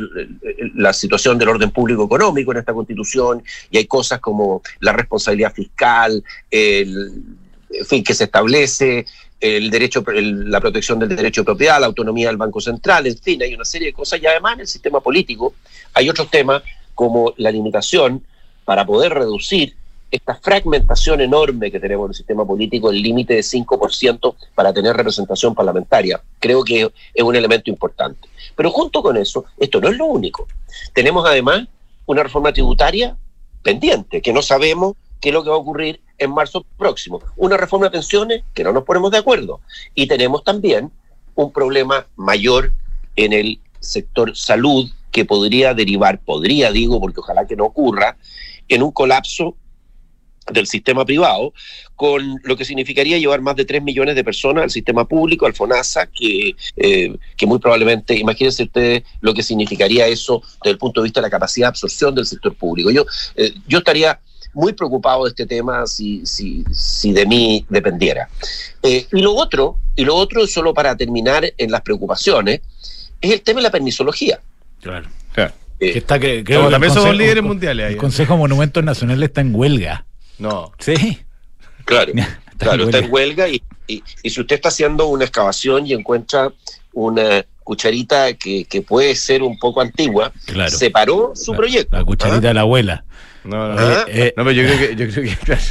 la 0.74 0.92
situación 0.92 1.38
del 1.38 1.48
orden 1.48 1.70
público 1.70 2.04
económico 2.04 2.52
en 2.52 2.58
esta 2.58 2.72
constitución 2.72 3.42
y 3.70 3.78
hay 3.78 3.86
cosas 3.86 4.20
como 4.20 4.62
la 4.80 4.92
responsabilidad 4.92 5.52
fiscal, 5.52 6.22
el- 6.50 7.22
fin, 7.84 8.02
que 8.04 8.14
se 8.14 8.24
establece 8.24 9.06
el 9.40 9.70
derecho, 9.70 10.04
el- 10.14 10.50
la 10.50 10.60
protección 10.60 10.98
del 10.98 11.14
derecho 11.14 11.42
de 11.42 11.46
propiedad, 11.46 11.80
la 11.80 11.86
autonomía 11.86 12.28
del 12.28 12.36
Banco 12.36 12.60
Central, 12.60 13.06
en 13.06 13.18
fin, 13.18 13.42
hay 13.42 13.54
una 13.54 13.64
serie 13.64 13.88
de 13.88 13.92
cosas. 13.92 14.20
Y 14.22 14.26
además 14.26 14.54
en 14.54 14.60
el 14.60 14.66
sistema 14.66 15.00
político 15.00 15.54
hay 15.92 16.08
otros 16.08 16.30
temas 16.30 16.62
como 16.94 17.34
la 17.36 17.50
limitación 17.50 18.22
para 18.64 18.86
poder 18.86 19.12
reducir 19.12 19.74
esta 20.10 20.36
fragmentación 20.36 21.20
enorme 21.20 21.70
que 21.70 21.80
tenemos 21.80 22.06
en 22.06 22.10
el 22.10 22.14
sistema 22.14 22.46
político, 22.46 22.90
el 22.90 23.02
límite 23.02 23.34
de 23.34 23.42
5% 23.42 24.36
para 24.54 24.72
tener 24.72 24.96
representación 24.96 25.54
parlamentaria. 25.54 26.20
Creo 26.38 26.62
que 26.64 26.90
es 27.12 27.22
un 27.24 27.34
elemento 27.36 27.68
importante. 27.70 28.28
Pero 28.57 28.71
junto 28.71 29.03
con 29.03 29.16
eso, 29.16 29.45
esto 29.59 29.81
no 29.81 29.88
es 29.88 29.97
lo 29.97 30.07
único. 30.07 30.49
Tenemos 30.92 31.25
además 31.27 31.69
una 32.07 32.23
reforma 32.23 32.53
tributaria 32.53 33.16
pendiente, 33.62 34.23
que 34.23 34.33
no 34.33 34.42
sabemos 34.42 34.95
qué 35.21 35.29
es 35.29 35.35
lo 35.35 35.45
que 35.45 35.51
va 35.51 35.57
a 35.57 35.59
ocurrir 35.59 36.01
en 36.19 36.33
marzo 36.33 36.64
próximo. 36.77 37.21
Una 37.37 37.57
reforma 37.57 37.87
de 37.87 37.92
pensiones 37.92 38.42
que 38.55 38.64
no 38.64 38.73
nos 38.73 38.85
ponemos 38.85 39.11
de 39.11 39.19
acuerdo. 39.19 39.61
Y 39.95 40.07
tenemos 40.07 40.42
también 40.42 40.90
un 41.35 41.53
problema 41.53 42.07
mayor 42.16 42.73
en 43.16 43.33
el 43.33 43.61
sector 43.81 44.37
salud 44.37 44.90
que 45.12 45.25
podría 45.25 45.75
derivar, 45.75 46.21
podría 46.21 46.73
digo, 46.73 47.01
porque 47.01 47.21
ojalá 47.21 47.47
que 47.47 47.57
no 47.57 47.64
ocurra, 47.64 48.16
en 48.69 48.83
un 48.83 48.90
colapso 48.90 49.57
del 50.52 50.66
sistema 50.66 51.04
privado, 51.04 51.52
con 51.94 52.40
lo 52.42 52.56
que 52.56 52.64
significaría 52.64 53.18
llevar 53.18 53.40
más 53.40 53.56
de 53.56 53.64
3 53.64 53.82
millones 53.82 54.14
de 54.14 54.24
personas 54.24 54.64
al 54.64 54.70
sistema 54.70 55.06
público, 55.06 55.46
al 55.46 55.54
FONASA, 55.54 56.06
que, 56.06 56.54
eh, 56.76 57.16
que 57.37 57.46
muy 57.46 57.59
probablemente, 57.59 58.14
imagínense 58.14 58.64
ustedes 58.64 59.02
lo 59.20 59.35
que 59.35 59.42
significaría 59.42 60.06
eso 60.06 60.42
desde 60.62 60.72
el 60.72 60.78
punto 60.78 61.00
de 61.00 61.04
vista 61.04 61.20
de 61.20 61.26
la 61.26 61.30
capacidad 61.30 61.66
de 61.66 61.70
absorción 61.70 62.14
del 62.14 62.26
sector 62.26 62.54
público. 62.54 62.90
Yo, 62.90 63.04
eh, 63.35 63.54
yo 63.66 63.78
estaría 63.78 64.20
muy 64.56 64.72
preocupado 64.72 65.24
de 65.24 65.30
este 65.30 65.46
tema 65.46 65.87
si, 65.87 66.24
si, 66.24 66.64
si 66.72 67.12
de 67.12 67.26
mí 67.26 67.64
dependiera. 67.68 68.28
Eh, 68.82 69.06
y 69.12 69.20
lo 69.20 69.35
otro, 69.35 69.78
y 69.94 70.04
lo 70.04 70.16
otro, 70.16 70.46
solo 70.46 70.72
para 70.72 70.96
terminar 70.96 71.52
en 71.59 71.70
las 71.70 71.82
preocupaciones, 71.82 72.61
es 73.20 73.32
el 73.32 73.42
tema 73.42 73.61
de 73.61 73.64
la 73.64 73.70
permisología. 73.70 74.40
Claro. 74.80 75.09
Claro. 75.32 75.52
Eh, 75.78 75.92
Que 75.92 75.98
está, 75.98 76.18
que, 76.18 76.42
creo 76.42 76.64
que 76.64 76.70
también 76.70 76.92
somos 76.92 77.14
líderes 77.14 77.44
mundiales 77.44 77.87
ahí, 77.87 77.92
El. 77.92 77.98
Consejo 77.98 78.32
de 78.32 78.38
Monumentos 78.38 78.82
Nacionales 78.82 79.28
está 79.28 79.42
en 79.42 79.54
huelga. 79.54 80.06
No. 80.38 80.72
Sí. 80.79 81.18
Claro, 81.85 82.12
Está 82.53 82.57
claro, 82.59 82.83
en 82.85 82.88
está 82.88 82.99
en 83.05 83.12
huelga 83.12 83.49
y, 83.49 83.62
y- 83.87 84.03
y 84.22 84.31
si 84.31 84.40
usted 84.40 84.57
está 84.57 84.68
haciendo 84.68 85.07
una 85.09 85.25
excavación 85.25 85.87
y 85.87 85.92
encuentra 85.92 86.53
una 86.94 87.44
cucharita 87.62 88.33
que, 88.35 88.64
que 88.64 88.81
puede 88.83 89.14
ser 89.14 89.42
un 89.42 89.59
poco 89.59 89.81
antigua, 89.81 90.33
Claro. 90.46 90.70
separó 90.70 91.33
su 91.35 91.53
La- 91.53 91.57
proyecto. 91.59 91.96
La 91.96 92.05
cucharita 92.05 92.38
¿ah? 92.38 92.49
de 92.49 92.55
la 92.55 92.61
abuela. 92.62 93.05
No, 93.44 93.68
no, 93.75 93.79
Ah. 93.79 94.05
no. 94.07 94.12
Eh, 94.12 94.33
no, 94.37 94.44
pero 94.44 94.53
yo 94.53 94.62
creo 94.64 94.79
que, 94.79 94.96
yo 94.96 95.12
creo 95.12 95.25
que, 95.25 95.37
claro. 95.44 95.62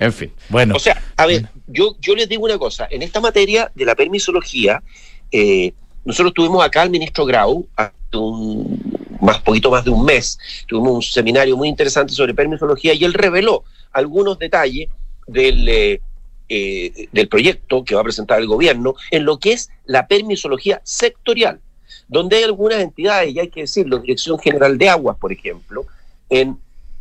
En 0.00 0.12
fin. 0.12 0.32
Bueno, 0.48 0.74
O 0.74 0.78
sea, 0.80 1.00
a 1.16 1.24
ver, 1.26 1.46
yo, 1.68 1.94
yo 2.00 2.16
les 2.16 2.28
digo 2.28 2.44
una 2.44 2.58
cosa, 2.58 2.88
en 2.90 3.02
esta 3.02 3.20
materia 3.20 3.70
de 3.76 3.84
la 3.84 3.94
permisología, 3.94 4.82
eh, 5.30 5.72
nosotros 6.04 6.34
tuvimos 6.34 6.64
acá 6.64 6.82
al 6.82 6.90
ministro 6.90 7.24
Grau 7.24 7.66
hace 7.76 7.92
un 8.14 9.13
más 9.24 9.40
poquito 9.40 9.70
más 9.70 9.84
de 9.84 9.90
un 9.90 10.04
mes, 10.04 10.38
tuvimos 10.68 10.92
un 10.92 11.02
seminario 11.02 11.56
muy 11.56 11.68
interesante 11.68 12.12
sobre 12.12 12.34
permisología 12.34 12.94
y 12.94 13.04
él 13.04 13.14
reveló 13.14 13.64
algunos 13.92 14.38
detalles 14.38 14.88
del, 15.26 15.68
eh, 15.68 16.00
eh, 16.48 17.08
del 17.12 17.28
proyecto 17.28 17.84
que 17.84 17.94
va 17.94 18.02
a 18.02 18.04
presentar 18.04 18.38
el 18.40 18.46
gobierno 18.46 18.94
en 19.10 19.24
lo 19.24 19.38
que 19.38 19.52
es 19.52 19.70
la 19.86 20.06
permisología 20.06 20.80
sectorial, 20.84 21.60
donde 22.08 22.36
hay 22.36 22.42
algunas 22.44 22.80
entidades, 22.80 23.34
y 23.34 23.38
hay 23.40 23.48
que 23.48 23.62
decirlo, 23.62 23.98
Dirección 23.98 24.38
General 24.38 24.76
de 24.76 24.88
Aguas, 24.90 25.16
por 25.18 25.32
ejemplo, 25.32 25.86
en 26.28 26.58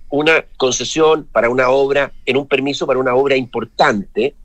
una 0.09 0.45
concesión 0.57 1.27
para 1.31 1.49
una 1.49 1.69
obra, 1.69 2.11
en 2.25 2.37
un 2.37 2.47
permiso 2.47 2.85
para 2.87 2.99
una 2.99 3.15
obra 3.15 3.35
importante, 3.35 4.35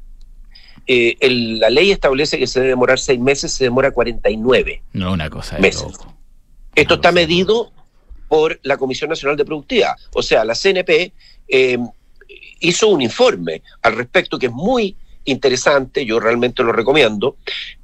eh, 0.86 1.16
el- 1.20 1.58
la 1.60 1.68
ley 1.70 1.90
establece 1.90 2.38
que 2.38 2.46
se 2.46 2.60
debe 2.60 2.70
demorar 2.70 2.98
seis 2.98 3.20
meses, 3.20 3.52
se 3.52 3.64
demora 3.64 3.90
49. 3.90 4.82
no 4.94 5.12
una 5.12 5.28
cosa 5.28 5.56
de 5.56 5.62
meses. 5.62 5.82
loco. 5.82 6.14
Esto 6.80 6.94
está 6.94 7.10
medido 7.10 7.72
por 8.28 8.60
la 8.62 8.76
Comisión 8.76 9.10
Nacional 9.10 9.36
de 9.36 9.44
Productividad. 9.44 9.96
O 10.14 10.22
sea, 10.22 10.44
la 10.44 10.54
CNP 10.54 11.12
eh, 11.48 11.78
hizo 12.60 12.88
un 12.88 13.02
informe 13.02 13.62
al 13.82 13.96
respecto 13.96 14.38
que 14.38 14.46
es 14.46 14.52
muy 14.52 14.94
interesante, 15.24 16.06
yo 16.06 16.20
realmente 16.20 16.62
lo 16.62 16.70
recomiendo, 16.70 17.36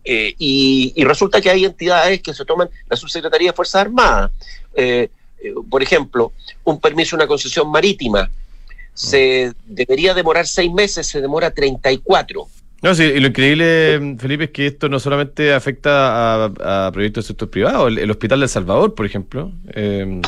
eh, 0.04 0.35
y, 0.38 0.92
y 0.94 1.04
resulta 1.04 1.40
que 1.40 1.50
hay 1.50 1.64
entidades 1.64 2.22
que 2.22 2.33
se 2.33 2.44
toman, 2.44 2.70
la 2.88 2.96
Subsecretaría 2.96 3.50
de 3.50 3.57
Fuerzas 3.57 3.83
Armadas, 3.83 4.30
eh, 4.74 5.11
eh, 5.42 5.52
por 5.68 5.83
ejemplo, 5.83 6.33
un 6.62 6.80
permiso, 6.80 7.16
una 7.16 7.26
concesión 7.26 7.70
marítima, 7.70 8.30
se 8.92 9.52
debería 9.66 10.14
demorar 10.14 10.46
seis 10.46 10.72
meses, 10.72 11.07
se 11.09 11.20
demora 11.20 11.50
34. 11.50 12.46
No, 12.85 12.94
sí, 12.94 13.03
y 13.03 13.18
lo 13.18 13.29
increíble, 13.29 14.16
Felipe, 14.18 14.44
es 14.44 14.51
que 14.51 14.66
esto 14.66 14.88
no 14.88 15.01
solamente 15.01 15.53
afecta 15.55 16.44
a, 16.44 16.87
a 16.87 16.92
proyectos 16.92 17.25
del 17.25 17.29
sector 17.29 17.49
privado. 17.51 17.88
El, 17.88 17.99
el 17.99 18.11
Hospital 18.11 18.40
del 18.40 18.49
Salvador, 18.49 18.94
por 18.94 19.07
ejemplo, 19.07 19.51
eh, 19.73 20.20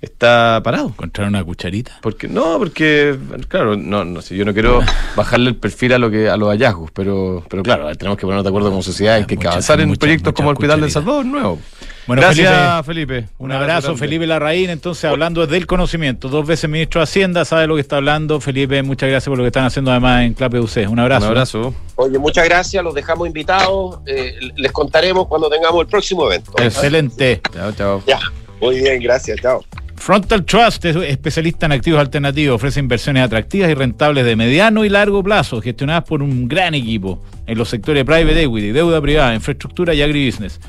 está 0.00 0.60
parado. 0.64 0.88
Encontrar 0.88 1.28
una 1.28 1.44
cucharita. 1.44 1.98
Porque, 2.00 2.28
no, 2.28 2.58
porque, 2.58 3.16
claro, 3.48 3.76
no, 3.76 4.04
no 4.04 4.22
sé, 4.22 4.36
yo 4.36 4.44
no 4.44 4.52
quiero 4.54 4.80
bajarle 5.16 5.50
el 5.50 5.56
perfil 5.56 5.92
a 5.92 5.98
lo 5.98 6.10
que 6.10 6.28
a 6.28 6.36
los 6.36 6.48
hallazgos, 6.48 6.90
pero, 6.92 7.44
pero 7.50 7.62
claro, 7.62 7.94
tenemos 7.96 8.16
que 8.16 8.22
ponernos 8.22 8.44
de 8.44 8.48
acuerdo 8.48 8.70
como 8.70 8.82
sociedad 8.82 9.18
en 9.18 9.26
que 9.26 9.34
hay 9.34 9.38
que 9.38 9.44
Muchas- 9.44 9.52
avanzar 9.52 9.80
en 9.80 9.88
muchas- 9.88 9.98
proyectos 10.00 10.32
como 10.32 10.50
el 10.50 10.54
Hospital 10.56 10.80
del 10.80 10.88
cucharitas. 10.88 10.92
Salvador 11.04 11.26
nuevo. 11.26 11.58
Bueno, 12.08 12.22
Gracias, 12.22 12.86
Felipe. 12.86 13.26
Un 13.36 13.52
abrazo, 13.52 13.88
grande. 13.88 13.98
Felipe 14.00 14.26
Larraín. 14.26 14.70
Entonces, 14.70 15.04
hablando 15.04 15.46
del 15.46 15.66
conocimiento, 15.66 16.30
dos 16.30 16.46
veces 16.46 16.70
ministro 16.70 17.00
de 17.00 17.04
Hacienda, 17.04 17.44
sabe 17.44 17.66
lo 17.66 17.74
que 17.74 17.82
está 17.82 17.96
hablando. 17.96 18.40
Felipe, 18.40 18.82
muchas 18.82 19.10
gracias 19.10 19.28
por 19.28 19.36
lo 19.36 19.44
que 19.44 19.48
están 19.48 19.66
haciendo 19.66 19.90
además 19.90 20.24
en 20.24 20.32
Clape 20.32 20.58
UC. 20.58 20.88
Un 20.88 21.00
abrazo. 21.00 21.26
Un 21.26 21.32
abrazo. 21.32 21.74
Oye, 21.96 22.18
muchas 22.18 22.46
gracias, 22.46 22.82
los 22.82 22.94
dejamos 22.94 23.26
invitados, 23.26 23.98
eh, 24.06 24.38
les 24.56 24.72
contaremos 24.72 25.26
cuando 25.26 25.50
tengamos 25.50 25.82
el 25.82 25.86
próximo 25.86 26.26
evento. 26.26 26.50
Excelente. 26.56 27.42
Chao, 27.52 27.72
chao. 27.72 28.02
Ya, 28.06 28.20
muy 28.58 28.80
bien, 28.80 29.02
gracias, 29.02 29.38
chao. 29.42 29.62
Frontal 29.96 30.44
Trust 30.44 30.84
es 30.86 30.96
especialista 30.96 31.66
en 31.66 31.72
activos 31.72 32.00
alternativos, 32.00 32.54
ofrece 32.54 32.80
inversiones 32.80 33.22
atractivas 33.24 33.68
y 33.68 33.74
rentables 33.74 34.24
de 34.24 34.34
mediano 34.34 34.84
y 34.84 34.88
largo 34.88 35.22
plazo, 35.22 35.60
gestionadas 35.60 36.04
por 36.04 36.22
un 36.22 36.48
gran 36.48 36.74
equipo 36.74 37.22
en 37.46 37.58
los 37.58 37.68
sectores 37.68 38.04
private 38.04 38.44
equity, 38.44 38.70
deuda 38.70 38.98
privada, 39.02 39.34
infraestructura 39.34 39.92
y 39.92 40.00
agribusiness. 40.00 40.60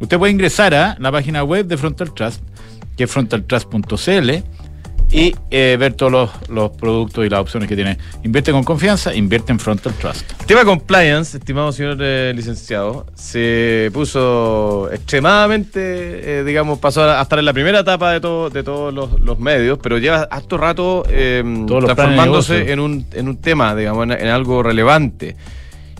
Usted 0.00 0.18
puede 0.18 0.32
ingresar 0.32 0.74
a 0.74 0.96
la 0.98 1.10
página 1.10 1.42
web 1.44 1.66
de 1.66 1.76
Frontal 1.76 2.12
Trust, 2.14 2.40
que 2.96 3.04
es 3.04 3.10
frontaltrust.cl, 3.10 4.30
y 5.10 5.34
eh, 5.50 5.76
ver 5.80 5.94
todos 5.94 6.12
los, 6.12 6.30
los 6.50 6.70
productos 6.72 7.24
y 7.24 7.30
las 7.30 7.40
opciones 7.40 7.68
que 7.68 7.74
tiene. 7.74 7.96
Invierte 8.24 8.52
con 8.52 8.62
confianza, 8.62 9.14
invierte 9.14 9.52
en 9.52 9.58
Frontal 9.58 9.94
Trust. 9.94 10.30
El 10.40 10.46
tema 10.46 10.64
compliance, 10.64 11.38
estimado 11.38 11.72
señor 11.72 11.96
eh, 12.00 12.32
licenciado, 12.36 13.06
se 13.14 13.90
puso 13.94 14.90
extremadamente, 14.92 16.40
eh, 16.40 16.44
digamos, 16.44 16.78
pasó 16.78 17.04
a, 17.04 17.20
a 17.20 17.22
estar 17.22 17.38
en 17.38 17.46
la 17.46 17.54
primera 17.54 17.80
etapa 17.80 18.12
de, 18.12 18.20
todo, 18.20 18.50
de 18.50 18.62
todos 18.62 18.92
los, 18.92 19.18
los 19.20 19.38
medios, 19.38 19.78
pero 19.82 19.96
lleva 19.96 20.28
harto 20.30 20.58
rato 20.58 21.04
eh, 21.08 21.42
transformándose 21.66 22.52
negocio. 22.52 22.72
en 22.72 22.80
un, 22.80 23.06
en 23.12 23.28
un 23.28 23.36
tema, 23.38 23.74
digamos, 23.74 24.04
en, 24.04 24.12
en 24.12 24.28
algo 24.28 24.62
relevante. 24.62 25.36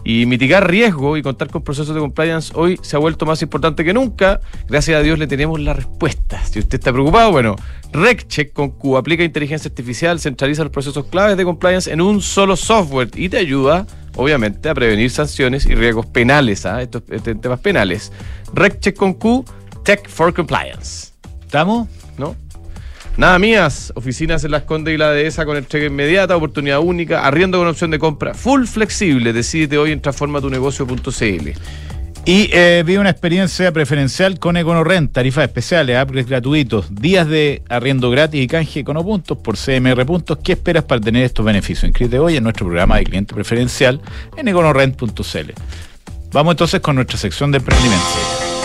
Y 0.05 0.27
mitigar 0.27 0.71
riesgo 0.71 1.17
y 1.17 1.23
contar 1.23 1.49
con 1.49 1.63
procesos 1.63 1.95
de 1.95 2.01
compliance 2.01 2.53
hoy 2.55 2.79
se 2.83 2.97
ha 2.97 2.99
vuelto 2.99 3.27
más 3.27 3.43
importante 3.43 3.85
que 3.85 3.93
nunca. 3.93 4.41
Gracias 4.67 4.99
a 4.99 5.03
Dios 5.03 5.19
le 5.19 5.27
tenemos 5.27 5.61
la 5.61 5.75
respuesta. 5.75 6.43
Si 6.45 6.59
usted 6.59 6.79
está 6.79 6.93
preocupado, 6.93 7.31
bueno, 7.31 7.57
RecCheck 7.93 8.53
con 8.53 8.71
Q 8.71 8.97
aplica 8.97 9.25
inteligencia 9.25 9.69
artificial, 9.69 10.21
centraliza 10.21 10.63
los 10.63 10.73
procesos 10.73 11.07
claves 11.07 11.37
de 11.37 11.45
compliance 11.45 11.93
en 11.93 12.01
un 12.01 12.23
solo 12.23 12.57
software 12.57 13.11
y 13.15 13.29
te 13.29 13.39
ayuda, 13.39 13.87
obviamente, 14.17 14.69
a 14.69 14.75
prevenir 14.75 15.11
sanciones 15.11 15.67
y 15.67 15.75
riesgos 15.75 16.07
penales, 16.07 16.65
¿ah? 16.65 16.81
estos, 16.81 17.03
este- 17.11 17.35
temas 17.35 17.61
penales. 17.61 18.13
RecCheck 18.55 18.97
con 18.97 19.15
Q, 19.15 19.45
Tech 19.85 20.09
for 20.09 20.33
Compliance. 20.33 21.13
¿Estamos? 21.43 21.89
¿no? 22.19 22.35
Nada 23.19 23.37
mías, 23.41 23.93
oficinas 23.97 24.45
en 24.45 24.53
Las 24.53 24.63
Condes 24.63 24.95
y 24.95 24.97
la 24.97 25.11
Dehesa 25.11 25.45
con 25.45 25.57
entrega 25.57 25.87
inmediata, 25.87 26.37
oportunidad 26.37 26.79
única, 26.79 27.27
arriendo 27.27 27.59
con 27.59 27.67
opción 27.67 27.91
de 27.91 27.99
compra 27.99 28.33
full 28.33 28.65
flexible. 28.65 29.33
Decídete 29.33 29.77
hoy 29.77 29.91
en 29.91 30.01
transformatunegocio.cl. 30.01 31.49
Y 32.25 32.51
eh, 32.53 32.85
vi 32.87 32.97
una 32.97 33.11
experiencia 33.11 33.73
preferencial 33.73 34.39
con 34.39 34.57
EconoRent, 34.57 35.11
tarifas 35.11 35.43
especiales, 35.43 36.01
upgrades 36.01 36.29
gratuitos, 36.29 36.95
días 36.95 37.27
de 37.27 37.65
arriendo 37.69 38.09
gratis 38.09 38.41
y 38.41 38.47
canje 38.47 38.81
Econopuntos 38.81 39.37
por 39.39 39.57
CMR 39.57 40.07
Puntos. 40.07 40.39
¿Qué 40.39 40.53
esperas 40.53 40.85
para 40.85 41.01
tener 41.01 41.25
estos 41.25 41.45
beneficios? 41.45 41.89
Inscríbete 41.89 42.21
hoy 42.21 42.37
en 42.37 42.45
nuestro 42.45 42.67
programa 42.67 42.99
de 42.99 43.05
cliente 43.05 43.35
preferencial 43.35 44.01
en 44.37 44.47
econorent.cl. 44.47 45.51
Vamos 46.31 46.53
entonces 46.53 46.81
con 46.81 46.95
nuestra 46.95 47.19
sección 47.19 47.51
de 47.51 47.59
emprendimiento. 47.59 48.58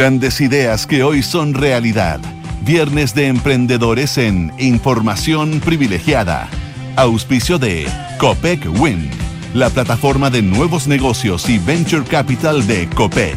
Grandes 0.00 0.40
ideas 0.40 0.86
que 0.86 1.04
hoy 1.04 1.22
son 1.22 1.52
realidad. 1.52 2.20
Viernes 2.62 3.14
de 3.14 3.26
emprendedores 3.26 4.16
en 4.16 4.50
Información 4.58 5.60
Privilegiada. 5.60 6.48
Auspicio 6.96 7.58
de 7.58 7.86
Copec 8.16 8.66
Win, 8.80 9.10
la 9.52 9.68
plataforma 9.68 10.30
de 10.30 10.40
nuevos 10.40 10.88
negocios 10.88 11.50
y 11.50 11.58
venture 11.58 12.04
capital 12.04 12.66
de 12.66 12.88
Copec. 12.88 13.36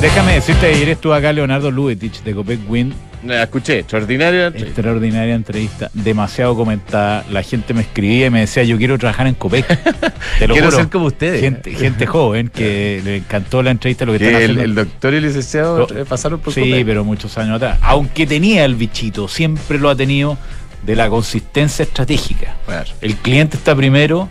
Déjame 0.00 0.32
decirte, 0.32 0.68
ayer 0.68 0.88
estuvo 0.88 1.12
acá 1.12 1.30
Leonardo 1.30 1.70
Lubetich 1.70 2.22
de 2.22 2.34
Copec 2.34 2.60
Wind 2.66 2.94
La 3.26 3.42
escuché, 3.42 3.80
extraordinaria. 3.80 4.48
Extraordinaria 4.48 5.34
entrevista, 5.34 5.90
demasiado 5.92 6.54
comentada. 6.54 7.24
La 7.30 7.42
gente 7.42 7.74
me 7.74 7.80
escribía 7.82 8.26
y 8.26 8.30
me 8.30 8.40
decía, 8.40 8.62
yo 8.64 8.78
quiero 8.78 8.98
trabajar 8.98 9.26
en 9.26 9.34
Copec. 9.34 9.66
Te 10.38 10.46
lo 10.46 10.54
Quiero 10.54 10.68
juro. 10.70 10.78
ser 10.78 10.88
como 10.88 11.06
ustedes. 11.06 11.40
Gente, 11.40 11.74
gente 11.74 12.06
joven 12.06 12.48
que 12.48 13.00
le 13.04 13.16
encantó 13.16 13.62
la 13.62 13.70
entrevista, 13.70 14.04
lo 14.04 14.12
que, 14.12 14.18
están 14.18 14.34
el, 14.36 14.42
haciendo. 14.42 14.62
el 14.62 14.74
doctor 14.74 15.14
y 15.14 15.16
el 15.16 15.22
licenciado 15.24 15.88
eh, 15.94 16.04
pasaron 16.08 16.40
por 16.40 16.52
sí, 16.52 16.60
Copec. 16.60 16.86
pero 16.86 17.04
muchos 17.04 17.36
años 17.38 17.56
atrás. 17.56 17.78
Aunque 17.82 18.26
tenía 18.26 18.64
el 18.64 18.74
bichito, 18.74 19.28
siempre 19.28 19.78
lo 19.78 19.90
ha 19.90 19.96
tenido 19.96 20.38
de 20.84 20.94
la 20.94 21.08
consistencia 21.08 21.82
estratégica. 21.82 22.56
El 23.00 23.16
cliente 23.16 23.56
está 23.56 23.74
primero 23.74 24.28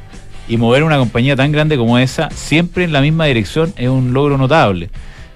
y 0.48 0.58
mover 0.58 0.84
una 0.84 0.98
compañía 0.98 1.36
tan 1.36 1.52
grande 1.52 1.76
como 1.76 1.98
esa, 1.98 2.30
siempre 2.32 2.84
en 2.84 2.94
la 2.94 3.02
misma 3.02 3.26
dirección, 3.26 3.74
es 3.76 3.90
un 3.90 4.14
logro 4.14 4.38
notable. 4.38 4.90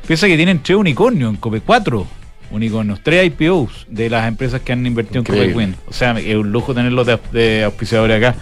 Piensa 0.07 0.27
que 0.27 0.37
tienen 0.37 0.61
tres 0.63 0.77
unicornios 0.77 1.31
en 1.31 1.37
Cope, 1.37 1.61
cuatro 1.61 2.07
unicornios, 2.51 2.99
tres 3.03 3.25
IPOs 3.27 3.85
de 3.89 4.09
las 4.09 4.27
empresas 4.27 4.61
que 4.61 4.71
han 4.71 4.85
invertido 4.85 5.19
Increíble. 5.21 5.51
en 5.51 5.57
Wind. 5.57 5.75
O 5.87 5.93
sea, 5.93 6.17
es 6.19 6.35
un 6.35 6.51
lujo 6.51 6.73
tenerlos 6.73 7.05
de, 7.07 7.19
de 7.31 7.63
auspiciadores 7.63 8.17
acá. 8.17 8.35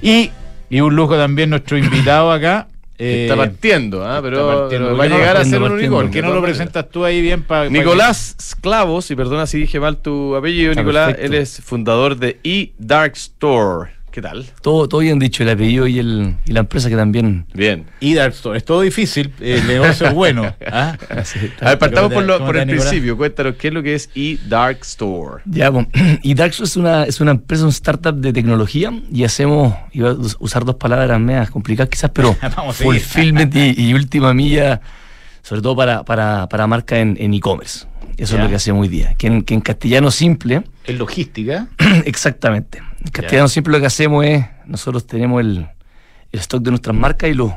Y, 0.00 0.30
y 0.70 0.80
un 0.80 0.94
lujo 0.96 1.16
también 1.16 1.50
nuestro 1.50 1.76
invitado 1.78 2.32
acá. 2.32 2.66
eh, 2.98 3.24
Está 3.28 3.36
partiendo, 3.36 4.04
¿ah? 4.04 4.20
pero, 4.22 4.40
está 4.40 4.60
partiendo. 4.60 4.86
pero 4.86 4.96
¿Por 4.96 5.00
va 5.00 5.04
a 5.04 5.08
no 5.08 5.16
llegar 5.16 5.36
a 5.36 5.44
ser 5.44 5.62
un 5.62 5.72
unicornio. 5.72 6.02
¿Por 6.02 6.10
qué 6.10 6.22
no 6.22 6.32
lo 6.34 6.42
presentas 6.42 6.88
tú 6.90 7.04
ahí 7.04 7.20
bien 7.22 7.42
para 7.42 7.68
Nicolás 7.68 8.36
Sclavos, 8.40 9.10
y 9.10 9.16
perdona 9.16 9.46
si 9.46 9.58
dije 9.60 9.78
mal 9.80 9.96
tu 9.98 10.34
apellido, 10.36 10.70
Está 10.72 10.82
Nicolás, 10.82 11.06
perfecto. 11.14 11.34
él 11.36 11.40
es 11.42 11.60
fundador 11.62 12.16
de 12.16 12.38
E-Dark 12.44 13.12
Store. 13.16 13.90
¿Qué 14.12 14.20
tal? 14.20 14.44
Todo, 14.60 14.88
todo 14.88 15.00
bien 15.00 15.18
dicho, 15.18 15.42
el 15.42 15.48
apellido 15.48 15.86
y, 15.86 15.98
el, 15.98 16.36
y 16.44 16.52
la 16.52 16.60
empresa 16.60 16.90
que 16.90 16.96
también. 16.96 17.46
Bien. 17.54 17.86
Y 17.98 18.12
Dark 18.12 18.34
Store. 18.34 18.58
Es 18.58 18.64
todo 18.64 18.82
difícil, 18.82 19.32
el 19.40 19.66
negocio 19.66 20.06
es 20.08 20.12
bueno. 20.14 20.54
¿ah? 20.70 20.98
A 21.62 21.68
ver, 21.70 21.78
partamos 21.78 22.12
¿Cómo 22.12 22.14
por, 22.14 22.24
lo- 22.24 22.38
por 22.44 22.56
el 22.58 22.66
Nicolás? 22.66 22.88
principio. 22.90 23.16
Cuéntanos, 23.16 23.54
¿qué 23.56 23.68
es 23.68 23.74
lo 23.74 23.82
que 23.82 23.94
es 23.94 24.10
E-Dark 24.14 24.80
Store? 24.82 25.42
Ya, 25.46 25.70
bueno, 25.70 25.88
y 26.22 26.34
Darkstore 26.34 26.66
es 26.66 26.76
una, 26.76 27.04
es 27.04 27.20
una 27.22 27.30
empresa, 27.30 27.64
un 27.64 27.70
startup 27.70 28.14
de 28.14 28.34
tecnología 28.34 28.92
y 29.10 29.24
hacemos, 29.24 29.74
iba 29.92 30.10
a 30.10 30.12
us- 30.12 30.36
usar 30.40 30.66
dos 30.66 30.76
palabras 30.76 31.18
medias 31.18 31.50
complicadas 31.50 31.88
quizás, 31.88 32.10
pero 32.12 32.36
Vamos 32.56 32.76
fulfillment 32.76 33.54
y, 33.56 33.74
y 33.82 33.94
última 33.94 34.34
milla, 34.34 34.82
sobre 35.40 35.62
todo 35.62 35.74
para, 35.74 36.04
para, 36.04 36.50
para 36.50 36.66
marca 36.66 36.98
en 36.98 37.16
en 37.18 37.32
e-commerce. 37.32 37.86
Eso 38.18 38.34
Ya. 38.36 38.40
es 38.40 38.44
lo 38.44 38.50
que 38.50 38.56
hacemos 38.56 38.82
hoy 38.82 38.88
día. 38.88 39.14
Que 39.14 39.26
en, 39.28 39.42
que 39.42 39.54
en 39.54 39.62
castellano 39.62 40.10
simple, 40.10 40.64
Es 40.84 40.98
logística. 40.98 41.66
exactamente. 42.04 42.82
Castellano 43.10 43.48
simple 43.48 43.72
lo 43.72 43.80
que 43.80 43.86
hacemos 43.86 44.24
es, 44.24 44.44
nosotros 44.66 45.06
tenemos 45.06 45.40
el, 45.40 45.68
stock 46.32 46.62
de 46.62 46.70
nuestras 46.70 46.96
marcas 46.96 47.28
y 47.30 47.34
los 47.34 47.52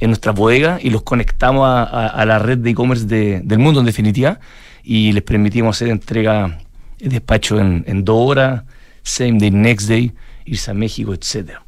en 0.00 0.08
nuestras 0.08 0.34
bodegas 0.34 0.82
y 0.82 0.88
los 0.90 1.02
conectamos 1.02 1.66
a, 1.68 2.24
la 2.24 2.38
red 2.38 2.56
de 2.58 2.70
e-commerce 2.70 3.04
de- 3.04 3.40
del 3.44 3.58
mundo 3.58 3.80
en 3.80 3.86
definitiva 3.86 4.40
y 4.82 5.12
les 5.12 5.22
permitimos 5.22 5.76
hacer 5.76 5.88
entrega 5.88 6.58
de 6.98 7.08
despacho 7.10 7.60
en, 7.60 7.84
en 7.86 8.02
dos 8.04 8.16
horas, 8.30 8.62
same 9.02 9.38
day, 9.38 9.50
next 9.50 9.88
day, 9.88 10.12
irse 10.46 10.70
a 10.70 10.74
México, 10.74 11.12
etcétera. 11.12 11.62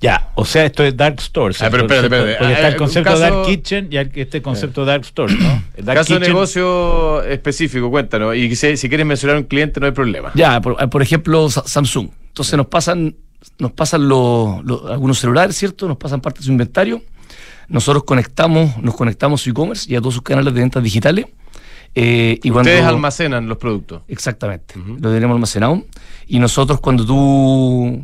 Ya, 0.00 0.30
o 0.36 0.44
sea, 0.44 0.64
esto 0.64 0.84
es 0.84 0.96
Dark 0.96 1.16
Store. 1.18 1.52
Ah, 1.60 1.68
pero 1.70 1.82
espérate, 1.82 2.06
espérate. 2.06 2.34
Porque 2.38 2.52
Ah, 2.52 2.56
está 2.56 2.68
el 2.68 2.74
eh, 2.74 2.76
concepto 2.76 3.10
caso- 3.10 3.20
Dark 3.20 3.46
Kitchen 3.46 3.88
y 3.90 3.96
este 3.96 4.40
concepto 4.42 4.84
Dark 4.84 5.02
Store, 5.02 5.34
¿no? 5.34 5.62
El 5.76 5.84
Dark 5.84 5.98
Caso 5.98 6.14
de 6.14 6.20
negocio 6.20 7.22
específico, 7.24 7.90
cuéntanos. 7.90 8.36
Y 8.36 8.54
si, 8.54 8.76
si 8.76 8.88
quieres 8.88 9.06
mencionar 9.06 9.36
un 9.38 9.44
cliente, 9.44 9.80
no 9.80 9.86
hay 9.86 9.92
problema. 9.92 10.30
Ya, 10.34 10.60
por, 10.60 10.88
por 10.88 11.02
ejemplo, 11.02 11.50
Sa- 11.50 11.66
Samsung. 11.66 12.10
Entonces 12.28 12.56
nos 12.56 12.66
pasan, 12.68 13.16
nos 13.58 13.72
pasan 13.72 14.08
los- 14.08 14.64
los- 14.64 14.84
algunos 14.88 15.18
celulares, 15.18 15.56
¿cierto? 15.56 15.88
Nos 15.88 15.96
pasan 15.96 16.20
parte 16.20 16.38
de 16.40 16.44
su 16.46 16.52
inventario. 16.52 17.02
Nosotros 17.66 18.04
conectamos, 18.04 18.78
nos 18.80 18.94
conectamos 18.94 19.42
su 19.42 19.50
e-commerce 19.50 19.92
y 19.92 19.96
a 19.96 20.00
todos 20.00 20.14
sus 20.14 20.22
canales 20.22 20.54
de 20.54 20.60
ventas 20.60 20.82
digitales. 20.82 21.26
Eh, 21.94 22.38
y 22.42 22.50
Ustedes 22.52 22.76
cuando- 22.76 22.88
almacenan 22.96 23.48
los 23.48 23.58
productos. 23.58 24.02
Exactamente. 24.06 24.74
Lo 25.00 25.12
tenemos 25.12 25.34
almacenado. 25.34 25.82
Y 26.28 26.38
nosotros 26.38 26.80
cuando 26.80 27.04
tú 27.04 28.00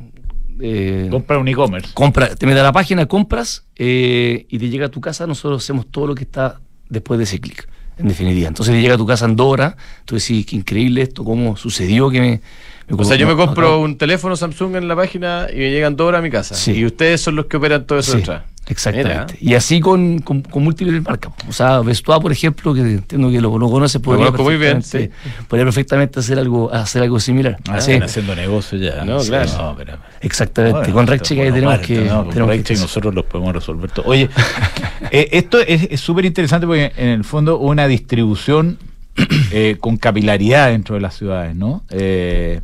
eh, 0.64 1.08
Compra 1.10 1.38
un 1.38 1.46
e-commerce. 1.48 1.90
compras, 1.92 2.36
te 2.36 2.46
metes 2.46 2.60
a 2.60 2.64
la 2.64 2.72
página, 2.72 3.06
compras 3.06 3.64
eh, 3.76 4.46
y 4.48 4.58
te 4.58 4.68
llega 4.70 4.86
a 4.86 4.88
tu 4.88 5.00
casa, 5.00 5.26
nosotros 5.26 5.62
hacemos 5.62 5.86
todo 5.86 6.06
lo 6.06 6.14
que 6.14 6.24
está 6.24 6.60
después 6.88 7.18
de 7.18 7.24
ese 7.24 7.38
clic, 7.38 7.68
en 7.98 8.08
definitiva. 8.08 8.48
Entonces 8.48 8.74
te 8.74 8.80
llega 8.80 8.94
a 8.94 8.96
tu 8.96 9.06
casa 9.06 9.26
en 9.26 9.36
dos 9.36 9.52
horas, 9.52 9.76
tú 10.06 10.14
decís, 10.14 10.46
qué 10.46 10.56
increíble 10.56 11.02
esto, 11.02 11.22
cómo 11.22 11.56
sucedió 11.56 12.08
que 12.08 12.20
me... 12.20 12.40
me 12.88 12.96
O 12.96 13.04
sea, 13.04 13.16
yo 13.16 13.26
me 13.26 13.36
compro 13.36 13.72
no, 13.72 13.80
un 13.80 13.98
teléfono 13.98 14.36
Samsung 14.36 14.76
en 14.76 14.88
la 14.88 14.96
página 14.96 15.48
y 15.52 15.56
me 15.56 15.70
llegan 15.70 15.96
dos 15.96 16.08
horas 16.08 16.20
a 16.20 16.22
mi 16.22 16.30
casa. 16.30 16.54
Sí. 16.54 16.72
Y 16.72 16.86
ustedes 16.86 17.20
son 17.20 17.36
los 17.36 17.46
que 17.46 17.58
operan 17.58 17.86
todo 17.86 17.98
eso 17.98 18.12
Sí, 18.12 18.18
detrás. 18.18 18.44
Exactamente. 18.66 19.34
Mira. 19.40 19.52
Y 19.52 19.54
así 19.54 19.80
con, 19.80 20.18
con, 20.20 20.42
con 20.42 20.64
múltiples 20.64 21.02
marcas. 21.02 21.32
O 21.48 21.52
sea, 21.52 21.80
Vestua, 21.80 22.20
por 22.20 22.32
ejemplo, 22.32 22.72
que 22.74 22.80
entiendo 22.80 23.30
que 23.30 23.40
lo, 23.40 23.58
lo 23.58 23.70
conoces, 23.70 24.00
podría, 24.00 24.26
conozco 24.26 24.44
muy 24.44 24.56
bien, 24.56 24.78
perfectamente- 24.78 25.12
podría 25.48 25.64
perfectamente 25.66 26.20
hacer 26.20 26.38
algo, 26.38 26.72
hacer 26.72 27.02
algo 27.02 27.20
similar. 27.20 27.56
Ah, 27.68 27.80
Sí, 27.80 27.92
están 27.92 28.08
haciendo 28.08 28.34
negocio 28.34 28.78
ya. 28.78 29.04
No, 29.04 29.18
claro. 29.20 29.50
No, 29.56 29.74
pero- 29.76 29.98
exactamente. 30.20 30.78
Bueno, 30.78 30.94
con 30.94 31.06
RedCheck 31.06 31.38
ahí 31.40 31.52
tenemos 31.52 31.78
que... 31.80 32.00
no, 32.00 32.24
con 32.24 32.32
tenemos 32.34 32.56
que 32.64 32.74
nosotros 32.76 33.14
los 33.14 33.24
podemos 33.26 33.52
resolver 33.54 33.90
todo. 33.90 34.06
Oye, 34.06 34.28
eh, 35.10 35.28
esto 35.32 35.60
es 35.60 35.88
es 35.90 36.00
súper 36.00 36.24
interesante 36.24 36.66
porque 36.66 36.92
en 36.96 37.08
el 37.08 37.24
fondo 37.24 37.58
una 37.58 37.86
distribución 37.86 38.78
eh, 39.52 39.76
con 39.80 39.96
capilaridad 39.96 40.68
dentro 40.70 40.94
de 40.94 41.00
las 41.00 41.14
ciudades, 41.16 41.54
¿no? 41.54 41.82
Eh, 41.90 42.60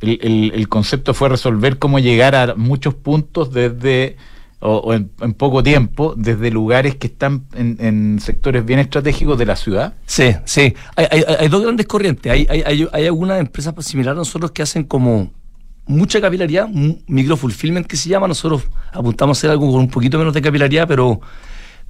el, 0.00 0.18
el- 0.22 0.52
el 0.54 0.68
concepto 0.68 1.14
fue 1.14 1.28
resolver 1.30 1.78
cómo 1.78 1.98
llegar 1.98 2.34
a 2.34 2.54
muchos 2.54 2.94
puntos 2.94 3.52
desde 3.52 4.16
o, 4.60 4.76
o 4.78 4.94
en, 4.94 5.10
en 5.20 5.34
poco 5.34 5.62
tiempo 5.62 6.14
desde 6.16 6.50
lugares 6.50 6.94
que 6.96 7.08
están 7.08 7.44
en, 7.54 7.76
en 7.78 8.18
sectores 8.20 8.64
bien 8.64 8.78
estratégicos 8.78 9.38
de 9.38 9.46
la 9.46 9.56
ciudad. 9.56 9.94
Sí, 10.06 10.34
sí. 10.44 10.74
Hay, 10.96 11.06
hay- 11.10 11.24
hay 11.40 11.48
dos 11.48 11.62
grandes 11.62 11.86
corrientes. 11.86 12.32
Hay, 12.32 12.46
hay, 12.48 12.62
hay, 12.62 12.88
hay 12.92 13.06
algunas 13.06 13.38
empresas 13.40 13.74
similares 13.84 14.16
a 14.16 14.20
nosotros 14.20 14.50
que 14.52 14.62
hacen 14.62 14.84
como 14.84 15.30
mucha 15.86 16.20
capilaridad, 16.20 16.68
microfulfillment 17.06 17.86
que 17.86 17.96
se 17.96 18.08
llama. 18.08 18.26
Nosotros 18.28 18.62
apuntamos 18.92 19.36
a 19.36 19.40
hacer 19.40 19.50
algo 19.50 19.70
con 19.70 19.80
un 19.80 19.88
poquito 19.88 20.18
menos 20.18 20.34
de 20.34 20.42
capilaridad, 20.42 20.88
pero, 20.88 21.20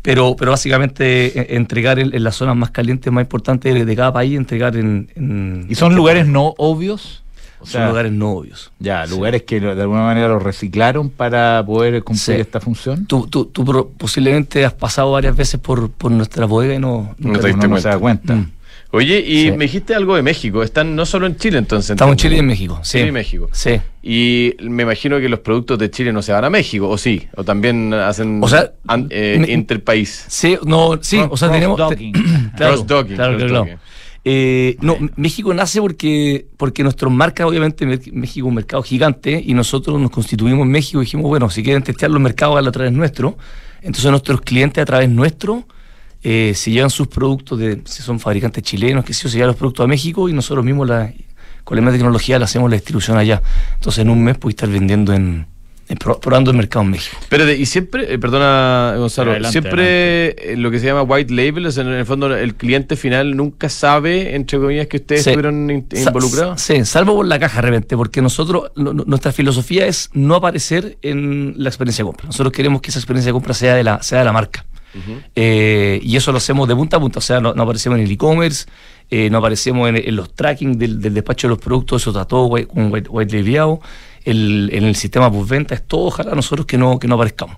pero, 0.02 0.36
pero 0.36 0.50
básicamente 0.50 1.38
eh, 1.38 1.56
entregar 1.56 1.98
en, 1.98 2.14
en 2.14 2.22
las 2.24 2.36
zonas 2.36 2.56
más 2.56 2.70
calientes, 2.70 3.12
más 3.12 3.22
importantes 3.22 3.72
de, 3.74 3.84
de 3.84 3.96
cada 3.96 4.12
país, 4.12 4.36
entregar 4.36 4.76
en... 4.76 5.08
en- 5.14 5.66
Y 5.68 5.74
son 5.76 5.94
lugares 5.94 6.26
no 6.26 6.54
obvios. 6.58 7.22
O 7.60 7.66
son 7.66 7.86
lugares 7.88 8.12
no 8.12 8.30
obvios. 8.32 8.70
Ya, 8.78 9.06
lugares 9.06 9.42
que 9.42 9.60
de 9.60 9.70
alguna 9.82 10.02
manera 10.02 10.28
lo 10.28 10.38
reciclaron 10.38 11.10
para 11.10 11.64
poder 11.66 12.02
cumplir 12.04 12.36
Sí. 12.36 12.40
esta 12.40 12.60
función. 12.60 13.06
Tú, 13.06 13.26
tú, 13.28 13.50
posiblemente 13.98 14.64
has 14.64 14.74
pasado 14.74 15.12
varias 15.12 15.34
veces 15.36 15.58
por, 15.60 15.90
por 15.90 16.10
nuestra 16.12 16.46
bodega 16.46 16.74
y 16.74 16.78
no... 16.78 17.14
No 17.18 17.38
te 17.38 17.48
diste 17.48 17.66
no 17.68 17.78
se 17.80 17.88
da 17.88 17.98
cuenta. 17.98 18.34
Mm. 18.34 18.52
Oye, 18.92 19.18
y 19.20 19.42
Sí. 19.46 19.50
me 19.52 19.64
dijiste 19.64 19.94
algo 19.94 20.14
de 20.16 20.22
México. 20.22 20.62
Están 20.62 20.94
no 20.94 21.04
solo 21.04 21.26
en 21.26 21.36
Chile, 21.36 21.58
entonces. 21.58 21.90
Estamos 21.90 22.12
en 22.12 22.16
Chile 22.18 22.36
y 22.36 22.38
en. 22.38 22.46
México. 22.46 22.78
Sí. 22.82 22.98
Chile 22.98 23.08
y 23.08 23.12
México. 23.12 23.48
Sí. 23.52 23.80
Y 24.02 24.54
me 24.60 24.84
imagino 24.84 25.18
que 25.18 25.28
los 25.28 25.40
productos 25.40 25.78
de 25.78 25.90
Chile 25.90 26.12
no 26.12 26.22
se 26.22 26.32
van 26.32 26.44
a 26.44 26.50
México, 26.50 26.88
¿o 26.88 26.96
sí? 26.96 27.26
¿O 27.36 27.42
también 27.42 27.92
hacen 27.92 28.38
O 28.42 28.48
sea, 28.48 28.70
an- 28.86 29.08
eh, 29.10 29.38
me- 29.40 29.52
interpaís? 29.52 30.24
Sí, 30.28 30.56
no, 30.64 30.98
sí, 31.02 31.20
o 31.28 31.36
sea, 31.36 31.50
tenemos... 31.50 31.76
cross-docking. 31.76 32.12
Claro, 32.56 32.74
Cross-docking, 32.74 33.16
claro, 33.16 33.36
claro, 33.36 33.38
cross-docking. 33.38 33.76
claro. 33.76 33.80
Eh, 34.28 34.76
no, 34.80 34.96
México 35.14 35.54
nace 35.54 35.80
porque, 35.80 36.48
porque 36.56 36.82
nuestros 36.82 37.12
marcas, 37.12 37.46
obviamente, 37.46 37.86
México 37.86 38.48
es 38.48 38.48
un 38.48 38.54
mercado 38.56 38.82
gigante 38.82 39.40
y 39.46 39.54
nosotros 39.54 40.00
nos 40.00 40.10
constituimos 40.10 40.66
en 40.66 40.72
México 40.72 41.00
y 41.00 41.04
dijimos, 41.04 41.28
bueno, 41.28 41.48
si 41.48 41.62
quieren 41.62 41.84
testear 41.84 42.10
los 42.10 42.20
mercados, 42.20 42.66
a 42.66 42.72
través 42.72 42.92
nuestro. 42.92 43.38
Entonces 43.82 44.10
nuestros 44.10 44.40
clientes 44.40 44.82
a 44.82 44.84
través 44.84 45.08
nuestro 45.08 45.68
eh, 46.24 46.54
se 46.56 46.72
llevan 46.72 46.90
sus 46.90 47.06
productos, 47.06 47.56
de, 47.60 47.82
si 47.84 48.02
son 48.02 48.18
fabricantes 48.18 48.64
chilenos, 48.64 49.04
que 49.04 49.14
sí, 49.14 49.28
o 49.28 49.30
se 49.30 49.36
llevan 49.36 49.50
los 49.50 49.56
productos 49.56 49.84
a 49.84 49.86
México 49.86 50.28
y 50.28 50.32
nosotros 50.32 50.64
mismos 50.64 50.88
la, 50.88 51.12
con 51.62 51.76
la 51.76 51.82
misma 51.82 51.92
tecnología 51.92 52.36
le 52.40 52.46
hacemos 52.46 52.68
la 52.68 52.74
distribución 52.74 53.16
allá. 53.18 53.40
Entonces 53.74 54.02
en 54.02 54.10
un 54.10 54.24
mes 54.24 54.36
puedes 54.38 54.54
estar 54.54 54.68
vendiendo 54.68 55.12
en, 55.12 55.46
probando 56.20 56.50
el 56.50 56.56
mercado 56.56 56.84
en 56.84 56.90
México. 56.90 57.16
Espérate, 57.20 57.56
y 57.56 57.64
siempre, 57.66 58.12
eh, 58.12 58.18
perdona 58.18 58.94
Gonzalo, 58.98 59.30
Adelante, 59.30 59.52
siempre 59.52 60.52
eh, 60.52 60.56
lo 60.56 60.70
que 60.70 60.80
se 60.80 60.86
llama 60.86 61.02
white 61.02 61.32
label, 61.32 61.66
o 61.66 61.70
sea, 61.70 61.84
en 61.84 61.90
el 61.90 62.04
fondo 62.04 62.34
el 62.36 62.54
cliente 62.56 62.96
final 62.96 63.36
nunca 63.36 63.68
sabe, 63.68 64.34
entre 64.34 64.58
comillas, 64.58 64.88
que 64.88 64.96
ustedes 64.96 65.22
Sí. 65.22 65.30
estuvieron 65.30 65.70
in- 65.70 65.86
Sa- 65.94 66.08
involucrados. 66.10 66.60
Sí, 66.60 66.84
salvo 66.84 67.14
por 67.14 67.26
la 67.26 67.38
caja 67.38 67.56
de 67.62 67.68
repente, 67.68 67.96
porque 67.96 68.20
nosotros, 68.20 68.72
no- 68.74 68.92
no- 68.92 69.04
nuestra 69.06 69.30
filosofía 69.32 69.86
es 69.86 70.10
no 70.12 70.34
aparecer 70.34 70.98
en 71.02 71.54
la 71.56 71.68
experiencia 71.68 72.02
de 72.02 72.06
compra. 72.08 72.26
Nosotros 72.26 72.52
queremos 72.52 72.80
que 72.82 72.90
esa 72.90 72.98
experiencia 72.98 73.28
de 73.28 73.34
compra 73.34 73.54
sea 73.54 73.74
de 73.76 73.84
la, 73.84 74.02
sea 74.02 74.18
de 74.18 74.24
la 74.24 74.32
marca. 74.32 74.64
Eh, 75.34 76.00
y 76.02 76.16
eso 76.16 76.32
lo 76.32 76.38
hacemos 76.38 76.66
de 76.68 76.74
punta 76.74 76.96
a 76.96 77.00
punta, 77.00 77.18
o 77.18 77.22
sea, 77.22 77.38
no, 77.40 77.52
no 77.54 77.62
aparecemos 77.64 77.98
en 77.98 78.06
el 78.06 78.10
e-commerce, 78.10 78.66
eh, 79.10 79.28
no 79.30 79.38
aparecemos 79.38 79.88
en, 79.90 79.96
en 79.96 80.16
los 80.16 80.32
tracking 80.34 80.78
del, 80.78 81.00
del 81.00 81.12
despacho 81.14 81.48
de 81.48 81.50
los 81.50 81.58
productos, 81.58 82.02
eso 82.02 82.10
está 82.10 82.24
todo 82.24 82.46
white- 82.46 82.66
con 82.68 82.90
white, 82.92 83.08
white 83.10 83.36
labelado. 83.36 83.80
El, 84.26 84.68
en 84.72 84.84
el 84.84 84.94
sistema 84.96 85.30
postventa 85.30 85.74
es 85.74 85.86
todo, 85.86 86.08
ojalá 86.08 86.34
nosotros 86.34 86.66
que 86.66 86.76
no, 86.76 86.98
que 86.98 87.08
no 87.08 87.14
aparezcamos. 87.14 87.56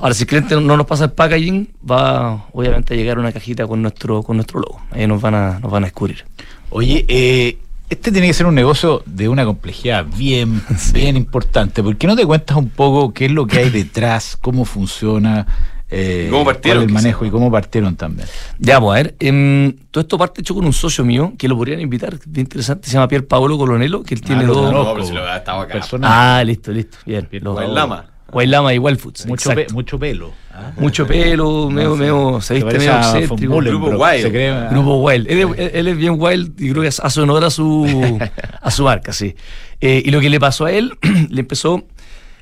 Ahora, 0.00 0.14
si 0.14 0.24
el 0.24 0.26
cliente 0.26 0.54
no, 0.54 0.60
no 0.62 0.76
nos 0.76 0.86
pasa 0.86 1.04
el 1.04 1.12
packaging, 1.12 1.68
va 1.88 2.46
obviamente 2.52 2.94
a 2.94 2.96
llegar 2.96 3.18
una 3.18 3.32
cajita 3.32 3.66
con 3.66 3.82
nuestro, 3.82 4.22
con 4.22 4.36
nuestro 4.36 4.60
logo. 4.60 4.80
Ahí 4.90 5.06
nos 5.06 5.20
van 5.20 5.34
a, 5.34 5.58
nos 5.60 5.70
van 5.70 5.84
a 5.84 5.86
descubrir. 5.86 6.24
Oye, 6.70 7.04
eh, 7.08 7.58
este 7.88 8.10
tiene 8.10 8.26
que 8.26 8.34
ser 8.34 8.46
un 8.46 8.54
negocio 8.54 9.02
de 9.06 9.28
una 9.28 9.44
complejidad 9.44 10.04
bien, 10.04 10.62
bien 10.92 11.16
importante. 11.16 11.82
¿Por 11.82 11.96
qué 11.96 12.06
no 12.06 12.16
te 12.16 12.26
cuentas 12.26 12.56
un 12.56 12.70
poco 12.70 13.12
qué 13.12 13.26
es 13.26 13.30
lo 13.30 13.46
que 13.46 13.58
hay 13.58 13.70
detrás, 13.70 14.36
cómo 14.40 14.64
funciona? 14.64 15.46
Eh, 15.90 16.24
¿Y 16.26 16.30
cómo 16.30 16.44
partieron, 16.44 16.78
cuál 16.80 16.82
el 16.82 16.88
quizá? 16.96 17.02
manejo 17.02 17.26
y 17.26 17.30
cómo 17.30 17.50
partieron 17.50 17.94
también. 17.96 18.28
Ya, 18.58 18.80
pues 18.80 18.90
a 18.98 19.02
ver, 19.02 19.14
em, 19.20 19.72
todo 19.90 20.02
esto 20.02 20.18
parte 20.18 20.40
hecho 20.40 20.54
con 20.54 20.64
un 20.66 20.72
socio 20.72 21.04
mío 21.04 21.32
que 21.38 21.46
lo 21.48 21.56
podrían 21.56 21.80
invitar, 21.80 22.18
bien 22.26 22.44
interesante, 22.46 22.88
se 22.88 22.94
llama 22.94 23.08
Pier 23.08 23.26
Paolo 23.26 23.56
Colonelo, 23.56 24.02
que 24.02 24.14
él 24.14 24.20
tiene 24.22 24.44
Ah, 24.44 24.46
dos. 24.48 24.56
conozco. 24.56 24.84
No, 24.84 24.94
pero 24.94 25.06
si 25.06 25.12
lo 25.12 25.34
estaba 25.34 25.62
acá. 25.62 25.72
Persona- 25.74 26.38
Ah, 26.38 26.44
listo, 26.44 26.72
listo, 26.72 26.98
bien. 27.06 27.26
Pier 27.26 27.42
Los- 27.42 27.56
Paolo. 27.56 27.72
Lama. 27.74 28.06
Wild 28.32 28.50
Lama 28.50 28.74
y 28.74 28.78
Wild 28.78 28.98
Foods. 28.98 29.24
mucho, 29.26 29.50
pe- 29.54 29.68
mucho 29.72 29.98
pelo. 30.00 30.32
¿ah? 30.52 30.72
Mucho 30.78 31.06
pelo, 31.06 31.70
medio, 31.70 31.92
sí. 31.94 32.00
medio, 32.00 32.40
se 32.40 32.46
Se 32.48 32.54
viste 32.54 32.78
medio 32.78 32.92
excéntrico. 32.96 33.56
Grupo 33.58 33.86
Wild. 33.90 34.22
se 34.22 34.30
cree, 34.30 34.50
ah. 34.50 34.68
Grupo 34.72 34.96
Wild. 34.96 35.30
Él, 35.30 35.38
es- 35.56 35.70
él 35.74 35.86
es 35.88 35.96
bien 35.96 36.16
wild 36.18 36.60
y 36.60 36.70
creo 36.72 36.82
que 36.82 36.88
hace 36.88 37.20
honor 37.20 37.44
a 37.44 37.50
su, 37.50 37.86
a 38.60 38.70
su 38.72 38.82
marca, 38.82 39.12
sí. 39.12 39.36
Eh, 39.80 40.02
y 40.04 40.10
lo 40.10 40.20
que 40.20 40.28
le 40.28 40.40
pasó 40.40 40.64
a 40.64 40.72
él, 40.72 40.92
le 41.30 41.40
empezó, 41.40 41.84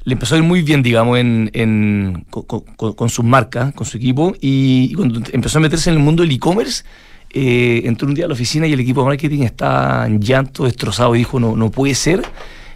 le 0.05 0.13
empezó 0.13 0.35
a 0.35 0.39
ir 0.39 0.45
muy 0.45 0.63
bien, 0.63 0.83
digamos, 0.83 1.19
en, 1.19 2.25
con, 2.31 2.43
con- 2.43 2.93
con 2.93 3.09
sus 3.09 3.25
marcas, 3.25 3.73
con 3.75 3.87
su 3.87 3.97
equipo. 3.97 4.35
Y, 4.41 4.95
cuando 4.95 5.21
empezó 5.33 5.59
a 5.59 5.61
meterse 5.63 5.91
en 5.91 5.97
el 5.97 6.03
mundo 6.03 6.23
del 6.23 6.33
e-commerce, 6.33 6.85
eh, 7.31 7.83
entró 7.85 8.07
un 8.07 8.15
día 8.15 8.27
a 8.27 8.29
la 8.29 8.35
oficina 8.35 8.67
y 8.67 8.73
el 8.73 8.81
equipo 8.81 9.01
de 9.01 9.07
marketing 9.09 9.43
estaba 9.43 10.07
en 10.07 10.21
llanto, 10.21 10.65
destrozado, 10.65 11.15
y 11.15 11.19
dijo, 11.19 11.41
no, 11.41 11.57
no 11.57 11.71
puede 11.71 11.95
ser 11.95 12.23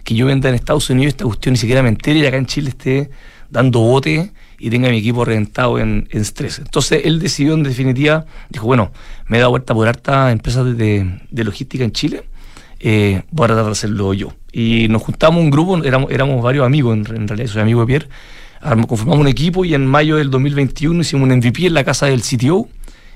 que 0.03 0.15
yo 0.15 0.25
venda 0.25 0.49
en 0.49 0.55
Estados 0.55 0.89
Unidos 0.89 1.09
esta 1.13 1.25
cuestión, 1.25 1.53
ni 1.53 1.57
siquiera 1.59 1.83
me 1.83 1.89
entere 1.89 2.19
y 2.19 2.25
acá 2.25 2.37
en 2.37 2.45
Chile 2.47 2.69
esté 2.69 3.09
dando 3.49 3.79
bote 3.79 4.31
y 4.57 4.69
tenga 4.69 4.89
mi 4.89 4.97
equipo 4.97 5.23
reventado 5.23 5.77
en, 5.79 6.07
en 6.11 6.21
estrés. 6.21 6.59
Entonces 6.59 7.01
él 7.05 7.19
decidió 7.19 7.53
en 7.53 7.63
definitiva, 7.63 8.25
dijo, 8.49 8.65
bueno, 8.65 8.91
me 9.27 9.37
he 9.37 9.39
dado 9.39 9.51
vuelta 9.51 9.73
por 9.73 9.87
hartas 9.87 10.31
empresas 10.33 10.75
de- 10.77 11.19
de 11.29 11.43
logística 11.43 11.83
en 11.83 11.91
Chile, 11.91 12.23
eh, 12.79 13.23
voy 13.31 13.45
a 13.45 13.47
tratar 13.47 13.65
de 13.65 13.71
hacerlo 13.71 14.13
yo. 14.13 14.33
Y 14.51 14.87
nos 14.89 15.01
juntamos 15.01 15.41
un 15.41 15.49
grupo, 15.49 15.83
éramos, 15.83 16.11
éramos 16.11 16.41
varios 16.41 16.65
amigos, 16.65 16.95
en, 16.95 17.15
en 17.15 17.27
realidad 17.27 17.49
soy 17.49 17.61
amigo 17.61 17.81
de 17.81 17.87
Pierre, 17.87 18.07
conformamos 18.87 19.19
un 19.19 19.27
equipo 19.27 19.65
y 19.65 19.73
en 19.73 19.85
mayo 19.85 20.17
del 20.17 20.29
2021 20.31 21.01
hicimos 21.01 21.29
un 21.29 21.37
MVP 21.37 21.67
en 21.67 21.73
la 21.73 21.83
casa 21.83 22.07
del 22.07 22.21
CTO 22.21 22.67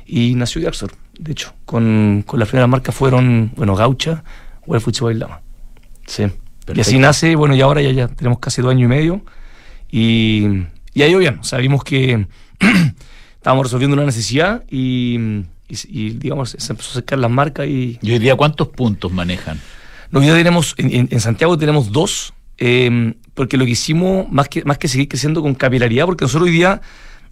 y 0.05 0.35
nació 0.35 0.61
Gaxor, 0.61 0.91
de 1.17 1.31
hecho, 1.31 1.53
con, 1.65 2.23
con 2.25 2.39
las 2.39 2.49
primeras 2.49 2.69
marcas 2.69 2.93
fueron, 2.95 3.51
bueno, 3.55 3.75
Gaucha, 3.75 4.23
Foods 4.65 5.01
y 5.11 5.13
Lama. 5.15 5.41
Sí. 6.05 6.23
Y 6.23 6.25
así 6.25 6.73
Perfecto. 6.73 6.99
nace, 6.99 7.35
bueno, 7.35 7.55
y 7.55 7.61
ahora 7.61 7.81
ya, 7.81 7.91
ya 7.91 8.07
tenemos 8.07 8.39
casi 8.39 8.61
dos 8.61 8.71
años 8.71 8.85
y 8.85 8.87
medio. 8.87 9.21
Y, 9.91 10.63
y 10.93 11.03
ido 11.03 11.19
bien. 11.19 11.39
O 11.39 11.43
sea, 11.43 11.59
vimos 11.59 11.83
que 11.83 12.27
estábamos 13.35 13.65
resolviendo 13.65 13.95
una 13.95 14.05
necesidad 14.05 14.63
y, 14.69 15.43
y- 15.69 15.77
y, 16.07 16.09
digamos, 16.11 16.55
se 16.57 16.71
empezó 16.73 16.89
a 16.89 16.91
acercar 16.93 17.19
las 17.19 17.31
marcas 17.31 17.67
y 17.67 17.97
¿Y 18.01 18.11
hoy 18.11 18.19
día 18.19 18.35
cuántos 18.35 18.67
puntos 18.69 19.11
manejan? 19.11 19.59
no, 20.11 20.19
hoy 20.19 20.25
día 20.25 20.35
tenemos, 20.35 20.75
en, 20.77 21.07
en- 21.09 21.19
Santiago 21.19 21.57
tenemos 21.57 21.91
dos, 21.91 22.33
eh, 22.57 23.13
porque 23.33 23.57
lo 23.57 23.65
que 23.65 23.71
hicimos, 23.71 24.29
más 24.31 24.47
que, 24.49 24.63
más 24.63 24.77
que 24.77 24.87
seguir 24.87 25.07
creciendo 25.07 25.41
con 25.41 25.55
capilaridad, 25.55 26.05
porque 26.05 26.25
nosotros 26.25 26.49
hoy 26.49 26.53
día 26.55 26.81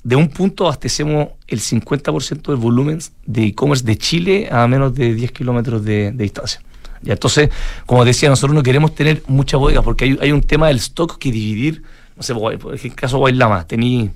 de 0.03 0.15
un 0.15 0.29
punto 0.29 0.65
abastecemos 0.65 1.27
el 1.47 1.59
50% 1.59 2.51
del 2.51 2.55
volumen 2.59 2.99
de 3.27 3.43
e-commerce 3.45 3.85
de 3.85 3.97
Chile 3.97 4.47
a 4.51 4.67
menos 4.67 4.95
de 4.95 5.13
10 5.13 5.31
kilómetros 5.31 5.83
de, 5.85 6.11
de 6.11 6.23
distancia. 6.23 6.59
Ya, 7.03 7.13
entonces, 7.13 7.49
como 7.85 8.03
decía, 8.05 8.29
nosotros 8.29 8.55
no 8.55 8.63
queremos 8.63 8.95
tener 8.95 9.21
mucha 9.27 9.57
bodega, 9.57 9.81
porque 9.83 10.05
hay, 10.05 10.17
hay 10.21 10.31
un 10.31 10.41
tema 10.41 10.67
del 10.69 10.77
stock 10.77 11.17
que 11.19 11.31
dividir, 11.31 11.83
no 12.15 12.23
sé, 12.23 12.33
por 12.33 12.57
por 12.59 12.73
el 12.75 12.95
caso 12.95 13.17
de 13.17 13.23
Wild 13.23 13.37
Lama, 13.37 13.65
tení 13.67 14.09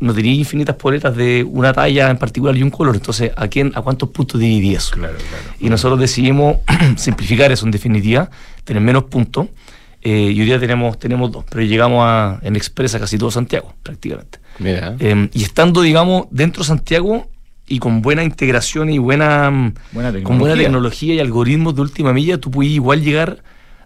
no 0.00 0.14
tenía 0.14 0.32
infinitas 0.34 0.76
poletas 0.76 1.16
de 1.16 1.44
una 1.44 1.72
talla 1.72 2.10
en 2.10 2.18
particular 2.18 2.56
y 2.56 2.62
un 2.62 2.70
color. 2.70 2.94
Entonces, 2.94 3.32
¿a 3.36 3.48
quién, 3.48 3.72
a 3.74 3.82
cuántos 3.82 4.10
puntos 4.10 4.40
dividí 4.40 4.74
eso? 4.74 4.92
Claro, 4.94 5.16
claro. 5.16 5.44
Y 5.58 5.68
nosotros 5.68 5.98
decidimos 6.00 6.58
simplificar 6.96 7.50
eso 7.50 7.66
en 7.66 7.72
definitiva, 7.72 8.30
tener 8.64 8.82
menos 8.82 9.04
puntos. 9.04 9.48
eh, 10.02 10.30
y 10.32 10.40
hoy 10.40 10.46
día 10.46 10.60
tenemos, 10.60 10.98
tenemos 10.98 11.32
dos, 11.32 11.44
pero 11.50 11.62
llegamos 11.64 12.04
a, 12.04 12.38
en 12.42 12.54
Express 12.54 12.94
a 12.94 13.00
casi 13.00 13.18
todo 13.18 13.30
Santiago, 13.32 13.74
prácticamente. 13.82 14.38
Mira. 14.60 14.94
Eh, 15.00 15.28
y 15.32 15.42
estando, 15.42 15.82
digamos, 15.82 16.26
dentro 16.30 16.62
de 16.62 16.68
Santiago 16.68 17.28
y 17.66 17.80
con 17.80 18.00
buena 18.00 18.22
integración 18.24 18.90
y 18.90 18.98
buena, 18.98 19.50
mm, 19.50 19.74
Buena 19.92 20.12
con 20.22 20.38
buena 20.38 20.54
tecnología. 20.54 20.64
tecnología 20.64 21.14
y 21.14 21.20
algoritmos 21.20 21.74
de 21.74 21.80
última 21.82 22.12
milla, 22.12 22.38
tú 22.38 22.50
puedes 22.50 22.72
igual 22.72 23.02
llegar 23.02 23.42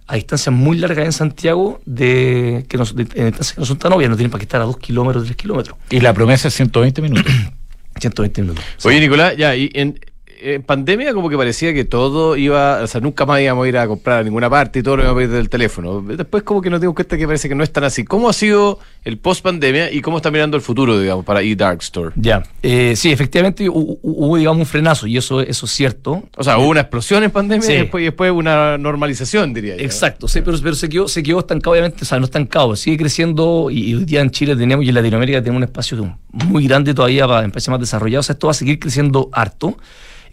a 0.06 0.14
distancias 0.16 0.54
muy 0.54 0.78
largas 0.78 1.06
en 1.06 1.12
Santiago 1.12 1.80
de 1.86 2.64
que 2.68 2.76
no, 2.76 2.84
son- 2.84 2.96
de- 2.96 3.02
en 3.14 3.26
distancias 3.26 3.52
que 3.54 3.60
no 3.60 3.66
son 3.66 3.78
tan 3.78 3.92
obvias, 3.92 4.10
no 4.10 4.16
tienen 4.16 4.30
para 4.30 4.40
que 4.40 4.44
estar 4.44 4.60
a 4.60 4.64
2 4.64 4.76
kilómetros, 4.78 5.24
3 5.24 5.36
kilómetros. 5.36 5.76
Y 5.90 6.00
la 6.00 6.12
promesa 6.12 6.48
es 6.48 6.54
120 6.54 7.00
minutos. 7.02 7.32
120 8.00 8.42
minutos. 8.42 8.64
Oye, 8.84 9.00
Nicolás, 9.00 9.36
ya, 9.36 9.54
y 9.54 9.70
en, 9.74 9.98
en 10.42 10.62
pandemia 10.62 11.12
como 11.14 11.28
que 11.28 11.36
parecía 11.36 11.72
que 11.72 11.84
todo 11.84 12.36
iba, 12.36 12.80
o 12.82 12.86
sea, 12.86 13.00
nunca 13.00 13.24
más 13.26 13.40
íbamos 13.40 13.64
a 13.64 13.68
ir 13.68 13.76
a 13.78 13.86
comprar 13.86 14.20
a 14.20 14.22
ninguna 14.24 14.48
parte 14.50 14.80
y 14.80 14.82
todo 14.82 14.96
lo 14.96 15.02
íbamos 15.04 15.16
a 15.16 15.24
pedir 15.24 15.36
del 15.36 15.48
teléfono. 15.48 16.02
Después 16.02 16.42
como 16.42 16.60
que 16.60 16.70
nos 16.70 16.80
dimos 16.80 16.94
cuenta 16.94 17.16
que 17.16 17.26
parece 17.26 17.48
que 17.48 17.54
no 17.54 17.62
es 17.62 17.72
tan 17.72 17.84
así. 17.84 18.04
¿Cómo 18.04 18.28
ha 18.28 18.32
sido 18.32 18.78
el 19.04 19.18
post 19.18 19.42
pandemia 19.42 19.90
y 19.92 20.00
cómo 20.00 20.16
está 20.18 20.30
mirando 20.30 20.56
el 20.56 20.62
futuro, 20.62 20.98
digamos, 20.98 21.24
para 21.24 21.42
eDark 21.42 21.80
Store? 21.82 22.12
Ya, 22.16 22.42
eh, 22.62 22.94
sí, 22.96 23.12
efectivamente 23.12 23.68
hu- 23.68 23.72
hu- 23.72 23.98
hubo, 24.02 24.36
digamos, 24.36 24.60
un 24.60 24.66
frenazo 24.66 25.06
y 25.06 25.16
eso, 25.16 25.40
eso 25.40 25.66
es 25.66 25.72
cierto. 25.72 26.22
O 26.36 26.44
sea, 26.44 26.58
hubo 26.58 26.68
una 26.68 26.80
explosión 26.80 27.22
en 27.24 27.30
pandemia 27.30 27.66
Sí. 27.66 27.72
y, 27.72 27.76
después, 27.76 28.02
y 28.02 28.04
después 28.06 28.32
una 28.32 28.78
normalización, 28.78 29.52
diría 29.54 29.76
yo. 29.76 29.82
Exacto, 29.84 30.28
sí, 30.28 30.40
pero, 30.42 30.56
pero 30.62 30.74
se, 30.74 30.88
quedó, 30.88 31.08
se 31.08 31.22
quedó 31.22 31.38
estancado, 31.40 31.72
obviamente, 31.72 31.98
o 32.02 32.04
sea, 32.04 32.18
no 32.18 32.24
estancado, 32.24 32.74
sigue 32.76 32.96
creciendo 32.96 33.68
y, 33.70 33.90
y 33.90 33.94
hoy 33.94 34.04
día 34.04 34.20
en 34.20 34.30
Chile 34.30 34.56
tenemos 34.56 34.84
y 34.84 34.88
en 34.88 34.94
Latinoamérica 34.94 35.40
tenemos 35.40 35.58
un 35.58 35.64
espacio 35.64 36.16
muy 36.32 36.66
grande 36.66 36.94
todavía 36.94 37.26
para 37.28 37.44
empresas 37.44 37.70
más 37.70 37.80
desarrolladas, 37.80 38.24
o 38.24 38.28
sea, 38.28 38.32
esto 38.34 38.46
va 38.46 38.50
a 38.52 38.54
seguir 38.54 38.78
creciendo 38.78 39.28
harto. 39.32 39.76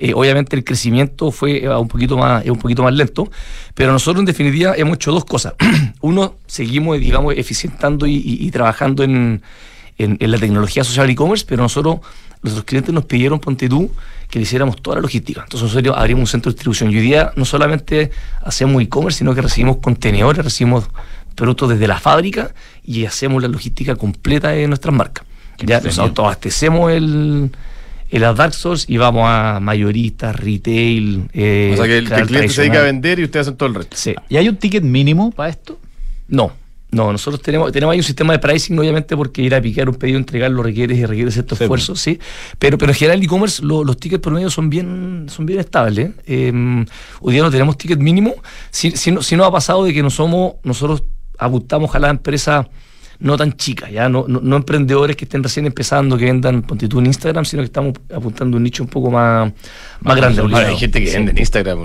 Eh, 0.02 0.14
obviamente 0.16 0.56
el 0.56 0.64
crecimiento 0.64 1.30
fue 1.30 1.64
eh, 1.66 1.70
un 1.70 1.90
poquito 1.90 2.18
más 2.18 2.46
un 2.46 2.58
poquito 2.58 2.84
más 2.84 2.94
lento, 2.94 3.30
pero 3.74 3.92
nosotros 3.92 4.22
en 4.22 4.26
definitiva 4.26 4.74
hemos 4.78 4.96
hecho 4.96 5.12
dos 5.12 5.26
cosas. 5.26 5.54
Uno, 6.02 6.36
seguimos, 6.48 6.98
digamos, 7.00 7.34
eficientando 7.36 8.08
y, 8.08 8.16
y- 8.16 8.48
y 8.48 8.52
trabajando 8.52 9.04
en, 9.04 9.42
en- 9.98 10.18
en 10.22 10.32
la 10.32 10.38
tecnología 10.38 10.84
social 10.86 11.10
e-commerce, 11.10 11.46
pero 11.48 11.62
nosotros, 11.64 11.98
nuestros 12.42 12.64
clientes 12.64 12.94
nos 12.94 13.04
pidieron, 13.04 13.40
ponte 13.40 13.68
tú, 13.68 13.92
que 14.30 14.40
le 14.40 14.44
hiciéramos 14.44 14.82
toda 14.82 14.96
la 14.96 15.02
logística. 15.02 15.42
Entonces 15.44 15.68
nosotros 15.68 15.96
abrimos 15.98 16.22
un 16.22 16.28
centro 16.28 16.50
de 16.52 16.56
distribución 16.56 16.92
y 16.92 16.96
hoy 16.96 17.02
día 17.02 17.34
no 17.36 17.44
solamente 17.44 18.12
hacemos 18.42 18.82
e-commerce, 18.82 19.18
sino 19.18 19.36
que 19.36 19.42
recibimos 19.42 19.78
contenedores, 19.78 20.46
recibimos 20.46 20.86
productos 21.36 21.70
desde 21.72 21.88
la 21.88 22.00
fábrica 22.00 22.54
y 22.86 23.04
hacemos 23.06 23.42
la 23.42 23.50
logística 23.50 23.96
completa 23.98 24.50
de 24.50 24.66
nuestras 24.68 24.96
marcas. 24.96 25.26
Ya 25.58 25.76
nos 25.78 26.00
autoabastecemos 26.04 26.92
el, 26.92 27.52
el 28.10 28.22
Dark 28.36 28.54
Source 28.54 28.86
y 28.92 28.98
vamos 28.98 29.24
a 29.28 29.60
mayoristas, 29.62 30.36
retail. 30.36 31.30
eh, 31.34 31.72
O 31.74 31.78
sea, 31.78 31.86
que 31.86 31.98
el, 32.00 32.10
cliente 32.10 32.50
se 32.50 32.62
dedica 32.62 32.80
a 32.80 32.84
vender 32.84 33.20
y 33.20 33.24
ustedes 33.26 33.48
hacen 33.48 33.58
todo 33.58 33.70
el 33.70 33.76
resto. 33.76 33.96
Sí. 33.98 34.16
¿Y 34.30 34.38
hay 34.38 34.50
un 34.50 34.58
ticket 34.58 34.84
mínimo 34.84 35.32
para 35.32 35.50
esto? 35.50 35.80
No, 36.28 36.52
no, 36.92 37.12
nosotros 37.12 37.42
tenemos, 37.42 37.72
tenemos 37.72 37.94
ahí 37.94 38.00
un 38.00 38.04
sistema 38.04 38.34
de 38.34 38.40
pricing, 38.40 38.78
obviamente, 38.80 39.16
porque 39.16 39.44
ir 39.44 39.54
a 39.54 39.62
picar 39.62 39.88
un 39.90 39.96
pedido, 39.96 40.18
entregarlo 40.18 40.64
requiere 40.64 40.96
y 40.96 41.06
requiere 41.06 41.30
cierto 41.32 41.56
Sí, 41.56 41.64
esfuerzo, 41.66 41.96
sí. 41.96 42.20
Pero, 42.58 42.78
pero 42.80 42.92
en 42.92 42.98
general 42.98 43.20
el 43.20 43.26
e-commerce, 43.26 43.64
lo- 43.64 43.84
los 43.84 43.98
tickets 43.98 44.22
promedio 44.22 44.50
son 44.50 44.70
bien, 44.72 45.28
son 45.30 45.46
bien 45.46 45.60
estables. 45.60 46.12
Eh, 46.26 46.52
hoy 47.22 47.34
día 47.34 47.44
no 47.44 47.52
tenemos 47.52 47.78
ticket 47.78 48.00
mínimo. 48.00 48.34
Si, 48.72 48.92
si, 48.92 49.12
no, 49.12 49.22
si 49.22 49.36
no 49.36 49.46
ha 49.46 49.52
pasado 49.52 49.84
de 49.86 49.94
que 49.94 50.02
no 50.02 50.10
somos, 50.10 50.54
nosotros 50.64 51.04
apuntamos 51.38 51.94
a 51.94 52.00
la 52.00 52.10
empresa 52.10 52.68
no 53.22 53.36
tan 53.36 53.52
chicas, 53.54 53.92
ya 53.92 54.08
no, 54.08 54.26
no, 54.28 54.40
no 54.42 54.56
emprendedores 54.56 55.16
que 55.18 55.26
estén 55.26 55.44
recién 55.44 55.66
empezando, 55.66 56.18
que 56.18 56.26
vendan 56.26 56.62
ponte 56.62 56.88
tú 56.88 57.00
en 57.00 57.08
Instagram, 57.08 57.44
sino 57.44 57.62
que 57.62 57.66
estamos 57.66 57.94
apuntando 58.16 58.56
un 58.56 58.64
nicho 58.64 58.82
un 58.84 58.88
poco 58.90 59.12
más, 59.12 59.52
más 60.02 60.16
grande. 60.16 60.42
Hay 60.56 60.78
gente 60.78 61.02
que 61.02 61.08
Sí. 61.08 61.14
vende 61.18 61.32
en 61.32 61.38
Instagram 61.40 61.80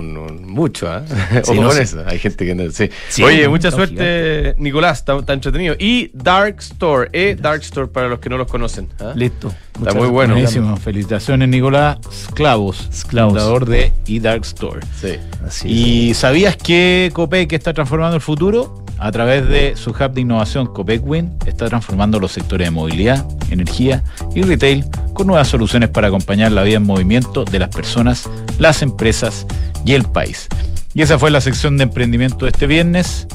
mucho, 0.45 0.89
¿ah? 0.89 1.03
Sí, 1.07 1.41
Ojo 1.51 1.55
no, 1.55 1.67
con 1.67 1.75
sí. 1.77 1.81
eso. 1.83 2.03
Hay 2.07 2.19
gente 2.19 2.45
que 2.45 2.53
vende, 2.53 2.71
sí. 2.71 2.89
Sí, 3.09 3.23
Oye, 3.23 3.49
mucha 3.49 3.69
suerte, 3.71 4.55
Nicolás, 4.59 4.99
está, 4.99 5.17
está 5.17 5.33
entretenido. 5.33 5.75
Y 5.77 6.09
Dark 6.13 6.55
Store, 6.59 7.09
eh, 7.11 7.35
Dark 7.39 7.61
Store 7.63 7.87
para 7.87 8.07
los 8.07 8.19
que 8.19 8.29
no 8.29 8.37
los 8.37 8.47
conocen. 8.47 8.87
¿ah? 9.01 9.11
Listo. 9.15 9.53
Está 9.77 9.93
muy 9.93 10.07
bueno. 10.07 10.35
Buenísimo. 10.35 10.77
Felicitaciones, 10.77 11.49
Nicolás 11.49 11.97
Sclavos, 12.09 12.87
Sclavos. 12.93 13.33
fundador 13.33 13.65
de 13.65 13.91
eDark 14.07 14.45
Store. 14.45 14.79
Sí. 15.01 15.15
Así 15.45 15.67
¿Y 15.67 16.13
sabías 16.13 16.55
que 16.55 17.11
Copec 17.13 17.51
está 17.51 17.73
transformando 17.73 18.15
el 18.15 18.21
futuro? 18.21 18.84
A 18.97 19.11
través 19.11 19.47
de 19.47 19.75
su 19.75 19.91
hub 19.91 20.11
de 20.13 20.21
innovación 20.21 20.67
Copec 20.67 21.05
Win 21.05 21.37
está 21.45 21.67
transformando 21.67 22.19
los 22.19 22.31
sectores 22.31 22.67
de 22.67 22.71
movilidad, 22.71 23.25
energía 23.51 24.03
y 24.33 24.41
retail 24.41 24.85
con 25.13 25.27
nuevas 25.27 25.47
soluciones 25.47 25.89
para 25.89 26.07
acompañar 26.07 26.51
la 26.51 26.63
vida 26.63 26.77
en 26.77 26.83
movimiento 26.83 27.45
de 27.45 27.59
las 27.59 27.69
personas, 27.69 28.29
las 28.57 28.81
empresas 28.81 29.45
y 29.85 29.93
el 29.93 30.03
país. 30.03 30.47
Y 30.93 31.01
esa 31.01 31.19
fue 31.19 31.29
la 31.29 31.41
sección 31.41 31.77
de 31.77 31.83
emprendimiento 31.83 32.45
de 32.45 32.51
este 32.51 32.67
viernes, 32.67 33.27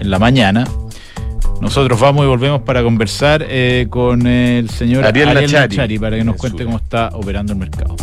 en 0.00 0.10
la 0.10 0.18
mañana. 0.18 0.66
Nosotros 1.60 2.00
vamos 2.00 2.24
y 2.24 2.28
volvemos 2.28 2.62
para 2.62 2.82
conversar 2.82 3.44
eh, 3.48 3.86
con 3.88 4.26
el 4.26 4.68
señor 4.70 5.04
Ariel 5.04 5.28
Ariel. 5.28 5.52
Nachari 5.52 5.98
para 5.98 6.16
que 6.16 6.24
nos 6.24 6.34
En 6.34 6.38
cuente 6.38 6.64
cómo 6.64 6.78
está 6.78 7.10
operando 7.12 7.52
el 7.52 7.58
mercado. 7.58 7.96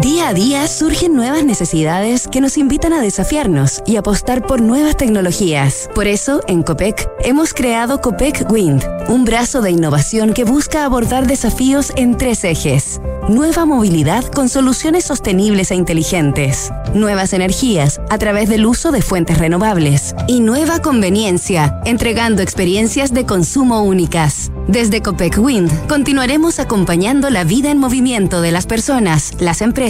Día 0.00 0.28
a 0.28 0.34
día 0.34 0.66
surgen 0.66 1.14
nuevas 1.14 1.44
necesidades 1.44 2.26
que 2.26 2.40
nos 2.40 2.56
invitan 2.56 2.94
a 2.94 3.02
desafiarnos 3.02 3.82
y 3.84 3.96
apostar 3.96 4.46
por 4.46 4.62
nuevas 4.62 4.96
tecnologías. 4.96 5.90
Por 5.94 6.06
eso, 6.06 6.40
en 6.46 6.62
COPEC, 6.62 7.06
hemos 7.22 7.52
creado 7.52 8.00
COPEC 8.00 8.50
Wind, 8.50 8.82
un 9.08 9.26
brazo 9.26 9.60
de 9.60 9.72
innovación 9.72 10.32
que 10.32 10.44
busca 10.44 10.86
abordar 10.86 11.26
desafíos 11.26 11.92
en 11.96 12.16
tres 12.16 12.44
ejes. 12.44 12.98
nueva 13.28 13.64
movilidad 13.64 14.24
con 14.24 14.48
soluciones 14.48 15.04
sostenibles 15.04 15.70
e 15.70 15.76
inteligentes, 15.76 16.72
nuevas 16.94 17.32
energías 17.32 18.00
a 18.10 18.18
través 18.18 18.48
del 18.48 18.66
uso 18.66 18.90
de 18.90 19.02
fuentes 19.02 19.38
renovables 19.38 20.16
y 20.26 20.40
nueva 20.40 20.80
conveniencia, 20.80 21.80
entregando 21.84 22.42
experiencias 22.42 23.12
de 23.12 23.26
consumo 23.26 23.82
únicas. 23.82 24.50
Desde 24.66 25.00
Copec 25.00 25.38
Wind 25.38 25.70
continuaremos 25.86 26.58
acompañando 26.58 27.30
la 27.30 27.44
vida 27.44 27.70
en 27.70 27.78
movimiento 27.78 28.40
de 28.40 28.50
las 28.50 28.66
personas, 28.66 29.34
las 29.38 29.62
empresas 29.62 29.89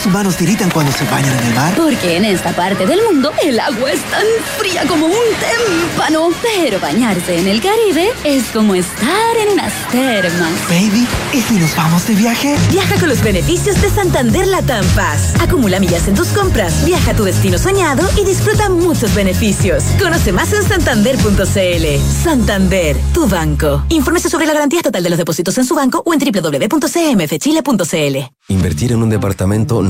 Baby, 0.00 0.06
¿por 0.06 0.06
qué 0.06 0.06
los 0.06 0.06
humanos 0.06 0.36
tiritan 0.36 0.70
cuando 0.70 0.92
se 0.92 1.04
bañan 1.04 1.38
en 1.38 1.46
el 1.48 1.54
mar? 1.54 1.74
Porque 1.76 2.16
en 2.16 2.24
esta 2.24 2.52
parte 2.52 2.86
del 2.86 3.00
mundo 3.02 3.32
el 3.42 3.58
agua 3.60 3.90
es 3.92 4.00
tan 4.04 4.24
fría 4.58 4.84
como 4.86 5.06
un 5.06 5.12
témpano. 5.12 6.30
Pero 6.42 6.80
bañarse 6.80 7.38
en 7.38 7.46
el 7.48 7.60
Caribe 7.60 8.10
es 8.24 8.44
como 8.46 8.74
estar 8.74 9.36
en 9.36 9.52
unas 9.52 9.72
termas. 9.90 10.52
Baby, 10.68 11.06
¿y 11.32 11.40
si 11.40 11.54
nos 11.54 11.76
vamos 11.76 12.06
de 12.06 12.14
viaje? 12.14 12.56
Viaja 12.70 12.98
con 12.98 13.08
los 13.08 13.22
beneficios 13.22 13.80
de 13.82 13.90
Santander 13.90 14.46
Latam 14.46 14.86
Paz. 14.94 15.34
Acumula 15.40 15.78
millas 15.80 16.08
en 16.08 16.14
tus 16.14 16.28
compras, 16.28 16.84
viaja 16.84 17.10
a 17.10 17.14
tu 17.14 17.24
destino 17.24 17.58
soñado 17.58 18.08
y 18.16 18.24
disfruta 18.24 18.68
muchos 18.70 19.14
beneficios. 19.14 19.84
Conoce 20.00 20.32
más 20.32 20.52
en 20.52 20.62
santander.cl. 20.62 22.22
Santander, 22.22 22.96
tu 23.12 23.26
banco. 23.26 23.84
Infórmese 23.90 24.30
sobre 24.30 24.46
la 24.46 24.54
garantía 24.54 24.82
total 24.82 25.02
de 25.02 25.10
los 25.10 25.18
depósitos 25.18 25.58
en 25.58 25.64
su 25.64 25.74
banco 25.74 26.02
o 26.04 26.14
en 26.14 26.20
www.cmfchile.cl. 26.20 28.16
Invertir 28.48 28.92
en 28.92 29.02
un 29.02 29.10
departamento 29.10 29.82
no 29.82 29.89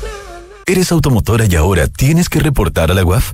¿Eres 0.67 0.91
automotora 0.91 1.45
y 1.49 1.55
ahora 1.55 1.87
tienes 1.87 2.29
que 2.29 2.39
reportar 2.39 2.91
a 2.91 2.93
la 2.93 3.03
UAF? 3.03 3.33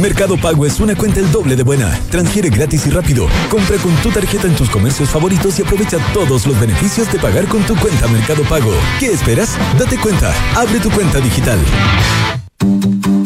Mercado 0.00 0.36
Pago 0.36 0.66
es 0.66 0.78
una 0.78 0.94
cuenta 0.94 1.20
el 1.20 1.30
doble 1.32 1.56
de 1.56 1.62
buena. 1.62 1.98
Transfiere 2.10 2.50
gratis 2.50 2.86
y 2.86 2.90
rápido. 2.90 3.28
Compra 3.50 3.76
con 3.78 3.94
tu 3.96 4.10
tarjeta 4.10 4.46
en 4.46 4.54
tus 4.54 4.68
comercios 4.68 5.08
favoritos 5.08 5.58
y 5.58 5.62
aprovecha 5.62 5.98
todos 6.12 6.46
los 6.46 6.58
beneficios 6.60 7.10
de 7.10 7.18
pagar 7.18 7.46
con 7.46 7.62
tu 7.64 7.74
cuenta 7.76 8.06
Mercado 8.08 8.42
Pago. 8.44 8.72
¿Qué 9.00 9.06
esperas? 9.06 9.56
Date 9.78 9.96
cuenta. 9.98 10.34
Abre 10.54 10.80
tu 10.80 10.90
cuenta 10.90 11.18
digital. 11.20 11.58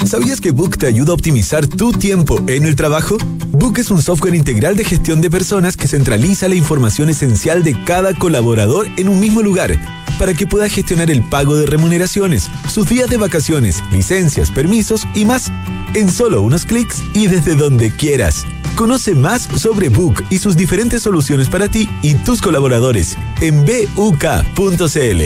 ¿Sabías 0.07 0.41
que 0.41 0.51
Book 0.51 0.77
te 0.79 0.87
ayuda 0.87 1.13
a 1.13 1.15
optimizar 1.15 1.67
tu 1.67 1.93
tiempo 1.93 2.41
en 2.47 2.65
el 2.65 2.77
trabajo? 2.77 3.17
Book 3.49 3.79
es 3.79 3.91
un 3.91 4.03
software 4.03 4.35
integral 4.35 4.77
de 4.77 4.85
gestión 4.85 5.21
de 5.21 5.31
personas 5.31 5.77
que 5.77 5.89
centraliza 5.89 6.49
la 6.49 6.55
información 6.55 7.11
esencial 7.11 7.63
de 7.63 7.77
cada 7.85 8.15
colaborador 8.15 8.89
en 8.97 9.09
un 9.09 9.21
mismo 9.21 9.43
lugar 9.43 9.79
para 10.19 10.35
que 10.35 10.47
pueda 10.47 10.69
gestionar 10.69 11.11
el 11.11 11.23
pago 11.23 11.57
de 11.57 11.67
remuneraciones, 11.67 12.49
sus 12.69 12.89
días 12.89 13.09
de 13.09 13.17
vacaciones, 13.17 13.83
licencias, 13.91 14.51
permisos 14.51 15.07
y 15.15 15.25
más 15.25 15.51
en 15.95 16.11
solo 16.11 16.43
unos 16.43 16.65
clics 16.65 17.03
y 17.15 17.27
desde 17.27 17.55
donde 17.55 17.91
quieras. 17.91 18.47
Conoce 18.77 19.15
más 19.15 19.43
sobre 19.43 19.89
Book 19.89 20.25
y 20.31 20.39
sus 20.39 20.57
diferentes 20.57 21.03
soluciones 21.03 21.49
para 21.49 21.69
ti 21.69 21.89
y 22.03 22.15
tus 22.15 22.41
colaboradores 22.41 23.17
en 23.41 23.65
buk.cl. 23.65 25.23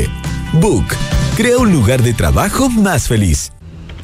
Book, 0.61 0.85
crea 1.37 1.59
un 1.59 1.73
lugar 1.73 2.03
de 2.03 2.15
trabajo 2.15 2.69
más 2.69 3.09
feliz. 3.09 3.53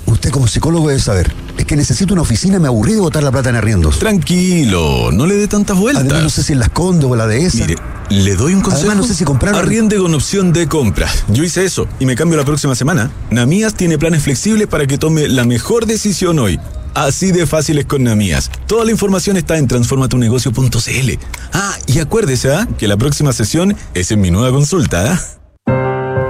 Usted 0.06 0.30
como 0.30 0.46
psicólogo 0.46 0.88
debe 0.88 1.00
saber. 1.00 1.39
Es 1.60 1.66
que 1.66 1.76
necesito 1.76 2.14
una 2.14 2.22
oficina, 2.22 2.58
me 2.58 2.68
aburrí 2.68 2.94
de 2.94 3.00
botar 3.00 3.22
la 3.22 3.30
plata 3.30 3.50
en 3.50 3.56
arriendos. 3.56 3.98
Tranquilo, 3.98 5.12
no 5.12 5.26
le 5.26 5.34
dé 5.34 5.46
tantas 5.46 5.76
vueltas. 5.76 6.04
Además, 6.04 6.22
no 6.22 6.30
sé 6.30 6.42
si 6.42 6.54
en 6.54 6.58
las 6.58 6.70
Condes 6.70 7.04
o 7.04 7.14
la 7.14 7.26
de 7.26 7.44
esa. 7.44 7.58
Mire, 7.58 7.76
le 8.08 8.34
doy 8.34 8.54
un 8.54 8.62
consejo. 8.62 8.86
Además, 8.86 8.96
no 8.96 9.06
sé 9.06 9.14
si 9.14 9.24
comprar. 9.26 9.54
Arriende 9.54 9.98
con 9.98 10.14
opción 10.14 10.54
de 10.54 10.66
compra. 10.68 11.06
Yo 11.28 11.44
hice 11.44 11.62
eso 11.62 11.86
y 11.98 12.06
me 12.06 12.16
cambio 12.16 12.38
la 12.38 12.46
próxima 12.46 12.74
semana. 12.74 13.10
Namías 13.30 13.74
tiene 13.74 13.98
planes 13.98 14.22
flexibles 14.22 14.68
para 14.68 14.86
que 14.86 14.96
tome 14.96 15.28
la 15.28 15.44
mejor 15.44 15.84
decisión 15.84 16.38
hoy. 16.38 16.58
Así 16.94 17.30
de 17.30 17.46
fácil 17.46 17.76
es 17.76 17.84
con 17.84 18.04
Namías. 18.04 18.50
Toda 18.66 18.86
la 18.86 18.92
información 18.92 19.36
está 19.36 19.58
en 19.58 19.68
transformatunegocio.cl. 19.68 21.10
Ah, 21.52 21.76
y 21.86 21.98
acuérdese 21.98 22.54
¿ah? 22.54 22.66
que 22.78 22.88
la 22.88 22.96
próxima 22.96 23.34
sesión 23.34 23.76
es 23.92 24.10
en 24.10 24.22
mi 24.22 24.30
nueva 24.30 24.50
consulta. 24.50 25.12
¿ah? 25.12 25.39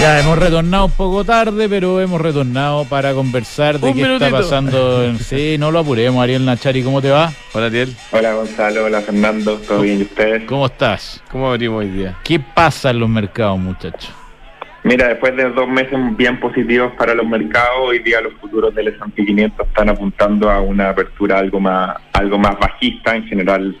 Ya 0.00 0.18
hemos 0.18 0.38
retornado 0.38 0.86
un 0.86 0.92
poco 0.92 1.24
tarde, 1.24 1.68
pero 1.68 2.00
hemos 2.00 2.20
retornado 2.20 2.84
para 2.86 3.14
conversar 3.14 3.78
de 3.78 3.90
Un 3.90 3.94
qué 3.94 4.14
está 4.14 4.30
pasando. 4.30 5.04
En... 5.04 5.18
Sí, 5.18 5.56
no 5.58 5.70
lo 5.70 5.78
apuremos, 5.78 6.22
Ariel 6.22 6.44
Nachari, 6.44 6.82
¿cómo 6.82 7.00
te 7.00 7.10
va? 7.10 7.30
Hola, 7.52 7.66
Ariel. 7.66 7.94
Hola 8.10 8.34
Gonzalo, 8.34 8.84
hola 8.86 9.00
Fernando, 9.02 9.58
¿todo 9.58 9.82
bien 9.82 10.00
y 10.00 10.02
ustedes? 10.02 10.42
¿Cómo 10.44 10.66
estás? 10.66 11.22
¿Cómo 11.30 11.48
abrimos 11.48 11.80
hoy 11.80 11.90
día? 11.90 12.18
¿Qué 12.24 12.40
pasa 12.40 12.90
en 12.90 12.98
los 12.98 13.08
mercados, 13.08 13.58
muchachos? 13.58 14.12
Mira, 14.84 15.06
después 15.06 15.36
de 15.36 15.48
dos 15.50 15.68
meses 15.68 15.96
bien 16.16 16.40
positivos 16.40 16.92
para 16.98 17.14
los 17.14 17.26
mercados, 17.26 17.78
hoy 17.82 18.00
día 18.00 18.20
los 18.20 18.32
futuros 18.34 18.74
del 18.74 18.88
S&P 18.88 19.24
500 19.24 19.68
están 19.68 19.88
apuntando 19.88 20.50
a 20.50 20.60
una 20.60 20.90
apertura 20.90 21.38
algo 21.38 21.60
más 21.60 21.96
algo 22.12 22.38
más 22.38 22.58
bajista. 22.58 23.14
En 23.14 23.24
general, 23.28 23.76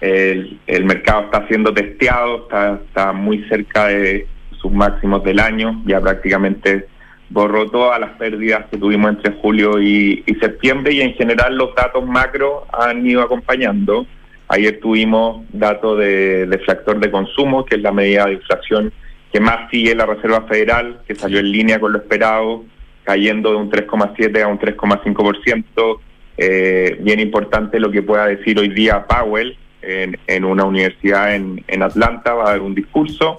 el, 0.00 0.60
el 0.68 0.84
mercado 0.84 1.22
está 1.24 1.48
siendo 1.48 1.74
testeado, 1.74 2.44
está, 2.44 2.78
está 2.86 3.12
muy 3.12 3.42
cerca 3.48 3.86
de 3.86 4.28
sus 4.64 4.72
máximos 4.72 5.22
del 5.22 5.40
año, 5.40 5.82
ya 5.84 6.00
prácticamente 6.00 6.86
borró 7.28 7.70
todas 7.70 8.00
las 8.00 8.12
pérdidas 8.12 8.64
que 8.70 8.78
tuvimos 8.78 9.10
entre 9.10 9.34
julio 9.42 9.78
y, 9.78 10.24
y 10.24 10.34
septiembre 10.36 10.94
y 10.94 11.02
en 11.02 11.12
general 11.14 11.54
los 11.54 11.74
datos 11.74 12.06
macro 12.06 12.66
han 12.72 13.06
ido 13.06 13.20
acompañando. 13.20 14.06
Ayer 14.48 14.80
tuvimos 14.80 15.44
datos 15.52 15.98
de, 15.98 16.46
de 16.46 16.58
factor 16.60 16.98
de 16.98 17.10
consumo, 17.10 17.66
que 17.66 17.76
es 17.76 17.82
la 17.82 17.92
medida 17.92 18.24
de 18.24 18.34
inflación 18.34 18.92
que 19.30 19.40
más 19.40 19.68
sigue 19.70 19.94
la 19.94 20.06
Reserva 20.06 20.42
Federal, 20.42 21.00
que 21.06 21.14
salió 21.14 21.40
en 21.40 21.50
línea 21.50 21.78
con 21.78 21.92
lo 21.92 21.98
esperado, 21.98 22.64
cayendo 23.02 23.50
de 23.50 23.56
un 23.56 23.70
3,7 23.70 24.42
a 24.42 24.46
un 24.46 24.58
3,5%. 24.58 25.98
Eh, 26.38 26.96
bien 27.00 27.20
importante 27.20 27.78
lo 27.78 27.90
que 27.90 28.02
pueda 28.02 28.26
decir 28.26 28.58
hoy 28.58 28.68
día 28.68 29.06
Powell 29.06 29.58
en, 29.82 30.18
en 30.26 30.44
una 30.44 30.64
universidad 30.64 31.34
en, 31.34 31.62
en 31.68 31.82
Atlanta, 31.82 32.32
va 32.32 32.44
a 32.44 32.50
dar 32.52 32.60
un 32.62 32.74
discurso. 32.74 33.36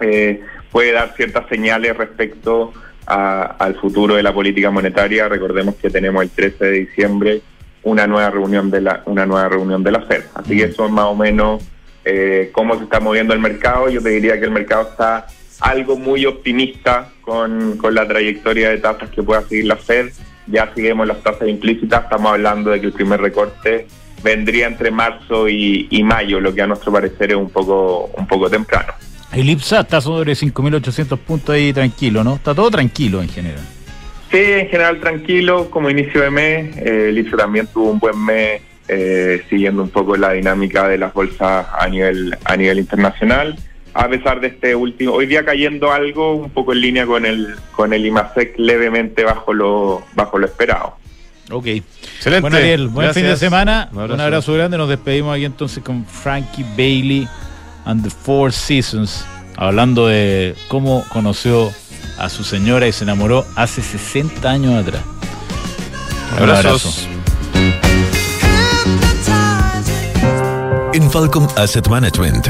Eh, 0.00 0.40
puede 0.70 0.92
dar 0.92 1.14
ciertas 1.16 1.48
señales 1.48 1.96
respecto 1.96 2.72
a- 3.06 3.42
al 3.58 3.74
futuro 3.76 4.14
de 4.16 4.22
la 4.22 4.32
política 4.32 4.70
monetaria. 4.70 5.28
Recordemos 5.28 5.74
que 5.76 5.90
tenemos 5.90 6.22
el 6.22 6.30
13 6.30 6.64
de 6.64 6.72
diciembre 6.72 7.40
una 7.84 8.06
nueva 8.06 8.30
reunión 8.30 8.70
de 8.70 8.80
la 8.80 9.02
una 9.06 9.26
nueva 9.26 9.48
reunión 9.48 9.82
de 9.82 9.90
la 9.92 10.02
Fed. 10.02 10.22
Así 10.34 10.56
que 10.56 10.64
eso 10.64 10.86
es 10.86 10.92
más 10.92 11.06
o 11.06 11.14
menos 11.16 11.62
eh, 12.04 12.50
cómo 12.52 12.76
se 12.78 12.84
está 12.84 13.00
moviendo 13.00 13.34
el 13.34 13.40
mercado. 13.40 13.88
Yo 13.88 14.00
te 14.02 14.10
diría 14.10 14.38
que 14.38 14.44
el 14.46 14.50
mercado 14.52 14.88
está 14.90 15.26
algo 15.60 15.96
muy 15.96 16.26
optimista 16.26 17.10
con, 17.20 17.76
con 17.76 17.94
la 17.94 18.06
trayectoria 18.08 18.70
de 18.70 18.78
tasas 18.78 19.10
que 19.10 19.22
pueda 19.22 19.42
seguir 19.42 19.66
la 19.66 19.76
Fed. 19.76 20.10
Ya 20.48 20.68
seguimos 20.74 21.06
las 21.06 21.22
tasas 21.22 21.46
implícitas, 21.48 22.02
estamos 22.04 22.32
hablando 22.32 22.70
de 22.70 22.80
que 22.80 22.86
el 22.86 22.92
primer 22.92 23.20
recorte 23.20 23.86
vendría 24.24 24.66
entre 24.66 24.90
marzo 24.90 25.48
y, 25.48 25.86
y 25.90 26.02
mayo, 26.02 26.40
lo 26.40 26.52
que 26.52 26.62
a 26.62 26.66
nuestro 26.66 26.90
parecer 26.92 27.30
es 27.30 27.36
un 27.36 27.50
poco, 27.50 28.10
un 28.16 28.26
poco 28.26 28.50
temprano. 28.50 28.92
El 29.32 29.48
IPSA 29.48 29.80
está 29.80 30.00
sobre 30.00 30.32
5.800 30.32 31.18
puntos 31.18 31.54
ahí 31.54 31.72
tranquilo, 31.72 32.22
¿no? 32.22 32.34
Está 32.36 32.54
todo 32.54 32.70
tranquilo 32.70 33.22
en 33.22 33.28
general. 33.28 33.60
Sí, 34.30 34.38
en 34.38 34.68
general 34.68 35.00
tranquilo, 35.00 35.70
como 35.70 35.88
inicio 35.90 36.20
de 36.20 36.30
mes. 36.30 36.76
Eh, 36.76 37.06
el 37.10 37.18
IPSA 37.18 37.36
también 37.38 37.66
tuvo 37.66 37.90
un 37.90 37.98
buen 37.98 38.22
mes 38.24 38.60
eh, 38.88 39.42
siguiendo 39.48 39.82
un 39.82 39.88
poco 39.90 40.16
la 40.16 40.32
dinámica 40.32 40.86
de 40.88 40.98
las 40.98 41.14
bolsas 41.14 41.66
a 41.78 41.88
nivel, 41.88 42.36
a 42.44 42.56
nivel 42.56 42.78
internacional. 42.78 43.58
A 43.94 44.08
pesar 44.08 44.40
de 44.40 44.48
este 44.48 44.74
último, 44.74 45.12
hoy 45.12 45.26
día 45.26 45.44
cayendo 45.44 45.92
algo 45.92 46.34
un 46.34 46.50
poco 46.50 46.72
en 46.72 46.80
línea 46.80 47.06
con 47.06 47.26
el, 47.26 47.54
con 47.72 47.92
el 47.92 48.04
IMASEC 48.06 48.54
levemente 48.58 49.22
bajo 49.24 49.52
lo, 49.52 50.02
bajo 50.14 50.38
lo 50.38 50.46
esperado. 50.46 50.96
Ok. 51.50 51.66
Excelente. 51.66 52.40
Bueno, 52.42 52.56
Ariel, 52.56 52.88
buen 52.88 53.06
Gracias. 53.06 53.22
fin 53.22 53.30
de 53.30 53.36
semana. 53.36 53.88
Un 53.92 53.98
Un 53.98 54.02
abrazo. 54.04 54.22
abrazo. 54.24 54.52
grande. 54.54 54.78
Nos 54.78 54.88
despedimos 54.88 55.34
aquí 55.34 55.44
entonces 55.44 55.82
con 55.82 56.06
Frankie 56.06 56.64
Bailey 56.76 57.28
and 57.84 58.02
the 58.02 58.10
Four 58.10 58.52
Seasons, 58.52 59.24
hablando 59.56 60.06
de 60.06 60.54
cómo 60.68 61.04
conoció 61.08 61.72
a 62.18 62.28
su 62.28 62.44
señora 62.44 62.86
y 62.86 62.92
se 62.92 63.04
enamoró 63.04 63.44
hace 63.56 63.82
60 63.82 64.48
años 64.48 64.74
atrás. 64.74 65.02
Un 66.36 66.48
Abrazos. 66.48 67.08
En 70.94 71.10
Falcom 71.10 71.46
Asset 71.56 71.88
Management 71.88 72.48